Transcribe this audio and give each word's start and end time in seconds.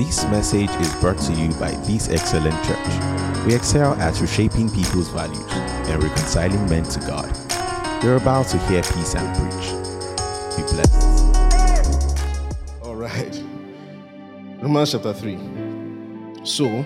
This 0.00 0.24
message 0.24 0.70
is 0.76 0.94
brought 0.94 1.18
to 1.18 1.32
you 1.34 1.52
by 1.56 1.72
This 1.82 2.08
Excellent 2.08 2.56
Church. 2.64 3.44
We 3.44 3.54
excel 3.54 3.92
at 4.00 4.18
reshaping 4.18 4.70
people's 4.70 5.08
values 5.08 5.44
and 5.50 6.02
reconciling 6.02 6.66
men 6.70 6.84
to 6.84 7.00
God. 7.00 7.30
You're 8.02 8.16
about 8.16 8.46
to 8.48 8.58
hear 8.60 8.80
peace 8.80 9.14
and 9.14 9.28
preach. 9.36 10.56
Be 10.56 10.62
blessed. 10.72 11.36
All 12.82 12.96
right. 12.96 13.44
Romans 14.62 14.92
chapter 14.92 15.12
3. 15.12 15.36
So, 16.44 16.82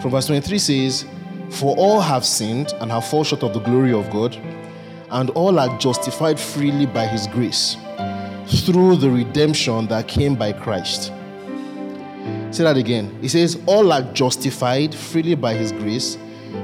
from 0.00 0.10
verse 0.12 0.26
23 0.28 0.58
says, 0.58 1.04
For 1.50 1.76
all 1.76 2.00
have 2.00 2.24
sinned 2.24 2.68
and 2.80 2.92
have 2.92 3.08
fall 3.08 3.24
short 3.24 3.42
of 3.42 3.54
the 3.54 3.60
glory 3.60 3.92
of 3.92 4.08
God, 4.10 4.36
and 5.10 5.30
all 5.30 5.58
are 5.58 5.76
justified 5.78 6.38
freely 6.38 6.86
by 6.86 7.08
his 7.08 7.26
grace 7.26 7.76
through 8.46 8.96
the 8.96 9.10
redemption 9.10 9.86
that 9.88 10.08
came 10.08 10.34
by 10.34 10.52
Christ. 10.52 11.12
Say 12.50 12.64
that 12.64 12.76
again. 12.76 13.16
He 13.20 13.28
says, 13.28 13.60
All 13.66 13.92
are 13.92 14.02
justified 14.12 14.94
freely 14.94 15.34
by 15.34 15.54
his 15.54 15.72
grace 15.72 16.16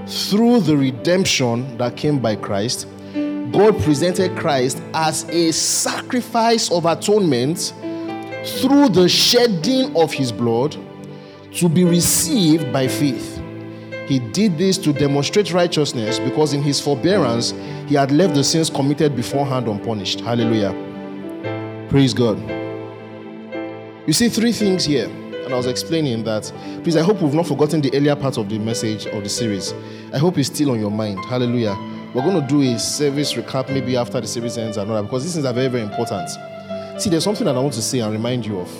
through 0.07 0.61
the 0.61 0.77
redemption 0.77 1.77
that 1.79 1.97
came 1.97 2.19
by 2.19 2.37
Christ. 2.37 2.87
God 3.53 3.79
presented 3.83 4.37
Christ 4.39 4.81
as 4.95 5.25
a 5.29 5.53
sacrifice 5.53 6.71
of 6.71 6.87
atonement 6.87 7.75
through 8.45 8.89
the 8.89 9.09
shedding 9.09 9.95
of 9.97 10.13
his 10.13 10.33
blood 10.33 10.77
to 11.53 11.69
be 11.69 11.85
received 11.85 12.73
by 12.73 12.89
faith. 12.89 13.41
He 14.07 14.19
did 14.19 14.57
this 14.57 14.79
to 14.79 14.93
demonstrate 14.93 15.53
righteousness 15.53 16.19
because 16.19 16.55
in 16.55 16.63
his 16.63 16.81
forbearance 16.81 17.53
he 17.87 17.95
had 17.95 18.11
left 18.11 18.35
the 18.35 18.43
sins 18.43 18.71
committed 18.71 19.15
beforehand 19.15 19.69
unpunished. 19.69 20.21
Hallelujah. 20.21 20.92
Praise 21.93 22.15
God. 22.15 22.39
You 24.07 24.15
see 24.15 24.31
three 24.31 24.53
things 24.53 24.87
here, 24.87 25.11
and 25.11 25.53
I 25.53 25.57
was 25.59 25.67
explaining 25.67 26.25
that. 26.25 26.51
Please, 26.83 26.97
I 26.97 27.03
hope 27.03 27.21
we've 27.21 27.35
not 27.35 27.47
forgotten 27.47 27.83
the 27.83 27.95
earlier 27.95 28.17
part 28.17 28.39
of 28.39 28.49
the 28.49 28.59
message 28.59 29.05
of 29.05 29.23
the 29.23 29.29
series. 29.29 29.75
I 30.11 30.17
hope 30.17 30.39
it's 30.39 30.49
still 30.49 30.71
on 30.71 30.81
your 30.81 30.91
mind. 30.91 31.23
Hallelujah. 31.27 31.77
We're 32.15 32.23
going 32.23 32.41
to 32.41 32.47
do 32.47 32.63
a 32.63 32.79
service 32.79 33.35
recap 33.35 33.69
maybe 33.69 33.95
after 33.95 34.23
the 34.23 34.27
series 34.27 34.57
ends 34.57 34.79
and 34.79 34.91
all 34.91 34.97
that 34.97 35.03
because 35.03 35.25
these 35.25 35.35
things 35.35 35.45
are 35.45 35.53
very, 35.53 35.69
very 35.69 35.83
important. 35.83 36.31
See, 36.99 37.11
there's 37.11 37.25
something 37.25 37.45
that 37.45 37.57
I 37.57 37.61
want 37.61 37.75
to 37.75 37.83
say 37.83 37.99
and 37.99 38.11
remind 38.11 38.47
you 38.47 38.61
of. 38.61 38.71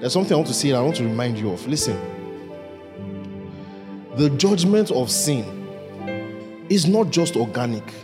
There's 0.00 0.12
something 0.12 0.34
I 0.34 0.36
want 0.36 0.48
to 0.48 0.54
say 0.54 0.68
and 0.68 0.76
I 0.76 0.82
want 0.82 0.96
to 0.96 1.04
remind 1.04 1.38
you 1.38 1.52
of. 1.52 1.66
Listen, 1.66 1.98
the 4.16 4.28
judgment 4.28 4.90
of 4.90 5.10
sin 5.10 6.66
is 6.68 6.86
not 6.86 7.08
just 7.08 7.34
organic. 7.34 7.94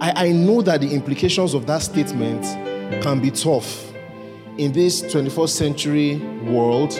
I, 0.00 0.28
I 0.28 0.32
know 0.32 0.62
that 0.62 0.80
the 0.80 0.92
implications 0.94 1.52
of 1.52 1.66
that 1.66 1.82
statement 1.82 2.42
can 3.02 3.20
be 3.20 3.30
tough 3.30 3.92
in 4.56 4.72
this 4.72 5.02
21st 5.02 5.48
century 5.50 6.16
world 6.50 6.94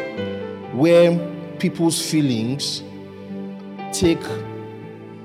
where 0.74 1.18
people's 1.58 2.10
feelings 2.10 2.82
take 3.92 4.20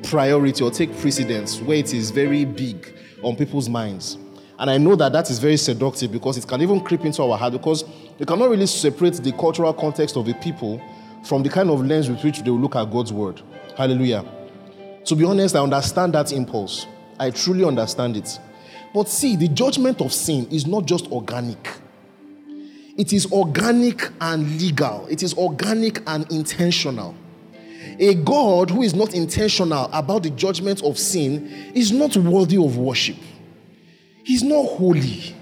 priority 0.04 0.64
or 0.64 0.72
take 0.72 0.98
precedence, 1.00 1.60
where 1.62 1.78
it 1.78 1.94
is 1.94 2.12
very 2.12 2.46
big 2.46 2.96
on 3.24 3.36
people's 3.36 3.68
minds. 3.68 4.18
And 4.58 4.70
I 4.70 4.78
know 4.78 4.96
that 4.96 5.12
that 5.12 5.30
is 5.30 5.40
very 5.40 5.58
seductive 5.58 6.14
because 6.14 6.38
it 6.38 6.48
can 6.48 6.62
even 6.62 6.80
creep 6.80 7.04
into 7.04 7.24
our 7.24 7.38
heart 7.38 7.52
because 7.54 7.84
you 8.18 8.26
cannot 8.26 8.50
really 8.50 8.68
separate 8.68 9.16
the 9.16 9.34
cultural 9.34 9.74
context 9.74 10.16
of 10.16 10.28
a 10.30 10.34
people 10.36 10.82
from 11.26 11.44
the 11.44 11.50
kind 11.50 11.70
of 11.70 11.86
lens 11.86 12.10
with 12.10 12.24
which 12.24 12.42
they 12.42 12.50
will 12.50 12.60
look 12.60 12.78
at 12.78 12.90
God's 12.90 13.12
word. 13.12 13.42
Hallelujah. 13.76 14.24
To 15.06 15.16
be 15.16 15.26
honest, 15.26 15.56
I 15.56 15.60
understand 15.60 16.14
that 16.14 16.32
impulse. 16.32 16.88
I 17.20 17.32
truly 17.32 17.64
understand 17.64 18.18
it. 18.18 18.40
But 18.94 19.10
see, 19.10 19.36
the 19.36 19.48
judgment 19.48 20.02
of 20.02 20.14
sin 20.14 20.48
is 20.52 20.66
not 20.66 20.86
just 20.86 21.12
organic, 21.12 21.70
it 22.98 23.12
is 23.12 23.32
organic 23.32 24.10
and 24.22 24.60
legal, 24.62 25.06
it 25.08 25.22
is 25.22 25.34
organic 25.34 26.02
and 26.08 26.30
intentional. 26.32 27.16
A 28.00 28.14
God 28.16 28.72
who 28.72 28.82
is 28.82 28.94
not 28.94 29.14
intentional 29.14 29.90
about 29.94 30.24
the 30.24 30.30
judgment 30.30 30.84
of 30.84 30.98
sin 30.98 31.72
is 31.74 31.92
not 31.92 32.18
worthy 32.18 32.58
of 32.58 32.78
worship. 32.78 33.16
He's 34.24 34.44
not 34.44 34.66
holy. 34.66 35.36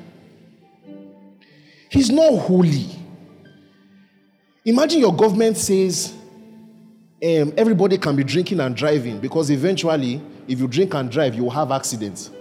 He's 1.90 2.10
not 2.10 2.38
holy. 2.38 2.90
Imagine 4.66 5.00
your 5.00 5.16
government 5.16 5.58
says 5.58 6.14
um, 7.24 7.54
everybody 7.58 7.98
can 7.98 8.16
be 8.16 8.24
drinking 8.24 8.60
and 8.60 8.76
driving 8.76 9.20
because 9.20 9.50
eventually, 9.50 10.22
if 10.48 10.60
you 10.60 10.68
drink 10.68 10.94
and 10.94 11.10
drive, 11.12 11.36
you 11.36 11.44
will 11.44 11.52
have 11.52 11.72
accidents 11.72 12.32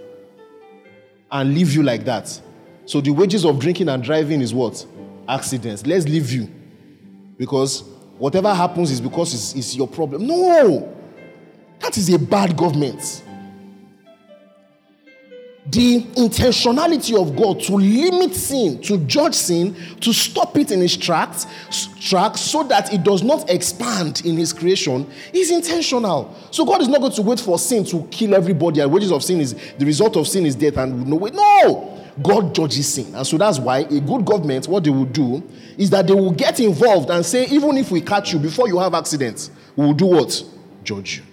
and 1.31 1.53
leave 1.53 1.73
you 1.73 1.83
like 1.83 2.05
that. 2.05 2.41
So 2.85 3.01
the 3.01 3.11
wages 3.11 3.45
of 3.45 3.59
drinking 3.59 3.89
and 3.89 4.03
driving 4.03 4.41
is 4.41 4.53
what? 4.53 4.85
Accidents. 5.27 5.85
Let's 5.85 6.05
leave 6.05 6.31
you 6.31 6.49
because 7.37 7.83
whatever 8.17 8.53
happens 8.53 8.91
is 8.91 9.01
because 9.01 9.33
it's, 9.33 9.55
it's 9.55 9.75
your 9.75 9.87
problem. 9.87 10.27
No, 10.27 10.93
that 11.79 11.97
is 11.97 12.13
a 12.13 12.19
bad 12.19 12.55
government 12.55 13.22
the 15.67 16.01
intentionality 16.17 17.19
of 17.19 17.35
God 17.37 17.61
to 17.61 17.75
limit 17.75 18.35
sin, 18.35 18.81
to 18.81 18.97
judge 19.05 19.33
sin, 19.33 19.75
to 20.01 20.11
stop 20.11 20.57
it 20.57 20.71
in 20.71 20.81
its 20.81 20.97
tracks, 20.97 21.47
tracks 22.01 22.41
so 22.41 22.63
that 22.63 22.93
it 22.93 23.03
does 23.03 23.23
not 23.23 23.49
expand 23.49 24.21
in 24.25 24.35
his 24.35 24.51
creation 24.51 25.09
is 25.31 25.51
intentional. 25.51 26.35
So 26.51 26.65
God 26.65 26.81
is 26.81 26.89
not 26.89 26.99
going 26.99 27.13
to 27.13 27.21
wait 27.21 27.39
for 27.39 27.57
sin 27.57 27.85
to 27.85 28.03
kill 28.11 28.35
everybody. 28.35 28.81
And 28.81 28.91
wages 28.91 29.11
of 29.11 29.23
sin 29.23 29.39
is 29.39 29.55
the 29.77 29.85
result 29.85 30.17
of 30.17 30.27
sin 30.27 30.45
is 30.45 30.55
death 30.55 30.77
and 30.77 31.07
no 31.07 31.15
way. 31.15 31.31
No! 31.31 31.89
God 32.21 32.53
judges 32.53 32.93
sin. 32.93 33.15
And 33.15 33.25
so 33.25 33.37
that's 33.37 33.57
why 33.57 33.79
a 33.79 33.99
good 34.01 34.25
government, 34.25 34.67
what 34.67 34.83
they 34.83 34.91
will 34.91 35.05
do 35.05 35.41
is 35.77 35.89
that 35.91 36.05
they 36.05 36.13
will 36.13 36.31
get 36.31 36.59
involved 36.59 37.09
and 37.09 37.25
say, 37.25 37.45
even 37.47 37.77
if 37.77 37.89
we 37.89 38.01
catch 38.01 38.33
you 38.33 38.39
before 38.39 38.67
you 38.67 38.77
have 38.79 38.93
accidents, 38.93 39.49
we 39.75 39.85
will 39.85 39.93
do 39.93 40.05
what? 40.05 40.43
Judge 40.83 41.17
you. 41.17 41.32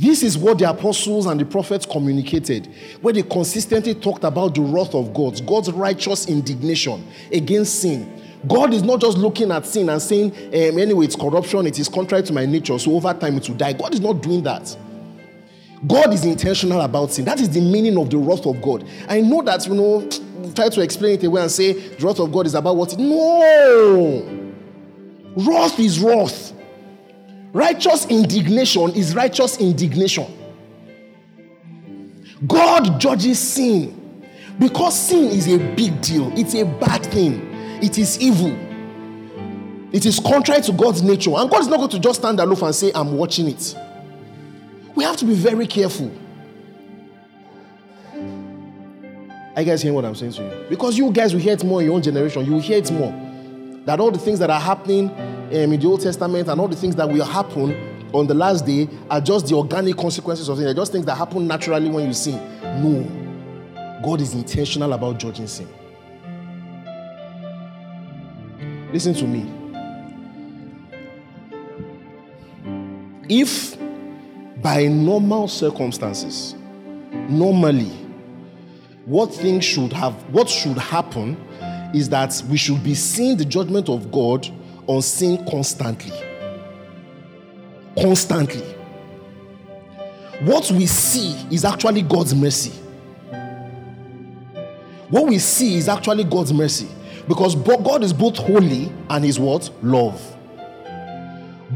This 0.00 0.22
is 0.22 0.38
what 0.38 0.58
the 0.58 0.70
apostles 0.70 1.26
and 1.26 1.38
the 1.38 1.44
prophets 1.44 1.84
communicated, 1.84 2.72
where 3.02 3.12
they 3.12 3.22
consistently 3.22 3.94
talked 3.94 4.24
about 4.24 4.54
the 4.54 4.62
wrath 4.62 4.94
of 4.94 5.12
God, 5.12 5.46
God's 5.46 5.70
righteous 5.72 6.26
indignation 6.26 7.06
against 7.30 7.82
sin. 7.82 8.10
God 8.48 8.72
is 8.72 8.82
not 8.82 9.02
just 9.02 9.18
looking 9.18 9.50
at 9.50 9.66
sin 9.66 9.90
and 9.90 10.00
saying, 10.00 10.32
um, 10.32 10.78
anyway, 10.78 11.04
it's 11.04 11.16
corruption, 11.16 11.66
it 11.66 11.78
is 11.78 11.86
contrary 11.86 12.22
to 12.24 12.32
my 12.32 12.46
nature, 12.46 12.78
so 12.78 12.94
over 12.94 13.12
time 13.12 13.36
it 13.36 13.46
will 13.46 13.56
die. 13.56 13.74
God 13.74 13.92
is 13.92 14.00
not 14.00 14.22
doing 14.22 14.42
that. 14.44 14.74
God 15.86 16.14
is 16.14 16.24
intentional 16.24 16.80
about 16.80 17.12
sin. 17.12 17.26
That 17.26 17.38
is 17.38 17.50
the 17.50 17.60
meaning 17.60 17.98
of 17.98 18.08
the 18.08 18.16
wrath 18.16 18.46
of 18.46 18.62
God. 18.62 18.88
I 19.06 19.20
know 19.20 19.42
that, 19.42 19.66
you 19.66 19.74
know, 19.74 20.08
try 20.54 20.70
to 20.70 20.80
explain 20.80 21.18
it 21.18 21.24
away 21.24 21.42
and 21.42 21.50
say 21.50 21.74
the 21.74 22.06
wrath 22.06 22.20
of 22.20 22.32
God 22.32 22.46
is 22.46 22.54
about 22.54 22.74
what? 22.74 22.96
No! 22.96 24.46
Wrath 25.36 25.78
is 25.78 26.00
wrath. 26.00 26.54
Righteous 27.52 28.06
indignation 28.06 28.90
is 28.90 29.14
righteous 29.14 29.58
indignation. 29.58 30.26
God 32.46 33.00
judges 33.00 33.38
sin 33.38 34.26
because 34.58 34.98
sin 34.98 35.24
is 35.24 35.48
a 35.48 35.58
big 35.74 36.00
deal, 36.00 36.32
it's 36.38 36.54
a 36.54 36.64
bad 36.64 37.04
thing, 37.04 37.40
it 37.82 37.98
is 37.98 38.20
evil, 38.20 38.56
it 39.92 40.06
is 40.06 40.20
contrary 40.20 40.62
to 40.62 40.72
God's 40.72 41.02
nature. 41.02 41.32
And 41.34 41.50
God 41.50 41.60
is 41.60 41.68
not 41.68 41.78
going 41.78 41.90
to 41.90 41.98
just 41.98 42.20
stand 42.20 42.38
aloof 42.40 42.62
and 42.62 42.74
say, 42.74 42.92
I'm 42.94 43.16
watching 43.16 43.48
it. 43.48 43.74
We 44.94 45.04
have 45.04 45.16
to 45.18 45.24
be 45.24 45.34
very 45.34 45.66
careful. 45.66 46.10
Are 49.56 49.62
you 49.62 49.66
guys 49.66 49.82
hearing 49.82 49.96
what 49.96 50.04
I'm 50.04 50.14
saying 50.14 50.32
to 50.32 50.42
you? 50.42 50.66
Because 50.68 50.96
you 50.96 51.10
guys 51.10 51.34
will 51.34 51.40
hear 51.40 51.54
it 51.54 51.64
more 51.64 51.80
in 51.80 51.86
your 51.86 51.96
own 51.96 52.02
generation, 52.02 52.44
you 52.46 52.52
will 52.52 52.60
hear 52.60 52.78
it 52.78 52.90
more. 52.92 53.12
That 53.84 53.98
all 53.98 54.10
the 54.10 54.18
things 54.18 54.38
that 54.38 54.50
are 54.50 54.60
happening 54.60 55.08
um, 55.50 55.72
in 55.72 55.80
the 55.80 55.86
Old 55.86 56.00
Testament 56.00 56.48
and 56.48 56.60
all 56.60 56.68
the 56.68 56.76
things 56.76 56.94
that 56.96 57.08
will 57.08 57.24
happen 57.24 58.08
on 58.12 58.26
the 58.26 58.34
last 58.34 58.66
day 58.66 58.88
are 59.08 59.20
just 59.20 59.48
the 59.48 59.54
organic 59.54 59.96
consequences 59.96 60.48
of 60.48 60.56
sin. 60.56 60.64
They're 60.64 60.74
just 60.74 60.92
things 60.92 61.06
that 61.06 61.16
happen 61.16 61.46
naturally 61.46 61.88
when 61.88 62.06
you 62.06 62.12
sin. 62.12 62.36
No. 62.82 64.00
God 64.02 64.20
is 64.20 64.34
intentional 64.34 64.92
about 64.92 65.18
judging 65.18 65.46
sin. 65.46 65.68
Listen 68.92 69.14
to 69.14 69.24
me. 69.24 69.48
If 73.28 73.78
by 74.60 74.86
normal 74.86 75.48
circumstances, 75.48 76.54
normally, 77.28 77.90
what 79.04 79.32
things 79.32 79.64
should 79.64 79.92
have, 79.92 80.14
what 80.32 80.48
should 80.48 80.76
happen 80.78 81.36
is 81.94 82.08
that 82.08 82.42
we 82.48 82.56
should 82.56 82.82
be 82.82 82.94
seeing 82.94 83.36
the 83.36 83.44
judgment 83.44 83.88
of 83.88 84.10
God 84.10 84.48
on 84.90 85.02
sin 85.02 85.46
constantly. 85.48 86.12
Constantly. 87.96 88.62
What 90.40 90.68
we 90.72 90.86
see 90.86 91.36
is 91.54 91.64
actually 91.64 92.02
God's 92.02 92.34
mercy. 92.34 92.72
What 95.08 95.28
we 95.28 95.38
see 95.38 95.76
is 95.76 95.88
actually 95.88 96.24
God's 96.24 96.52
mercy 96.52 96.88
because 97.28 97.54
God 97.54 98.02
is 98.02 98.12
both 98.12 98.36
holy 98.36 98.92
and 99.08 99.24
His 99.24 99.38
what? 99.38 99.70
Love. 99.82 100.20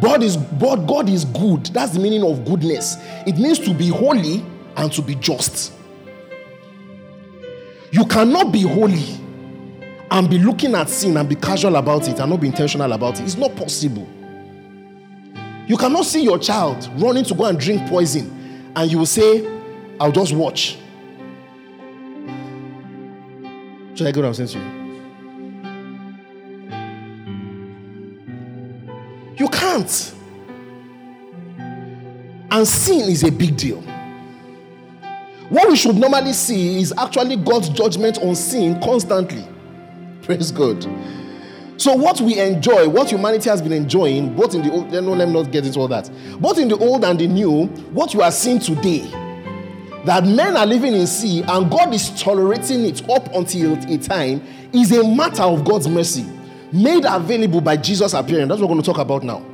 God 0.01 0.25
is 0.25 0.37
God, 0.37 0.89
God 0.89 1.09
is 1.09 1.25
good. 1.25 1.67
That's 1.67 1.93
the 1.93 2.01
meaning 2.01 2.25
of 2.25 2.45
goodness. 2.45 2.97
It 3.27 3.39
means 3.39 3.61
to 3.61 3.73
be 3.75 3.89
holy 3.89 4.45
and 4.77 4.93
to 4.93 5.03
be 5.03 5.15
just. 5.15 5.73
You 7.93 8.05
cannot 8.07 8.51
be 8.51 8.63
holy 8.63 9.24
and 10.15 10.31
be 10.31 10.39
looking 10.39 10.77
at 10.77 10.89
sin 10.89 11.17
and 11.17 11.29
be 11.29 11.35
casual 11.35 11.75
about 11.75 12.07
it 12.07 12.21
and 12.21 12.31
not 12.31 12.41
be 12.41 12.47
intentional 12.47 12.93
about 12.93 13.19
it. 13.19 13.25
It's 13.25 13.37
not 13.37 13.57
possible. 13.57 14.07
You 15.67 15.77
cannot 15.77 16.05
see 16.05 16.23
your 16.23 16.39
child 16.39 16.89
running 16.95 17.25
to 17.25 17.35
go 17.35 17.47
and 17.47 17.59
drink 17.59 17.89
poison 17.89 18.73
and 18.77 18.93
you 18.93 18.99
will 18.99 19.07
say, 19.07 19.45
I'll 19.99 20.13
just 20.13 20.33
watch. 20.33 20.79
Should 23.97 24.07
I 24.07 24.13
get 24.13 24.19
what 24.19 24.27
I'm 24.27 24.35
saying 24.35 24.51
to 24.51 24.59
you? 24.59 24.85
You 29.37 29.49
can't. 29.49 30.15
And 32.53 32.69
sin 32.69 33.11
is 33.11 33.25
a 33.25 33.33
big 33.33 33.57
deal. 33.57 33.83
What 35.49 35.69
we 35.69 35.75
should 35.75 35.97
normally 35.97 36.35
see 36.35 36.79
is 36.81 36.93
actually 36.97 37.35
God's 37.35 37.69
judgment 37.69 38.19
on 38.19 38.37
sin 38.37 38.81
constantly. 38.81 39.45
Praise 40.25 40.51
God. 40.51 40.83
So, 41.77 41.93
what 41.93 42.21
we 42.21 42.39
enjoy, 42.39 42.89
what 42.89 43.11
humanity 43.11 43.51
has 43.51 43.61
been 43.61 43.73
enjoying, 43.73 44.35
both 44.35 44.55
in 44.55 44.63
the 44.63 44.73
old, 44.73 44.91
no, 44.91 45.01
let 45.01 45.29
me 45.29 45.35
not 45.35 45.51
get 45.51 45.67
into 45.67 45.81
all 45.81 45.89
that, 45.89 46.11
both 46.41 46.59
in 46.59 46.69
the 46.69 46.79
old 46.79 47.05
and 47.05 47.19
the 47.19 47.27
new, 47.27 47.67
what 47.93 48.15
you 48.15 48.23
are 48.23 48.31
seeing 48.31 48.59
today, 48.59 49.01
that 50.07 50.25
men 50.25 50.57
are 50.57 50.67
living 50.67 50.95
in 50.95 51.07
sin 51.07 51.45
and 51.49 51.71
God 51.71 51.93
is 51.93 52.11
tolerating 52.21 52.85
it 52.85 53.09
up 53.11 53.35
until 53.35 53.75
a 53.93 53.99
time, 53.99 54.43
is 54.73 54.93
a 54.93 55.07
matter 55.07 55.43
of 55.43 55.65
God's 55.65 55.89
mercy 55.89 56.25
made 56.73 57.05
available 57.05 57.61
by 57.61 57.77
Jesus 57.77 58.15
appearing. 58.15 58.49
That's 58.49 58.61
what 58.61 58.69
we're 58.69 58.75
going 58.75 58.83
to 58.83 58.93
talk 58.93 59.01
about 59.01 59.23
now. 59.23 59.45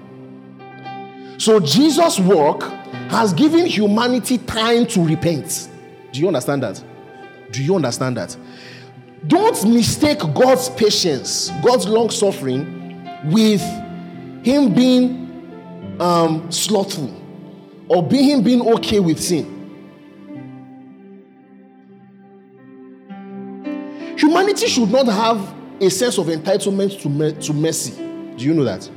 So, 1.38 1.58
Jesus' 1.58 2.20
work 2.20 2.62
has 3.10 3.32
given 3.32 3.66
humanity 3.66 4.38
time 4.38 4.86
to 4.86 5.04
repent. 5.04 5.68
Do 6.12 6.20
you 6.20 6.28
understand 6.28 6.62
that? 6.62 6.82
Do 7.50 7.64
you 7.64 7.74
understand 7.74 8.18
that? 8.18 8.36
Don't 9.26 9.68
mistake 9.68 10.18
God's 10.34 10.70
patience, 10.70 11.50
God's 11.62 11.86
long 11.86 12.10
suffering, 12.10 13.04
with 13.24 13.60
Him 14.42 14.72
being 14.72 15.96
um, 16.00 16.50
slothful 16.50 17.14
or 17.88 18.02
being 18.02 18.30
Him 18.30 18.42
being 18.42 18.62
okay 18.76 19.00
with 19.00 19.20
sin. 19.20 19.58
Humanity 24.16 24.66
should 24.66 24.90
not 24.90 25.06
have 25.06 25.54
a 25.80 25.90
sense 25.90 26.18
of 26.18 26.26
entitlement 26.26 27.00
to, 27.02 27.08
me- 27.08 27.32
to 27.32 27.52
mercy. 27.52 27.92
Do 28.36 28.44
you 28.44 28.54
know 28.54 28.64
that? 28.64 28.88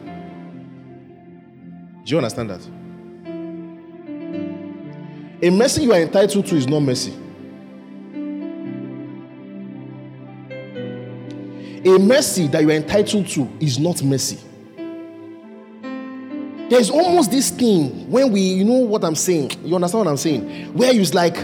Do 2.05 2.11
you 2.11 2.17
understand 2.17 2.49
that? 2.49 2.61
A 5.41 5.49
mercy 5.49 5.83
you 5.83 5.91
are 5.93 5.99
entitled 5.99 6.45
to 6.45 6.55
is 6.55 6.67
not 6.67 6.81
mercy. 6.81 7.13
A 11.85 11.99
mercy 11.99 12.47
that 12.47 12.61
you 12.61 12.69
are 12.69 12.73
entitled 12.73 13.27
to 13.29 13.49
is 13.59 13.77
not 13.77 14.01
mercy. 14.03 14.37
There's 16.69 16.89
almost 16.89 17.29
this 17.29 17.49
thing 17.51 18.09
when 18.09 18.31
we, 18.31 18.41
you 18.41 18.63
know 18.63 18.79
what 18.79 19.03
I'm 19.03 19.15
saying? 19.15 19.51
You 19.63 19.75
understand 19.75 20.05
what 20.05 20.11
I'm 20.11 20.17
saying? 20.17 20.73
Where 20.73 20.93
it's 20.93 21.13
like, 21.13 21.35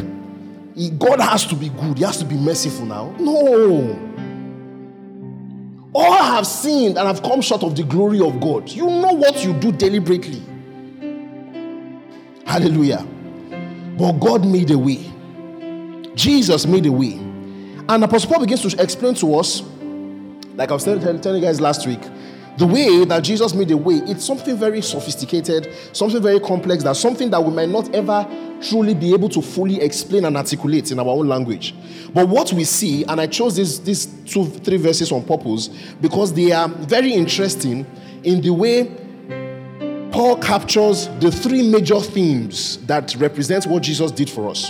God 0.97 1.19
has 1.19 1.45
to 1.47 1.55
be 1.55 1.69
good, 1.69 1.97
He 1.97 2.03
has 2.05 2.17
to 2.17 2.25
be 2.25 2.35
merciful 2.35 2.85
now. 2.85 3.13
No. 3.19 4.07
All 5.93 6.23
have 6.23 6.47
sinned 6.47 6.97
and 6.97 7.07
have 7.07 7.21
come 7.21 7.41
short 7.41 7.63
of 7.63 7.75
the 7.75 7.83
glory 7.83 8.21
of 8.21 8.39
God. 8.39 8.69
You 8.69 8.85
know 8.85 9.13
what 9.13 9.43
you 9.43 9.53
do 9.53 9.71
deliberately. 9.71 10.41
Hallelujah. 12.45 13.05
But 13.97 14.13
God 14.13 14.45
made 14.45 14.71
a 14.71 14.77
way. 14.77 15.11
Jesus 16.15 16.65
made 16.65 16.85
a 16.85 16.91
way. 16.91 17.13
And 17.13 18.03
Apostle 18.03 18.31
Paul 18.31 18.39
begins 18.41 18.61
to 18.61 18.81
explain 18.81 19.15
to 19.15 19.35
us, 19.35 19.63
like 20.59 20.71
I 20.71 20.73
was 20.73 20.83
telling, 20.83 21.21
telling 21.21 21.41
you 21.41 21.47
guys 21.47 21.61
last 21.61 21.87
week, 21.87 22.01
the 22.57 22.67
way 22.67 23.05
that 23.05 23.23
Jesus 23.23 23.53
made 23.53 23.71
a 23.71 23.77
way, 23.77 23.95
it's 24.03 24.25
something 24.25 24.57
very 24.57 24.81
sophisticated, 24.81 25.73
something 25.93 26.21
very 26.21 26.41
complex, 26.41 26.83
that's 26.83 26.99
something 26.99 27.29
that 27.29 27.41
we 27.41 27.53
might 27.53 27.69
not 27.69 27.95
ever 27.95 28.27
truly 28.61 28.93
be 28.93 29.13
able 29.13 29.29
to 29.29 29.41
fully 29.41 29.79
explain 29.79 30.25
and 30.25 30.35
articulate 30.35 30.91
in 30.91 30.99
our 30.99 31.07
own 31.07 31.29
language. 31.29 31.73
But 32.13 32.27
what 32.27 32.51
we 32.51 32.65
see, 32.65 33.05
and 33.05 33.21
I 33.21 33.27
chose 33.27 33.55
these, 33.55 33.79
these 33.79 34.07
two, 34.25 34.47
three 34.47 34.75
verses 34.75 35.13
on 35.13 35.23
purpose 35.23 35.69
because 36.01 36.33
they 36.33 36.51
are 36.51 36.67
very 36.67 37.13
interesting 37.13 37.87
in 38.25 38.41
the 38.41 38.49
way 38.49 38.93
Paul 40.11 40.35
captures 40.39 41.07
the 41.21 41.31
three 41.31 41.71
major 41.71 42.01
themes 42.01 42.85
that 42.87 43.15
represent 43.15 43.65
what 43.65 43.83
Jesus 43.83 44.11
did 44.11 44.29
for 44.29 44.49
us. 44.49 44.69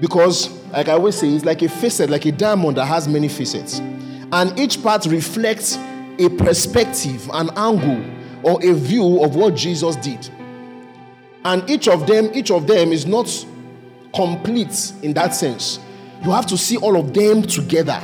Because, 0.00 0.50
like 0.72 0.88
I 0.88 0.92
always 0.94 1.16
say, 1.16 1.28
it's 1.28 1.44
like 1.44 1.62
a 1.62 1.68
facet, 1.68 2.10
like 2.10 2.24
a 2.24 2.32
diamond 2.32 2.78
that 2.78 2.86
has 2.86 3.06
many 3.06 3.28
facets. 3.28 3.80
And 4.32 4.58
each 4.58 4.82
part 4.82 5.06
reflects 5.06 5.76
a 6.18 6.28
perspective, 6.28 7.28
an 7.32 7.50
angle, 7.56 8.04
or 8.42 8.64
a 8.64 8.74
view 8.74 9.22
of 9.22 9.36
what 9.36 9.54
Jesus 9.54 9.96
did. 9.96 10.28
And 11.44 11.68
each 11.70 11.88
of 11.88 12.06
them, 12.06 12.30
each 12.34 12.50
of 12.50 12.66
them 12.66 12.92
is 12.92 13.06
not 13.06 13.46
complete 14.14 14.92
in 15.02 15.14
that 15.14 15.34
sense. 15.34 15.78
You 16.24 16.30
have 16.30 16.46
to 16.46 16.58
see 16.58 16.76
all 16.76 16.96
of 16.96 17.14
them 17.14 17.42
together 17.42 18.02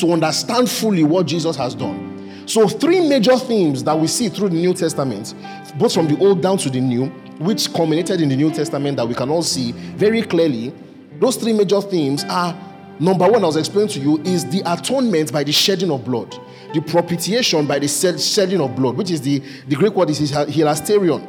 to 0.00 0.12
understand 0.12 0.68
fully 0.68 1.04
what 1.04 1.26
Jesus 1.26 1.56
has 1.56 1.74
done. 1.74 2.12
So, 2.46 2.68
three 2.68 3.06
major 3.08 3.36
themes 3.38 3.84
that 3.84 3.98
we 3.98 4.06
see 4.06 4.28
through 4.28 4.50
the 4.50 4.56
New 4.56 4.74
Testament, 4.74 5.34
both 5.78 5.94
from 5.94 6.08
the 6.08 6.18
Old 6.18 6.42
down 6.42 6.58
to 6.58 6.70
the 6.70 6.80
New, 6.80 7.06
which 7.38 7.72
culminated 7.72 8.20
in 8.20 8.28
the 8.28 8.36
New 8.36 8.50
Testament 8.50 8.96
that 8.96 9.06
we 9.06 9.14
can 9.14 9.30
all 9.30 9.42
see 9.42 9.72
very 9.72 10.22
clearly. 10.22 10.72
Those 11.20 11.36
three 11.36 11.52
major 11.52 11.80
themes 11.80 12.24
are 12.24 12.54
number 13.00 13.28
one, 13.28 13.42
I 13.42 13.46
was 13.46 13.56
explaining 13.56 13.90
to 13.90 14.00
you, 14.00 14.20
is 14.22 14.48
the 14.48 14.62
atonement 14.66 15.32
by 15.32 15.44
the 15.44 15.52
shedding 15.52 15.90
of 15.90 16.04
blood, 16.04 16.34
the 16.72 16.80
propitiation 16.80 17.66
by 17.66 17.78
the 17.78 17.88
shedding 17.88 18.60
of 18.60 18.74
blood, 18.74 18.96
which 18.96 19.10
is 19.10 19.20
the, 19.20 19.42
the 19.68 19.76
Greek 19.76 19.94
word 19.94 20.10
is 20.10 20.20
hilasterion, 20.20 21.26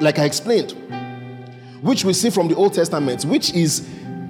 like 0.00 0.18
I 0.18 0.24
explained, 0.24 0.72
which 1.82 2.04
we 2.04 2.12
see 2.12 2.30
from 2.30 2.48
the 2.48 2.54
Old 2.54 2.74
Testament, 2.74 3.24
which 3.24 3.52
is 3.52 3.88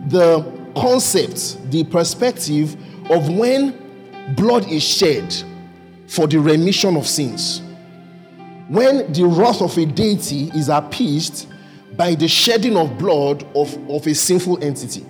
the 0.09 0.41
concept, 0.77 1.71
the 1.71 1.85
perspective 1.85 2.77
of 3.11 3.29
when 3.29 4.35
blood 4.35 4.69
is 4.69 4.83
shed 4.83 5.35
for 6.07 6.27
the 6.27 6.39
remission 6.39 6.97
of 6.97 7.07
sins. 7.07 7.63
When 8.69 9.13
the 9.13 9.25
wrath 9.25 9.63
of 9.63 9.77
a 9.79 9.87
deity 9.87 10.51
is 10.55 10.69
appeased 10.69 11.49
by 11.97 12.15
the 12.15 12.29
shedding 12.29 12.77
of 12.77 12.99
blood 12.99 13.45
of, 13.55 13.77
of 13.91 14.07
a 14.07 14.15
sinful 14.15 14.63
entity. 14.63 15.05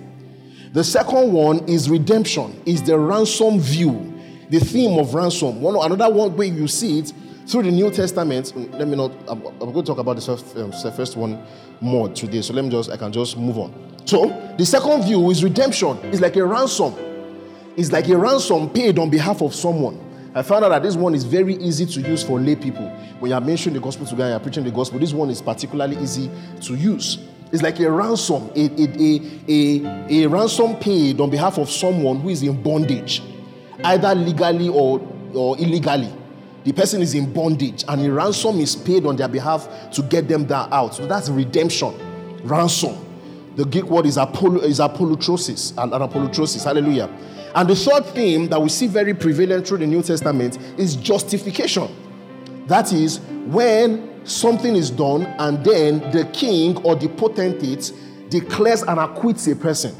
The 0.71 0.83
second 0.83 1.31
one 1.31 1.67
is 1.67 1.89
redemption, 1.89 2.61
is 2.65 2.83
the 2.83 2.97
ransom 2.97 3.59
view, 3.59 4.13
the 4.49 4.59
theme 4.59 4.99
of 4.99 5.15
ransom. 5.15 5.61
One 5.61 5.75
another 5.75 6.13
one 6.13 6.37
way 6.37 6.47
you 6.47 6.67
see 6.67 6.99
it 6.99 7.11
through 7.47 7.63
the 7.63 7.71
New 7.71 7.89
Testament. 7.89 8.53
Let 8.73 8.87
me 8.87 8.95
not. 8.95 9.11
I'm, 9.27 9.43
I'm 9.45 9.71
going 9.71 9.73
to 9.73 9.83
talk 9.83 9.97
about 9.97 10.17
the 10.17 10.21
first, 10.21 10.55
um, 10.57 10.71
first 10.71 11.17
one 11.17 11.43
more 11.81 12.09
today. 12.09 12.41
So 12.41 12.53
let 12.53 12.63
me 12.63 12.69
just. 12.69 12.91
I 12.91 12.97
can 12.97 13.11
just 13.11 13.35
move 13.35 13.57
on. 13.57 13.73
So 14.05 14.27
the 14.57 14.65
second 14.65 15.03
view 15.03 15.31
is 15.31 15.43
redemption. 15.43 15.97
It's 16.03 16.21
like 16.21 16.35
a 16.35 16.45
ransom. 16.45 16.93
It's 17.75 17.91
like 17.91 18.07
a 18.09 18.17
ransom 18.17 18.69
paid 18.69 18.99
on 18.99 19.09
behalf 19.09 19.41
of 19.41 19.55
someone. 19.55 20.05
I 20.35 20.43
found 20.43 20.63
out 20.63 20.69
that 20.69 20.83
this 20.83 20.95
one 20.95 21.15
is 21.15 21.23
very 21.23 21.55
easy 21.55 21.87
to 21.87 22.01
use 22.01 22.23
for 22.23 22.39
lay 22.39 22.55
people. 22.55 22.87
When 23.19 23.31
you're 23.31 23.41
mentioning 23.41 23.73
the 23.73 23.83
gospel 23.83 24.05
to 24.05 24.15
guy, 24.15 24.29
you're 24.29 24.39
preaching 24.39 24.63
the 24.63 24.71
gospel, 24.71 24.99
this 24.99 25.13
one 25.13 25.31
is 25.31 25.41
particularly 25.41 25.97
easy 25.97 26.29
to 26.61 26.75
use. 26.75 27.17
It's 27.51 27.63
like 27.63 27.79
a 27.79 27.91
ransom, 27.91 28.51
a, 28.55 28.65
a, 28.79 29.21
a, 29.47 30.23
a, 30.23 30.27
ransom 30.27 30.75
paid 30.75 31.19
on 31.19 31.31
behalf 31.31 31.57
of 31.57 31.69
someone 31.69 32.19
who 32.19 32.29
is 32.29 32.43
in 32.43 32.61
bondage, 32.61 33.23
either 33.83 34.13
legally 34.13 34.69
or, 34.69 35.01
or 35.33 35.57
illegally. 35.57 36.13
The 36.63 36.73
person 36.73 37.01
is 37.01 37.15
in 37.15 37.33
bondage, 37.33 37.85
and 37.87 38.05
a 38.05 38.11
ransom 38.11 38.59
is 38.59 38.75
paid 38.75 39.05
on 39.05 39.15
their 39.15 39.27
behalf 39.27 39.67
to 39.93 40.03
get 40.03 40.27
them 40.27 40.45
that 40.47 40.71
out. 40.71 40.93
So 40.93 41.07
that's 41.07 41.29
redemption, 41.29 41.95
ransom. 42.43 43.05
The 43.55 43.65
Greek 43.65 43.85
word 43.85 44.05
is, 44.05 44.17
apolo, 44.17 44.61
is 44.61 44.79
apolutrosis, 44.79 45.75
and 45.81 45.91
apolutrosis. 45.91 46.63
Hallelujah. 46.65 47.09
And 47.55 47.67
the 47.67 47.75
third 47.75 48.05
theme 48.07 48.47
that 48.49 48.61
we 48.61 48.69
see 48.69 48.85
very 48.85 49.15
prevalent 49.15 49.67
through 49.67 49.79
the 49.79 49.87
New 49.87 50.03
Testament 50.03 50.59
is 50.77 50.95
justification. 50.95 51.87
That 52.67 52.93
is 52.93 53.19
when 53.47 54.08
something 54.23 54.75
is 54.75 54.89
done 54.89 55.23
and 55.39 55.63
then 55.63 55.99
the 56.11 56.25
king 56.33 56.77
or 56.83 56.95
the 56.95 57.07
potentate 57.09 57.91
declares 58.29 58.83
and 58.83 58.99
acquits 58.99 59.47
a 59.47 59.55
person. 59.55 59.95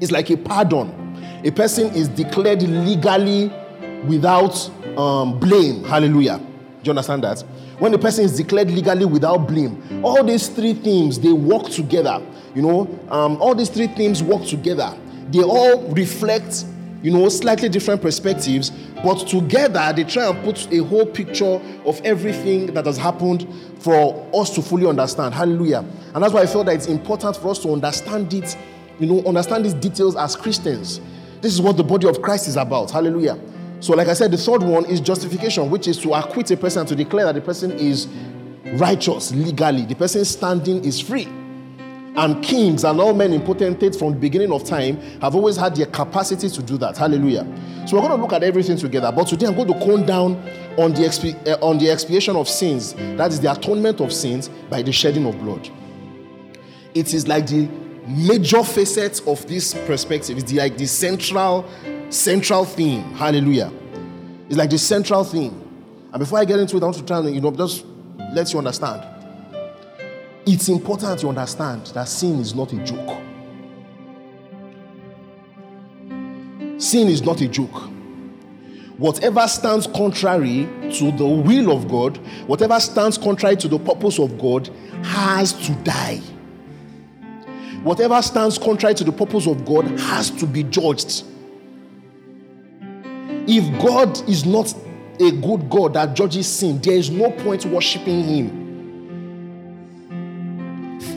It's 0.00 0.10
like 0.12 0.30
a 0.30 0.36
pardon. 0.36 0.96
A 1.44 1.50
person 1.50 1.92
is 1.94 2.08
declared 2.08 2.62
legally 2.62 3.52
without 4.06 4.70
um, 4.98 5.38
blame. 5.38 5.84
Hallelujah. 5.84 6.38
Do 6.38 6.44
you 6.84 6.90
understand 6.90 7.24
that? 7.24 7.40
When 7.78 7.94
a 7.94 7.98
person 7.98 8.24
is 8.24 8.36
declared 8.36 8.70
legally 8.70 9.04
without 9.04 9.46
blame, 9.46 10.02
all 10.04 10.22
these 10.24 10.48
three 10.48 10.74
themes 10.74 11.18
they 11.18 11.32
work 11.32 11.70
together. 11.70 12.22
You 12.54 12.62
know, 12.62 13.00
um, 13.10 13.40
all 13.40 13.54
these 13.54 13.70
three 13.70 13.86
themes 13.86 14.22
work 14.22 14.44
together. 14.44 14.96
They 15.30 15.42
all 15.42 15.88
reflect 15.92 16.64
you 17.02 17.10
know, 17.10 17.28
slightly 17.28 17.68
different 17.68 18.02
perspectives, 18.02 18.70
but 19.02 19.26
together 19.26 19.92
they 19.94 20.04
try 20.04 20.28
and 20.28 20.42
put 20.44 20.70
a 20.72 20.78
whole 20.84 21.06
picture 21.06 21.60
of 21.84 22.00
everything 22.04 22.66
that 22.74 22.86
has 22.86 22.98
happened 22.98 23.46
for 23.78 24.28
us 24.34 24.54
to 24.54 24.62
fully 24.62 24.86
understand. 24.86 25.34
Hallelujah. 25.34 25.84
And 26.14 26.22
that's 26.22 26.34
why 26.34 26.42
I 26.42 26.46
felt 26.46 26.66
that 26.66 26.74
it's 26.74 26.86
important 26.86 27.36
for 27.36 27.48
us 27.48 27.58
to 27.60 27.72
understand 27.72 28.32
it, 28.34 28.56
you 28.98 29.06
know, 29.06 29.26
understand 29.26 29.64
these 29.64 29.74
details 29.74 30.16
as 30.16 30.36
Christians. 30.36 31.00
This 31.40 31.54
is 31.54 31.62
what 31.62 31.76
the 31.76 31.84
body 31.84 32.06
of 32.06 32.20
Christ 32.20 32.48
is 32.48 32.56
about. 32.56 32.90
Hallelujah. 32.90 33.38
So, 33.80 33.94
like 33.94 34.08
I 34.08 34.12
said, 34.12 34.30
the 34.30 34.36
third 34.36 34.62
one 34.62 34.84
is 34.84 35.00
justification, 35.00 35.70
which 35.70 35.88
is 35.88 35.96
to 35.98 36.12
acquit 36.12 36.50
a 36.50 36.56
person, 36.56 36.84
to 36.86 36.94
declare 36.94 37.24
that 37.26 37.34
the 37.34 37.40
person 37.40 37.72
is 37.72 38.08
righteous 38.74 39.32
legally, 39.32 39.86
the 39.86 39.94
person 39.94 40.22
standing 40.26 40.84
is 40.84 41.00
free. 41.00 41.26
And 42.16 42.42
kings 42.42 42.84
and 42.84 43.00
all 43.00 43.14
men 43.14 43.32
in 43.32 43.40
potentates 43.40 43.96
from 43.96 44.14
the 44.14 44.18
beginning 44.18 44.52
of 44.52 44.64
time 44.64 44.96
have 45.20 45.36
always 45.36 45.56
had 45.56 45.76
the 45.76 45.86
capacity 45.86 46.48
to 46.50 46.62
do 46.62 46.76
that. 46.78 46.96
Hallelujah. 46.96 47.46
So 47.86 47.96
we're 47.96 48.08
going 48.08 48.16
to 48.16 48.22
look 48.22 48.32
at 48.32 48.42
everything 48.42 48.76
together. 48.76 49.12
But 49.12 49.28
today 49.28 49.46
I'm 49.46 49.54
going 49.54 49.68
to 49.68 49.78
cone 49.78 50.04
down 50.04 50.34
on 50.76 50.92
the, 50.92 51.02
expi- 51.02 51.46
uh, 51.46 51.64
on 51.64 51.78
the 51.78 51.88
expiation 51.88 52.34
of 52.34 52.48
sins. 52.48 52.94
That 52.94 53.30
is 53.30 53.40
the 53.40 53.52
atonement 53.52 54.00
of 54.00 54.12
sins 54.12 54.48
by 54.68 54.82
the 54.82 54.92
shedding 54.92 55.24
of 55.24 55.38
blood. 55.38 55.70
It 56.94 57.14
is 57.14 57.28
like 57.28 57.46
the 57.46 57.68
major 58.08 58.64
facets 58.64 59.20
of 59.20 59.46
this 59.46 59.72
perspective. 59.86 60.36
It's 60.36 60.50
the, 60.50 60.58
like 60.58 60.76
the 60.76 60.86
central, 60.86 61.70
central 62.10 62.64
theme. 62.64 63.02
Hallelujah. 63.14 63.72
It's 64.48 64.56
like 64.56 64.70
the 64.70 64.78
central 64.78 65.22
theme. 65.22 65.62
And 66.12 66.18
before 66.18 66.40
I 66.40 66.44
get 66.44 66.58
into 66.58 66.76
it, 66.76 66.82
I 66.82 66.86
want 66.86 66.96
to 66.96 67.04
try 67.04 67.18
and, 67.18 67.32
you 67.32 67.40
know, 67.40 67.52
just 67.52 67.84
let 68.32 68.52
you 68.52 68.58
understand. 68.58 69.19
It's 70.46 70.68
important 70.68 71.20
to 71.20 71.28
understand 71.28 71.86
that 71.88 72.08
sin 72.08 72.40
is 72.40 72.54
not 72.54 72.72
a 72.72 72.78
joke. 72.84 73.20
Sin 76.80 77.08
is 77.08 77.22
not 77.22 77.40
a 77.42 77.48
joke. 77.48 77.90
Whatever 78.96 79.46
stands 79.48 79.86
contrary 79.86 80.68
to 80.94 81.12
the 81.12 81.26
will 81.26 81.72
of 81.72 81.88
God, 81.88 82.16
whatever 82.46 82.80
stands 82.80 83.18
contrary 83.18 83.56
to 83.56 83.68
the 83.68 83.78
purpose 83.78 84.18
of 84.18 84.38
God, 84.38 84.68
has 85.02 85.52
to 85.66 85.74
die. 85.84 86.20
Whatever 87.82 88.20
stands 88.22 88.58
contrary 88.58 88.94
to 88.94 89.04
the 89.04 89.12
purpose 89.12 89.46
of 89.46 89.64
God 89.64 89.86
has 90.00 90.30
to 90.32 90.46
be 90.46 90.64
judged. 90.64 91.24
If 93.46 93.82
God 93.82 94.28
is 94.28 94.44
not 94.46 94.74
a 95.18 95.30
good 95.32 95.68
God 95.68 95.94
that 95.94 96.14
judges 96.14 96.46
sin, 96.46 96.80
there 96.80 96.94
is 96.94 97.10
no 97.10 97.30
point 97.30 97.66
worshiping 97.66 98.24
Him 98.24 98.69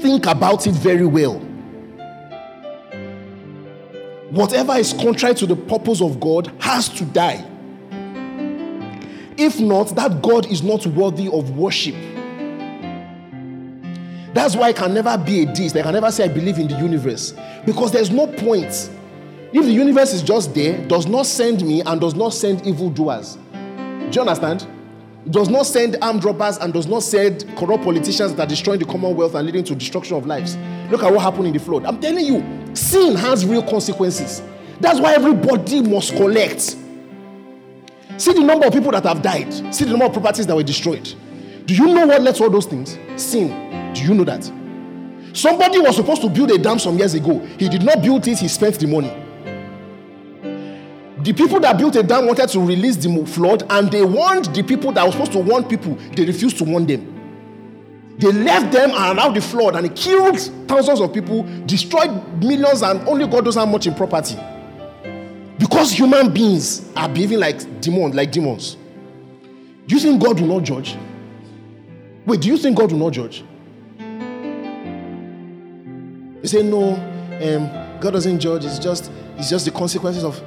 think 0.03 0.25
about 0.25 0.67
it 0.67 0.74
very 0.74 1.05
well. 1.05 1.39
Whatever 4.31 4.74
is 4.74 4.91
contrary 4.91 5.33
to 5.36 5.45
the 5.45 5.55
purpose 5.55 6.01
of 6.01 6.19
God 6.19 6.51
has 6.60 6.89
to 6.89 7.05
die. 7.05 7.50
If 9.38 9.62
not, 9.62 9.95
that 9.95 10.22
God 10.22 10.48
is 10.48 10.62
not 10.62 10.86
worthy 10.88 11.29
of 11.29 11.51
worship. 11.51 11.95
That's 14.33 14.57
why 14.57 14.69
I 14.69 14.74
can 14.74 14.93
never 14.93 15.17
be 15.17 15.43
a 15.43 15.45
deist. 15.45 15.77
I 15.77 15.83
can 15.83 15.93
never 15.93 16.12
say 16.12 16.25
I 16.25 16.27
believe 16.27 16.57
in 16.57 16.67
the 16.67 16.77
universe 16.77 17.33
because 17.65 17.93
there's 17.93 18.12
no 18.12 18.27
point. 18.27 18.89
If 19.53 19.63
the 19.63 19.72
universe 19.72 20.13
is 20.13 20.22
just 20.22 20.53
there, 20.53 20.86
does 20.88 21.07
not 21.07 21.27
send 21.27 21.65
me 21.65 21.81
and 21.81 22.01
does 22.01 22.15
not 22.15 22.33
send 22.33 22.67
evildoers. 22.67 23.38
Do 23.53 24.10
you 24.12 24.22
understand? 24.22 24.67
Does 25.29 25.49
not 25.49 25.65
send 25.65 25.97
armed 26.01 26.23
robbers 26.25 26.57
and 26.57 26.73
does 26.73 26.87
not 26.87 27.01
send 27.01 27.45
corrupt 27.57 27.83
politicians 27.83 28.33
that 28.35 28.43
are 28.43 28.49
destroying 28.49 28.79
the 28.79 28.85
commonwealth 28.85 29.35
and 29.35 29.45
leading 29.45 29.63
to 29.63 29.75
destruction 29.75 30.17
of 30.17 30.25
lives. 30.25 30.57
Look 30.91 31.03
at 31.03 31.11
what 31.11 31.21
happened 31.21 31.47
in 31.47 31.53
the 31.53 31.59
flood. 31.59 31.85
I'm 31.85 31.99
telling 31.99 32.25
you, 32.25 32.75
sin 32.75 33.15
has 33.15 33.45
real 33.45 33.63
consequences. 33.63 34.41
That's 34.79 34.99
why 34.99 35.13
everybody 35.13 35.81
must 35.81 36.15
collect. 36.15 36.75
See 38.17 38.33
the 38.33 38.43
number 38.43 38.67
of 38.67 38.73
people 38.73 38.91
that 38.91 39.03
have 39.03 39.21
died. 39.21 39.53
See 39.73 39.85
the 39.85 39.91
number 39.91 40.05
of 40.05 40.13
properties 40.13 40.45
that 40.47 40.55
were 40.55 40.63
destroyed. 40.63 41.13
Do 41.65 41.73
you 41.73 41.87
know 41.93 42.05
what 42.05 42.21
led 42.21 42.35
to 42.35 42.43
all 42.43 42.49
those 42.49 42.65
things? 42.65 42.97
Sin. 43.15 43.93
Do 43.93 44.03
you 44.03 44.13
know 44.13 44.25
that? 44.25 44.43
Somebody 45.33 45.79
was 45.79 45.95
supposed 45.95 46.21
to 46.21 46.29
build 46.29 46.51
a 46.51 46.57
dam 46.57 46.77
some 46.77 46.97
years 46.97 47.13
ago. 47.13 47.39
He 47.57 47.69
did 47.69 47.83
not 47.83 48.01
build 48.01 48.27
it, 48.27 48.39
he 48.39 48.47
spent 48.47 48.79
the 48.79 48.87
money. 48.87 49.22
The 51.23 51.31
people 51.31 51.61
that 51.61 51.77
built 51.77 51.95
a 51.95 52.03
dam 52.03 52.27
wanted 52.27 52.49
to 52.49 52.59
release 52.59 52.97
the 52.97 53.25
flood, 53.25 53.63
and 53.69 53.89
they 53.89 54.03
warned 54.03 54.45
the 54.47 54.61
people 54.61 54.91
that 54.91 55.05
were 55.05 55.11
supposed 55.13 55.31
to 55.31 55.39
warn 55.39 55.63
people, 55.63 55.95
they 56.15 56.25
refused 56.25 56.57
to 56.57 56.65
warn 56.65 56.85
them. 56.85 57.09
They 58.17 58.31
left 58.31 58.73
them 58.73 58.91
and 58.91 59.17
allowed 59.17 59.33
the 59.33 59.41
flood, 59.41 59.77
and 59.77 59.85
it 59.85 59.95
killed 59.95 60.37
thousands 60.67 60.99
of 60.99 61.13
people, 61.13 61.43
destroyed 61.65 62.11
millions, 62.43 62.81
and 62.81 63.07
only 63.07 63.25
God 63.25 63.45
knows 63.45 63.55
how 63.55 63.65
much 63.65 63.87
in 63.87 63.95
property. 63.95 64.37
Because 65.57 65.93
human 65.93 66.33
beings 66.33 66.91
are 66.93 67.07
behaving 67.07 67.39
like 67.39 67.79
demons, 67.79 68.15
like 68.15 68.31
demons. 68.31 68.75
Do 69.87 69.95
you 69.95 70.01
think 70.01 70.21
God 70.21 70.41
will 70.41 70.47
not 70.47 70.63
judge? 70.63 70.97
Wait, 72.25 72.41
do 72.41 72.49
you 72.49 72.57
think 72.57 72.77
God 72.77 72.91
will 72.91 72.99
not 72.99 73.13
judge? 73.13 73.45
You 76.41 76.49
say 76.49 76.63
no, 76.63 76.95
um, 76.95 77.99
God 78.01 78.11
doesn't 78.11 78.41
judge. 78.41 78.65
It's 78.65 78.77
just 78.77 79.09
it's 79.37 79.49
just 79.49 79.63
the 79.63 79.71
consequences 79.71 80.25
of 80.25 80.43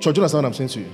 Church, 0.00 0.14
do 0.14 0.20
you 0.20 0.24
understand 0.24 0.44
what 0.44 0.48
I'm 0.48 0.54
saying 0.54 0.68
to 0.70 0.80
you? 0.80 0.90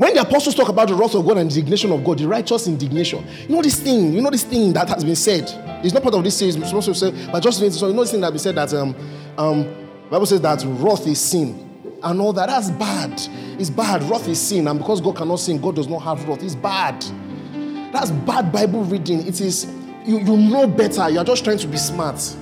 When 0.00 0.14
the 0.14 0.22
apostles 0.22 0.54
talk 0.54 0.70
about 0.70 0.88
the 0.88 0.94
wrath 0.94 1.14
of 1.14 1.26
God 1.26 1.36
and 1.36 1.50
indignation 1.50 1.92
of 1.92 2.02
God, 2.02 2.18
the 2.18 2.26
righteous 2.26 2.66
indignation, 2.66 3.22
you 3.46 3.54
know 3.54 3.60
this 3.60 3.78
thing, 3.78 4.14
you 4.14 4.22
know 4.22 4.30
this 4.30 4.44
thing 4.44 4.72
that 4.72 4.88
has 4.88 5.04
been 5.04 5.14
said. 5.14 5.42
It's 5.84 5.92
not 5.92 6.02
part 6.02 6.14
of 6.14 6.24
this 6.24 6.38
says, 6.38 6.54
supposed 6.54 6.86
to 6.86 6.94
say, 6.94 7.28
but 7.30 7.42
just 7.42 7.58
so 7.58 7.86
you 7.86 7.92
know 7.92 8.00
this 8.00 8.12
thing 8.12 8.22
that 8.22 8.32
we 8.32 8.38
said 8.38 8.54
that 8.54 8.72
um 8.72 8.96
um 9.36 9.64
Bible 10.08 10.24
says 10.24 10.40
that 10.40 10.64
wrath 10.64 11.06
is 11.06 11.20
sin 11.20 11.98
and 12.02 12.18
all 12.18 12.32
that. 12.32 12.46
That's 12.46 12.70
bad. 12.70 13.12
It's 13.60 13.68
bad. 13.68 14.02
Wrath 14.04 14.26
is 14.26 14.40
sin, 14.40 14.68
and 14.68 14.78
because 14.78 15.02
God 15.02 15.16
cannot 15.16 15.36
sin, 15.36 15.60
God 15.60 15.76
does 15.76 15.86
not 15.86 15.98
have 15.98 16.26
wrath. 16.26 16.42
It's 16.42 16.54
bad. 16.54 17.04
That's 17.92 18.10
bad 18.10 18.50
Bible 18.50 18.84
reading. 18.84 19.26
It 19.26 19.38
is 19.40 19.66
you, 20.06 20.18
you 20.18 20.36
know 20.36 20.66
better. 20.66 21.10
You're 21.10 21.24
just 21.24 21.44
trying 21.44 21.58
to 21.58 21.68
be 21.68 21.76
smart. 21.76 22.36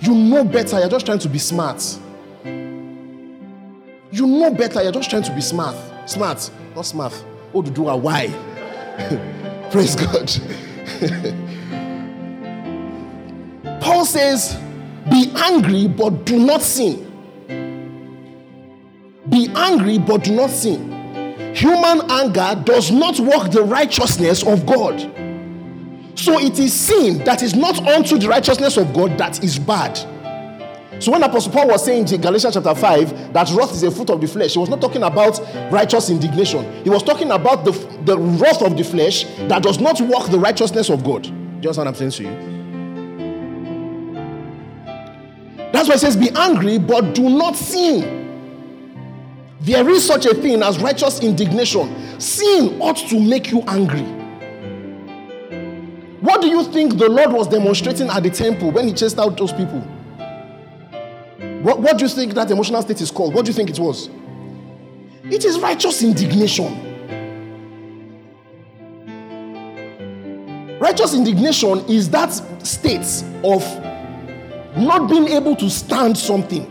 You 0.00 0.14
know 0.14 0.44
better. 0.44 0.80
You're 0.80 0.90
just 0.90 1.06
trying 1.06 1.18
to 1.20 1.28
be 1.30 1.38
smart. 1.38 1.82
You 4.14 4.28
know 4.28 4.54
better. 4.54 4.80
You're 4.80 4.92
just 4.92 5.10
trying 5.10 5.24
to 5.24 5.34
be 5.34 5.40
smart. 5.40 5.74
Smart, 6.08 6.48
not 6.76 6.86
smart. 6.86 7.24
Oh, 7.52 7.62
to 7.62 7.70
do 7.70 7.88
a 7.88 7.96
why? 7.96 8.28
Praise 9.72 9.96
God. 9.96 10.30
Paul 13.80 14.04
says, 14.04 14.56
Be 15.10 15.32
angry, 15.34 15.88
but 15.88 16.24
do 16.26 16.38
not 16.38 16.62
sin. 16.62 17.10
Be 19.28 19.48
angry, 19.56 19.98
but 19.98 20.22
do 20.22 20.36
not 20.36 20.50
sin. 20.50 20.92
Human 21.56 22.08
anger 22.08 22.62
does 22.62 22.92
not 22.92 23.18
work 23.18 23.50
the 23.50 23.64
righteousness 23.64 24.44
of 24.46 24.64
God. 24.64 25.00
So 26.14 26.38
it 26.38 26.60
is 26.60 26.72
sin 26.72 27.18
that 27.24 27.42
is 27.42 27.56
not 27.56 27.80
unto 27.80 28.16
the 28.18 28.28
righteousness 28.28 28.76
of 28.76 28.92
God 28.94 29.18
that 29.18 29.42
is 29.42 29.58
bad. 29.58 29.98
So 31.00 31.12
when 31.12 31.22
Apostle 31.22 31.52
Paul 31.52 31.68
was 31.68 31.84
saying 31.84 32.08
in 32.12 32.20
Galatians 32.20 32.54
chapter 32.54 32.74
5 32.74 33.32
that 33.32 33.50
wrath 33.50 33.72
is 33.72 33.82
a 33.82 33.90
fruit 33.90 34.10
of 34.10 34.20
the 34.20 34.26
flesh, 34.26 34.52
he 34.52 34.58
was 34.58 34.68
not 34.68 34.80
talking 34.80 35.02
about 35.02 35.38
righteous 35.70 36.08
indignation. 36.08 36.84
He 36.84 36.90
was 36.90 37.02
talking 37.02 37.30
about 37.30 37.64
the, 37.64 37.72
the 38.04 38.18
wrath 38.18 38.62
of 38.62 38.76
the 38.76 38.84
flesh 38.84 39.24
that 39.48 39.62
does 39.62 39.80
not 39.80 40.00
work 40.00 40.30
the 40.30 40.38
righteousness 40.38 40.90
of 40.90 41.04
God. 41.04 41.26
You 41.26 41.32
understand 41.70 41.76
what 41.78 41.88
I'm 41.88 41.94
saying 41.94 42.10
to 42.12 42.22
you? 42.22 42.54
That's 45.72 45.88
why 45.88 45.94
it 45.96 45.98
says, 45.98 46.16
Be 46.16 46.30
angry, 46.36 46.78
but 46.78 47.14
do 47.14 47.28
not 47.28 47.56
sin. 47.56 48.22
There 49.60 49.88
is 49.88 50.06
such 50.06 50.26
a 50.26 50.34
thing 50.34 50.62
as 50.62 50.78
righteous 50.78 51.20
indignation. 51.20 52.20
Sin 52.20 52.80
ought 52.80 52.98
to 53.08 53.18
make 53.18 53.50
you 53.50 53.62
angry. 53.62 54.04
What 56.20 56.42
do 56.42 56.48
you 56.48 56.64
think 56.64 56.98
the 56.98 57.08
Lord 57.08 57.32
was 57.32 57.48
demonstrating 57.48 58.08
at 58.08 58.22
the 58.22 58.30
temple 58.30 58.70
when 58.70 58.86
he 58.88 58.94
chased 58.94 59.18
out 59.18 59.36
those 59.36 59.52
people? 59.52 59.82
What, 61.64 61.80
what 61.80 61.96
do 61.96 62.04
you 62.04 62.10
think 62.10 62.34
that 62.34 62.50
emotional 62.50 62.82
state 62.82 63.00
is 63.00 63.10
called? 63.10 63.32
What 63.32 63.46
do 63.46 63.48
you 63.48 63.54
think 63.54 63.70
it 63.70 63.78
was? 63.78 64.10
It 65.24 65.46
is 65.46 65.58
righteous 65.58 66.02
indignation. 66.02 66.68
Righteous 70.78 71.14
indignation 71.14 71.78
is 71.88 72.10
that 72.10 72.32
state 72.66 73.24
of 73.42 73.62
not 74.76 75.08
being 75.08 75.28
able 75.28 75.56
to 75.56 75.70
stand 75.70 76.18
something. 76.18 76.70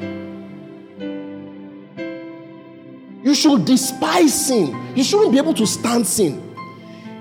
You 3.24 3.34
should 3.34 3.66
despise 3.66 4.46
sin. 4.46 4.94
You 4.96 5.04
shouldn't 5.04 5.32
be 5.32 5.40
able 5.40 5.56
to 5.56 5.66
stand 5.66 6.06
sin. 6.06 6.56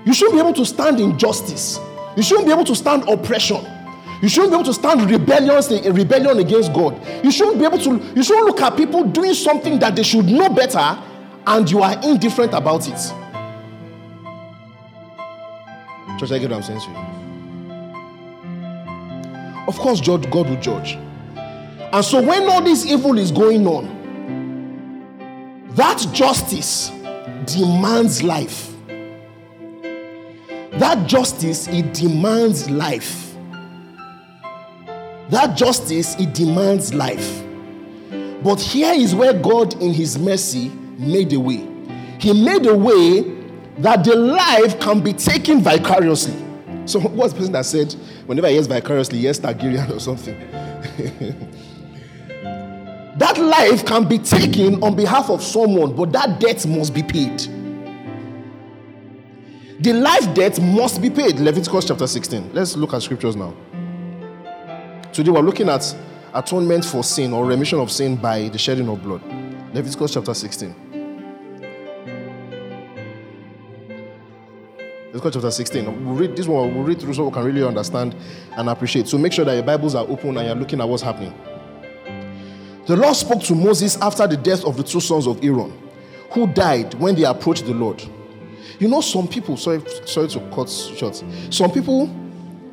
You 0.05 0.13
shouldn't 0.13 0.35
be 0.35 0.41
able 0.41 0.53
to 0.53 0.65
stand 0.67 0.99
injustice. 0.99 1.79
You 2.15 2.21
shouldn't 2.21 2.45
be 2.45 2.53
able 2.53 2.65
to 2.65 2.75
stand 2.75 3.09
oppression. 3.09 3.65
You 4.23 4.29
shouldn't 4.29 4.51
be 4.51 4.55
able 4.55 4.63
to 4.63 4.73
stand 4.73 5.11
rebellion, 5.11 5.93
rebellion 5.93 6.39
against 6.39 6.71
God. 6.71 6.97
You 7.25 7.29
shouldn't 7.29 7.59
be 7.59 7.65
able 7.65 7.77
to, 7.79 8.01
you 8.15 8.23
shouldn't 8.23 8.45
look 8.45 8.61
at 8.61 8.77
people 8.77 9.03
doing 9.03 9.33
something 9.33 9.77
that 9.79 9.97
they 9.97 10.03
should 10.03 10.27
know 10.27 10.47
better 10.47 10.97
and 11.45 11.69
you 11.69 11.81
are 11.81 12.01
indifferent 12.01 12.53
about 12.53 12.87
it. 12.87 12.97
Church, 16.17 16.31
I 16.31 16.39
get 16.39 16.51
what 16.51 16.53
I'm 16.53 16.63
saying 16.63 16.79
to 16.79 16.89
you. 16.89 16.95
Of 19.67 19.75
course, 19.77 19.99
God 19.99 20.25
will 20.33 20.61
judge. 20.61 20.93
And 20.95 22.05
so, 22.05 22.21
when 22.21 22.47
all 22.47 22.61
this 22.61 22.85
evil 22.85 23.17
is 23.17 23.29
going 23.29 23.67
on, 23.67 23.89
that 25.71 25.99
justice 26.13 26.91
demands 27.45 28.23
life. 28.23 28.73
That 30.79 31.07
justice, 31.07 31.67
it 31.67 31.93
demands 31.93 32.69
life. 32.69 33.32
That 35.33 35.57
justice, 35.57 36.15
it 36.19 36.35
demands 36.35 36.93
life. 36.93 37.43
But 38.43 38.61
here 38.61 38.93
is 38.93 39.15
where 39.15 39.33
God, 39.33 39.73
in 39.81 39.91
His 39.91 40.19
mercy, 40.19 40.69
made 40.99 41.33
a 41.33 41.39
way. 41.39 41.67
He 42.19 42.45
made 42.45 42.67
a 42.67 42.77
way 42.77 43.21
that 43.79 44.03
the 44.03 44.15
life 44.15 44.79
can 44.79 45.01
be 45.01 45.11
taken 45.11 45.59
vicariously. 45.59 46.35
So, 46.85 46.99
what's 46.99 47.33
the 47.33 47.39
person 47.39 47.53
that 47.53 47.65
said, 47.65 47.93
whenever 48.27 48.47
he 48.47 48.53
hears 48.53 48.67
vicariously, 48.67 49.17
yes, 49.17 49.39
Targaryen 49.39 49.89
or 49.89 49.99
something? 49.99 50.39
that 53.17 53.39
life 53.39 53.87
can 53.87 54.07
be 54.07 54.19
taken 54.19 54.83
on 54.83 54.95
behalf 54.95 55.31
of 55.31 55.41
someone, 55.41 55.95
but 55.95 56.11
that 56.11 56.39
debt 56.39 56.63
must 56.67 56.93
be 56.93 57.01
paid. 57.01 57.39
The 59.79 59.93
life 59.93 60.31
debt 60.35 60.61
must 60.61 61.01
be 61.01 61.09
paid. 61.09 61.39
Leviticus 61.39 61.85
chapter 61.85 62.05
16. 62.05 62.53
Let's 62.53 62.75
look 62.75 62.93
at 62.93 63.01
scriptures 63.01 63.35
now. 63.35 63.55
Today 65.13 65.29
we're 65.29 65.41
looking 65.41 65.69
at 65.69 65.95
atonement 66.33 66.83
for 66.83 67.03
sin 67.03 67.33
or 67.33 67.45
remission 67.45 67.79
of 67.79 67.91
sin 67.91 68.15
by 68.15 68.49
the 68.49 68.57
shedding 68.57 68.89
of 68.89 69.03
blood. 69.03 69.21
Leviticus 69.71 70.15
chapter 70.15 70.33
16. 70.33 70.75
Leviticus 75.13 75.33
chapter 75.35 75.51
16. 75.51 76.05
We'll 76.07 76.15
read 76.15 76.35
this 76.35 76.47
one, 76.47 76.73
we'll 76.73 76.83
read 76.83 76.99
through 76.99 77.13
so 77.13 77.25
we 77.25 77.31
can 77.31 77.43
really 77.43 77.63
understand 77.63 78.15
and 78.53 78.67
appreciate. 78.67 79.07
So 79.07 79.19
make 79.19 79.33
sure 79.33 79.45
that 79.45 79.53
your 79.53 79.61
Bibles 79.61 79.93
are 79.93 80.03
open 80.03 80.35
and 80.35 80.47
you're 80.47 80.55
looking 80.55 80.81
at 80.81 80.89
what's 80.89 81.03
happening. 81.03 81.35
The 82.87 82.95
Lord 82.95 83.15
spoke 83.15 83.43
to 83.43 83.53
Moses 83.53 84.01
after 84.01 84.25
the 84.25 84.37
death 84.37 84.65
of 84.65 84.77
the 84.77 84.83
two 84.83 84.99
sons 84.99 85.27
of 85.27 85.45
Aaron, 85.45 85.79
who 86.31 86.47
died 86.47 86.95
when 86.95 87.13
they 87.13 87.25
approached 87.25 87.67
the 87.67 87.73
Lord. 87.75 88.03
You 88.79 88.87
know, 88.87 89.01
some 89.01 89.27
people, 89.27 89.57
sorry, 89.57 89.83
sorry 90.07 90.29
to 90.29 90.39
cut 90.49 90.71
short, 90.71 91.23
some 91.51 91.69
people, 91.69 92.05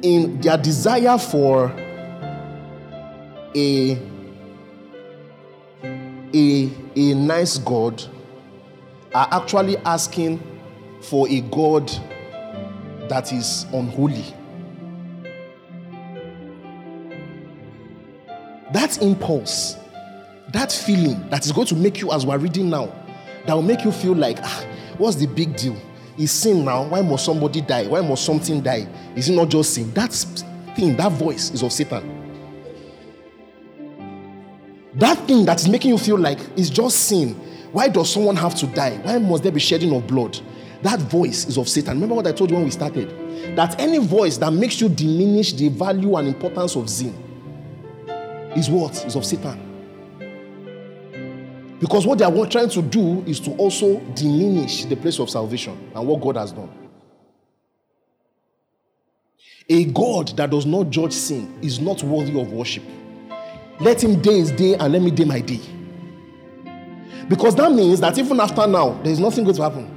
in 0.01 0.41
their 0.41 0.57
desire 0.57 1.19
for 1.19 1.69
a, 3.55 3.99
a, 6.35 6.71
a 6.97 7.15
nice 7.15 7.59
God, 7.59 8.03
are 9.15 9.29
actually 9.33 9.77
asking 9.79 10.43
for 11.03 11.29
a 11.29 11.41
God 11.43 11.91
that 13.09 13.33
is 13.33 13.67
unholy. 13.73 14.25
That 18.73 19.03
impulse 19.03 19.77
that 20.53 20.73
feeling 20.73 21.29
that 21.31 21.45
is 21.47 21.53
going 21.53 21.67
to 21.69 21.77
make 21.77 22.01
you, 22.01 22.13
as 22.13 22.27
we're 22.27 22.39
reading 22.39 22.71
now, 22.71 22.93
that 23.47 23.55
will 23.55 23.63
make 23.63 23.85
you 23.85 23.93
feel 23.93 24.15
like, 24.15 24.39
ah, 24.43 24.67
what's 24.99 25.17
the 25.17 25.27
big 25.27 25.57
deal? 25.57 25.77
Is 26.19 26.33
sin 26.33 26.65
now? 26.65 26.85
Why 26.85 27.01
must 27.01 27.25
somebody 27.25 27.61
die? 27.61 27.87
Why 27.87 28.01
must 28.01 28.25
something 28.25 28.61
die? 28.61 28.89
Is 29.17 29.29
it 29.29 29.35
not 29.35 29.49
just 29.49 29.75
sin? 29.75 29.93
That 29.93 30.13
thing, 30.77 30.97
that 30.97 31.13
voice 31.13 31.51
is 31.51 31.63
of 31.63 31.73
Satan. 31.73 32.20
That 35.01 35.17
thing 35.27 35.47
that 35.47 35.59
is 35.59 35.69
making 35.69 35.91
you 35.91 35.99
feel 35.99 36.19
like 36.19 36.39
it's 36.57 36.69
just 36.69 37.07
sin. 37.07 37.31
Why 37.73 37.89
does 37.89 38.13
someone 38.13 38.37
have 38.37 38.55
to 38.57 38.67
die? 38.67 38.99
Why 38.99 39.17
must 39.17 39.43
there 39.43 39.51
be 39.51 39.59
shedding 39.59 39.95
of 39.97 40.07
blood? 40.07 40.39
That 40.83 41.01
voice 41.01 41.47
is 41.47 41.57
of 41.57 41.71
Satan. 41.71 41.95
Remember 41.95 42.17
what 42.17 42.27
I 42.27 42.33
told 42.33 42.51
you 42.51 42.57
when 42.57 42.67
we 42.67 42.71
started? 42.71 43.57
That 43.57 43.81
any 43.81 43.97
voice 43.97 44.37
that 44.37 44.53
makes 44.53 44.79
you 44.79 44.91
diminish 44.91 45.55
the 45.55 45.71
value 45.71 46.17
and 46.17 46.29
importance 46.29 46.77
of 46.77 46.91
sin 46.91 47.15
is 48.55 48.69
what? 48.69 48.93
Is 49.07 49.17
of 49.17 49.25
Satan. 49.25 49.69
Because 51.79 52.07
what 52.07 52.19
they 52.19 52.27
are 52.27 52.47
trying 52.47 52.69
to 52.69 52.83
do 52.83 53.23
is 53.23 53.41
to 53.41 53.53
also 53.53 54.01
diminish 54.15 54.85
the 54.85 54.97
place 54.97 55.19
of 55.19 55.31
salvation 55.31 55.79
and 55.95 56.07
what 56.07 56.21
God 56.21 56.37
has 56.37 56.53
done. 56.53 56.71
A 59.67 59.85
God 59.87 60.37
that 60.37 60.51
does 60.51 60.67
not 60.67 60.91
judge 60.91 61.15
sin 61.15 61.59
is 61.63 61.81
not 61.81 62.03
worthy 62.03 62.39
of 62.39 62.53
worship. 62.53 62.83
Let 63.81 64.05
him 64.05 64.21
day 64.21 64.39
his 64.39 64.53
day 64.53 64.75
and 64.75 64.93
let 64.93 65.01
me 65.01 65.11
day 65.11 65.25
my 65.25 65.41
day. 65.41 65.61
Because 67.29 67.55
that 67.55 67.73
means 67.73 68.01
that 68.01 68.19
even 68.19 68.39
after 68.41 68.67
now, 68.67 69.01
there 69.03 69.13
is 69.13 69.21
nothing 69.21 69.45
going 69.45 69.57
to 69.57 69.63
happen. 69.63 69.97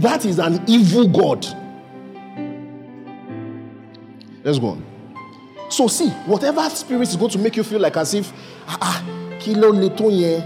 That 0.00 0.24
is 0.24 0.38
an 0.38 0.62
evil 0.68 1.08
God. 1.08 1.46
Let's 4.44 4.58
go 4.58 4.68
on. 4.68 4.86
So, 5.68 5.88
see, 5.88 6.10
whatever 6.26 6.68
spirit 6.70 7.08
is 7.08 7.16
going 7.16 7.30
to 7.32 7.38
make 7.38 7.56
you 7.56 7.62
feel 7.64 7.80
like 7.80 7.96
as 7.96 8.14
if 8.14 8.32
ah 8.66 8.78
ah 8.80 9.04
kilo 9.40 9.70
le 9.70 10.40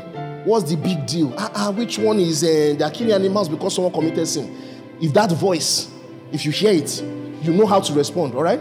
what's 0.45 0.71
the 0.71 0.77
big 0.77 1.07
deal 1.07 1.33
ah 1.39 1.51
ah 1.55 1.71
which 1.71 1.99
one 1.99 2.19
is 2.19 2.45
uh, 2.45 2.75
they 2.79 2.85
are 2.85 2.91
killing 2.91 3.13
animals 3.13 3.49
because 3.49 3.75
someone 3.75 3.93
committed 3.93 4.27
sin 4.29 4.55
if 5.01 5.13
that 5.13 5.33
voice 5.33 5.91
if 6.33 6.45
you 6.45 6.53
hear 6.53 6.73
it 6.73 7.03
you 7.43 7.53
know 7.53 7.67
how 7.67 7.81
to 7.81 7.93
respond 7.95 8.35
all 8.35 8.43
right 8.43 8.61